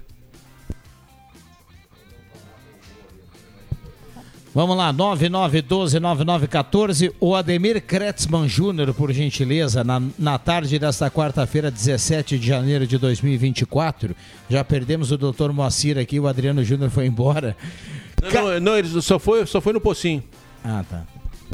Vamos 4.56 4.78
lá, 4.78 4.94
99129914. 4.94 7.12
O 7.20 7.34
Ademir 7.36 7.82
Kretzmann 7.82 8.48
Júnior, 8.48 8.94
por 8.94 9.12
gentileza, 9.12 9.84
na, 9.84 10.00
na 10.20 10.38
tarde 10.38 10.78
desta 10.78 11.10
quarta-feira, 11.10 11.72
17 11.72 12.38
de 12.38 12.48
janeiro 12.50 12.86
de 12.86 13.00
2024. 13.00 14.16
Já 14.48 14.64
perdemos 14.64 15.12
o 15.12 15.18
Dr. 15.18 15.50
Moacir 15.52 15.98
aqui, 15.98 16.20
o 16.20 16.28
Adriano 16.28 16.64
Júnior 16.64 16.92
foi 16.92 17.08
embora. 17.08 17.58
Não, 18.22 18.32
não, 18.52 18.60
não, 18.60 18.78
ele 18.78 19.02
só 19.02 19.18
foi, 19.18 19.44
só 19.48 19.60
foi 19.60 19.74
no 19.74 19.82
pocinho. 19.82 20.24
Ah, 20.64 20.86
tá. 20.88 21.02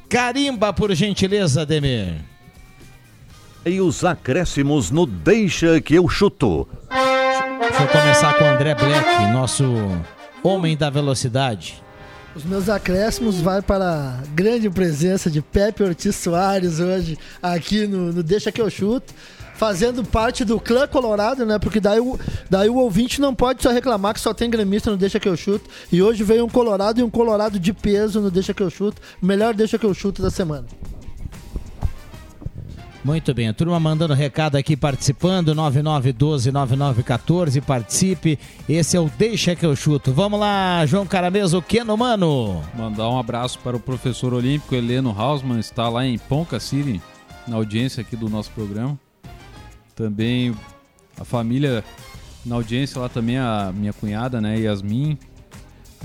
Carimba, 0.10 0.74
por 0.74 0.92
gentileza, 0.96 1.62
Ademir. 1.62 2.16
E 3.64 3.80
os 3.80 4.04
acréscimos 4.04 4.90
no 4.90 5.06
Deixa 5.06 5.80
que 5.80 5.94
eu 5.94 6.10
chuto. 6.10 6.68
Deixa 7.60 7.84
eu 7.84 7.88
começar 7.88 8.34
com 8.34 8.44
o 8.44 8.48
André 8.48 8.74
Black, 8.74 9.32
nosso 9.32 9.64
homem 10.44 10.76
da 10.76 10.90
velocidade. 10.90 11.84
Os 12.36 12.44
meus 12.44 12.70
acréscimos 12.70 13.40
vai 13.40 13.62
para 13.62 13.86
a 13.86 14.24
grande 14.34 14.68
presença 14.70 15.30
de 15.30 15.42
Pepe 15.42 15.84
Ortiz 15.84 16.16
Soares 16.16 16.80
hoje 16.80 17.18
aqui 17.42 17.86
no, 17.86 18.12
no 18.12 18.24
Deixa 18.24 18.52
que 18.52 18.62
eu 18.62 18.70
chuto. 18.70 19.14
Fazendo 19.60 20.04
parte 20.06 20.46
do 20.46 20.58
clã 20.58 20.88
colorado, 20.88 21.46
né? 21.46 21.60
Porque 21.60 21.82
daí 21.82 22.00
o, 22.00 22.18
daí 22.50 22.70
o 22.70 22.76
ouvinte 22.76 23.20
não 23.20 23.36
pode 23.36 23.62
só 23.62 23.72
reclamar 23.72 24.14
que 24.14 24.22
só 24.22 24.34
tem 24.34 24.50
gremista 24.50 24.90
no 24.90 24.96
Deixa 24.96 25.20
que 25.20 25.28
eu 25.28 25.36
chuto. 25.36 25.70
E 25.92 26.02
hoje 26.02 26.24
veio 26.24 26.46
um 26.46 26.50
colorado 26.50 27.02
e 27.02 27.04
um 27.04 27.10
colorado 27.10 27.60
de 27.60 27.74
peso 27.74 28.22
no 28.22 28.32
Deixa 28.32 28.54
que 28.54 28.64
eu 28.64 28.70
chuto. 28.70 29.02
O 29.22 29.26
melhor 29.26 29.54
Deixa 29.54 29.78
que 29.78 29.86
eu 29.86 29.94
chuto 29.94 30.22
da 30.22 30.32
semana. 30.32 30.66
Muito 33.04 33.34
bem, 33.34 33.50
a 33.50 33.54
turma 33.54 33.78
mandando 33.82 34.14
recado 34.14 34.56
aqui, 34.56 34.78
participando, 34.78 35.54
99129914, 35.54 37.62
participe. 37.62 38.40
Esse 38.68 38.96
é 38.96 39.00
o 39.02 39.12
Deixa 39.18 39.58
que 39.58 39.66
eu 39.66 39.76
chuto. 39.76 40.14
Vamos 40.14 40.40
lá, 40.40 40.86
João 40.86 41.06
Carameso, 41.06 41.62
Keno 41.62 41.98
Mano. 41.98 42.64
Mandar 42.78 43.10
um 43.10 43.20
abraço 43.20 43.60
para 43.60 43.76
o 43.76 43.80
professor 43.80 44.34
olímpico 44.34 44.74
Heleno 44.74 45.14
Hausmann, 45.18 45.60
está 45.60 45.90
lá 45.90 46.06
em 46.06 46.18
Ponca 46.18 46.62
City, 46.62 47.02
na 47.46 47.58
audiência 47.58 48.00
aqui 48.00 48.16
do 48.16 48.30
nosso 48.30 48.52
programa. 48.52 48.98
Também 50.00 50.56
a 51.20 51.26
família 51.26 51.84
na 52.46 52.56
audiência 52.56 53.02
lá 53.02 53.10
também, 53.10 53.38
a 53.38 53.70
minha 53.76 53.92
cunhada, 53.92 54.40
né, 54.40 54.58
Yasmin, 54.58 55.18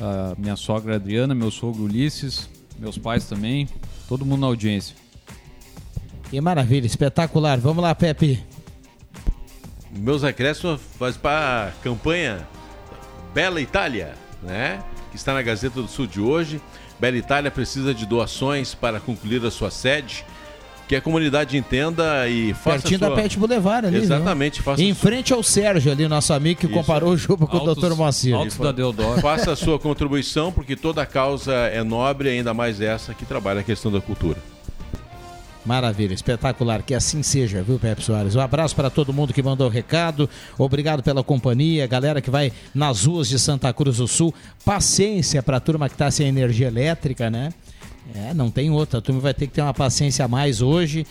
a 0.02 0.34
minha 0.36 0.56
sogra 0.56 0.96
Adriana, 0.96 1.32
meu 1.32 1.48
sogro 1.48 1.84
Ulisses, 1.84 2.48
meus 2.76 2.98
pais 2.98 3.26
também, 3.26 3.68
todo 4.08 4.26
mundo 4.26 4.40
na 4.40 4.48
audiência. 4.48 4.96
Que 6.28 6.40
maravilha, 6.40 6.86
espetacular. 6.86 7.56
Vamos 7.60 7.84
lá, 7.84 7.94
Pepe. 7.94 8.42
Meus 9.96 10.24
acréscimos 10.24 10.80
faz 10.98 11.16
para 11.16 11.68
a 11.68 11.70
campanha 11.80 12.48
Bela 13.32 13.60
Itália, 13.60 14.16
né? 14.42 14.82
Que 15.12 15.16
está 15.16 15.32
na 15.32 15.40
Gazeta 15.40 15.80
do 15.80 15.86
Sul 15.86 16.08
de 16.08 16.20
hoje. 16.20 16.60
Bela 16.98 17.16
Itália 17.16 17.48
precisa 17.48 17.94
de 17.94 18.06
doações 18.06 18.74
para 18.74 18.98
concluir 18.98 19.46
a 19.46 19.52
sua 19.52 19.70
sede. 19.70 20.26
Que 20.86 20.96
a 20.96 21.00
comunidade 21.00 21.56
entenda 21.56 22.28
e 22.28 22.52
faça 22.52 22.80
Pertinho 22.80 22.98
sua... 22.98 23.08
da 23.08 23.14
Pet 23.16 23.38
Boulevard 23.38 23.86
ali. 23.86 23.96
Exatamente, 23.96 24.56
viu? 24.56 24.64
faça 24.64 24.82
Em 24.82 24.92
sua- 24.92 25.00
frente 25.02 25.32
ao 25.32 25.42
Sérgio 25.42 25.90
ali, 25.90 26.06
nosso 26.06 26.32
amigo 26.34 26.60
que 26.60 26.66
Isso. 26.66 26.74
comparou 26.74 27.10
o 27.12 27.16
Juba 27.16 27.46
com 27.46 27.56
Altos- 27.56 27.82
o 27.82 27.88
Dr. 27.88 27.94
Moacir. 27.96 28.34
Altos 28.34 28.58
da 28.58 28.70
Deodoro. 28.70 29.18
Faça 29.22 29.52
a 29.52 29.56
sua 29.56 29.78
contribuição, 29.78 30.52
porque 30.52 30.76
toda 30.76 31.06
causa 31.06 31.54
é 31.54 31.82
nobre, 31.82 32.28
ainda 32.28 32.52
mais 32.52 32.82
essa 32.82 33.14
que 33.14 33.24
trabalha 33.24 33.60
a 33.60 33.62
questão 33.64 33.90
da 33.90 34.00
cultura. 34.00 34.36
Maravilha, 35.64 36.12
espetacular. 36.12 36.82
Que 36.82 36.92
assim 36.92 37.22
seja, 37.22 37.62
viu, 37.62 37.78
Pepe 37.78 38.02
Soares? 38.02 38.36
Um 38.36 38.40
abraço 38.40 38.76
para 38.76 38.90
todo 38.90 39.14
mundo 39.14 39.32
que 39.32 39.42
mandou 39.42 39.70
recado. 39.70 40.28
Obrigado 40.58 41.02
pela 41.02 41.24
companhia. 41.24 41.86
Galera 41.86 42.20
que 42.20 42.28
vai 42.28 42.52
nas 42.74 43.06
ruas 43.06 43.30
de 43.30 43.38
Santa 43.38 43.72
Cruz 43.72 43.96
do 43.96 44.06
Sul. 44.06 44.34
Paciência 44.62 45.42
para 45.42 45.56
a 45.56 45.60
turma 45.60 45.88
que 45.88 45.94
está 45.94 46.10
sem 46.10 46.26
energia 46.28 46.66
elétrica, 46.66 47.30
né? 47.30 47.48
É, 48.14 48.34
não 48.34 48.50
tem 48.50 48.70
outra. 48.70 48.98
A 48.98 49.02
turma 49.02 49.20
vai 49.20 49.32
ter 49.32 49.46
que 49.46 49.54
ter 49.54 49.62
uma 49.62 49.74
paciência 49.74 50.24
a 50.24 50.28
mais 50.28 50.60
hoje. 50.60 51.06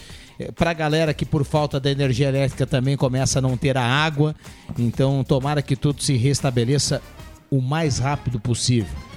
para 0.56 0.72
a 0.72 0.74
galera 0.74 1.14
que 1.14 1.26
por 1.26 1.46
falta 1.46 1.80
da 1.80 1.90
energia 1.90 2.28
elétrica 2.28 2.66
também 2.66 2.98
começa 2.98 3.40
a 3.40 3.42
não 3.42 3.56
ter 3.56 3.78
a 3.78 3.84
água. 3.84 4.36
Então, 4.78 5.24
tomara 5.24 5.62
que 5.62 5.76
tudo 5.76 6.04
se 6.04 6.16
restabeleça 6.18 7.02
o 7.50 7.62
mais 7.62 8.00
rápido 8.00 8.40
possível. 8.40 9.13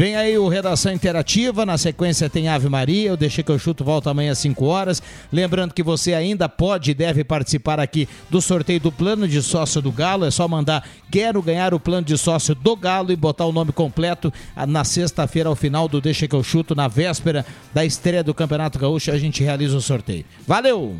Vem 0.00 0.16
aí 0.16 0.38
o 0.38 0.48
Redação 0.48 0.94
Interativa, 0.94 1.66
na 1.66 1.76
sequência 1.76 2.30
tem 2.30 2.48
Ave 2.48 2.70
Maria, 2.70 3.10
eu 3.10 3.18
deixei 3.18 3.44
que 3.44 3.52
eu 3.52 3.58
chuto, 3.58 3.84
volta 3.84 4.08
amanhã 4.08 4.32
às 4.32 4.38
5 4.38 4.64
horas. 4.64 5.02
Lembrando 5.30 5.74
que 5.74 5.82
você 5.82 6.14
ainda 6.14 6.48
pode 6.48 6.92
e 6.92 6.94
deve 6.94 7.22
participar 7.22 7.78
aqui 7.78 8.08
do 8.30 8.40
sorteio 8.40 8.80
do 8.80 8.90
plano 8.90 9.28
de 9.28 9.42
sócio 9.42 9.82
do 9.82 9.92
Galo, 9.92 10.24
é 10.24 10.30
só 10.30 10.48
mandar 10.48 10.88
quero 11.10 11.42
ganhar 11.42 11.74
o 11.74 11.78
plano 11.78 12.06
de 12.06 12.16
sócio 12.16 12.54
do 12.54 12.74
Galo 12.74 13.12
e 13.12 13.16
botar 13.16 13.44
o 13.44 13.52
nome 13.52 13.72
completo 13.72 14.32
ah, 14.56 14.66
na 14.66 14.84
sexta-feira 14.84 15.50
ao 15.50 15.54
final 15.54 15.86
do 15.86 16.00
Deixa 16.00 16.26
que 16.26 16.34
eu 16.34 16.42
chuto, 16.42 16.74
na 16.74 16.88
véspera 16.88 17.44
da 17.74 17.84
estreia 17.84 18.24
do 18.24 18.32
Campeonato 18.32 18.78
Gaúcho, 18.78 19.10
a 19.10 19.18
gente 19.18 19.44
realiza 19.44 19.76
o 19.76 19.82
sorteio. 19.82 20.24
Valeu! 20.46 20.96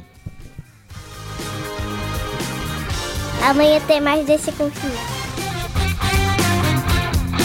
Amanhã 3.49 3.81
tem 3.81 3.99
mais 3.99 4.27
Deixa 4.27 4.53
que 4.53 4.61
eu 4.61 4.71
chuto. 4.71 5.20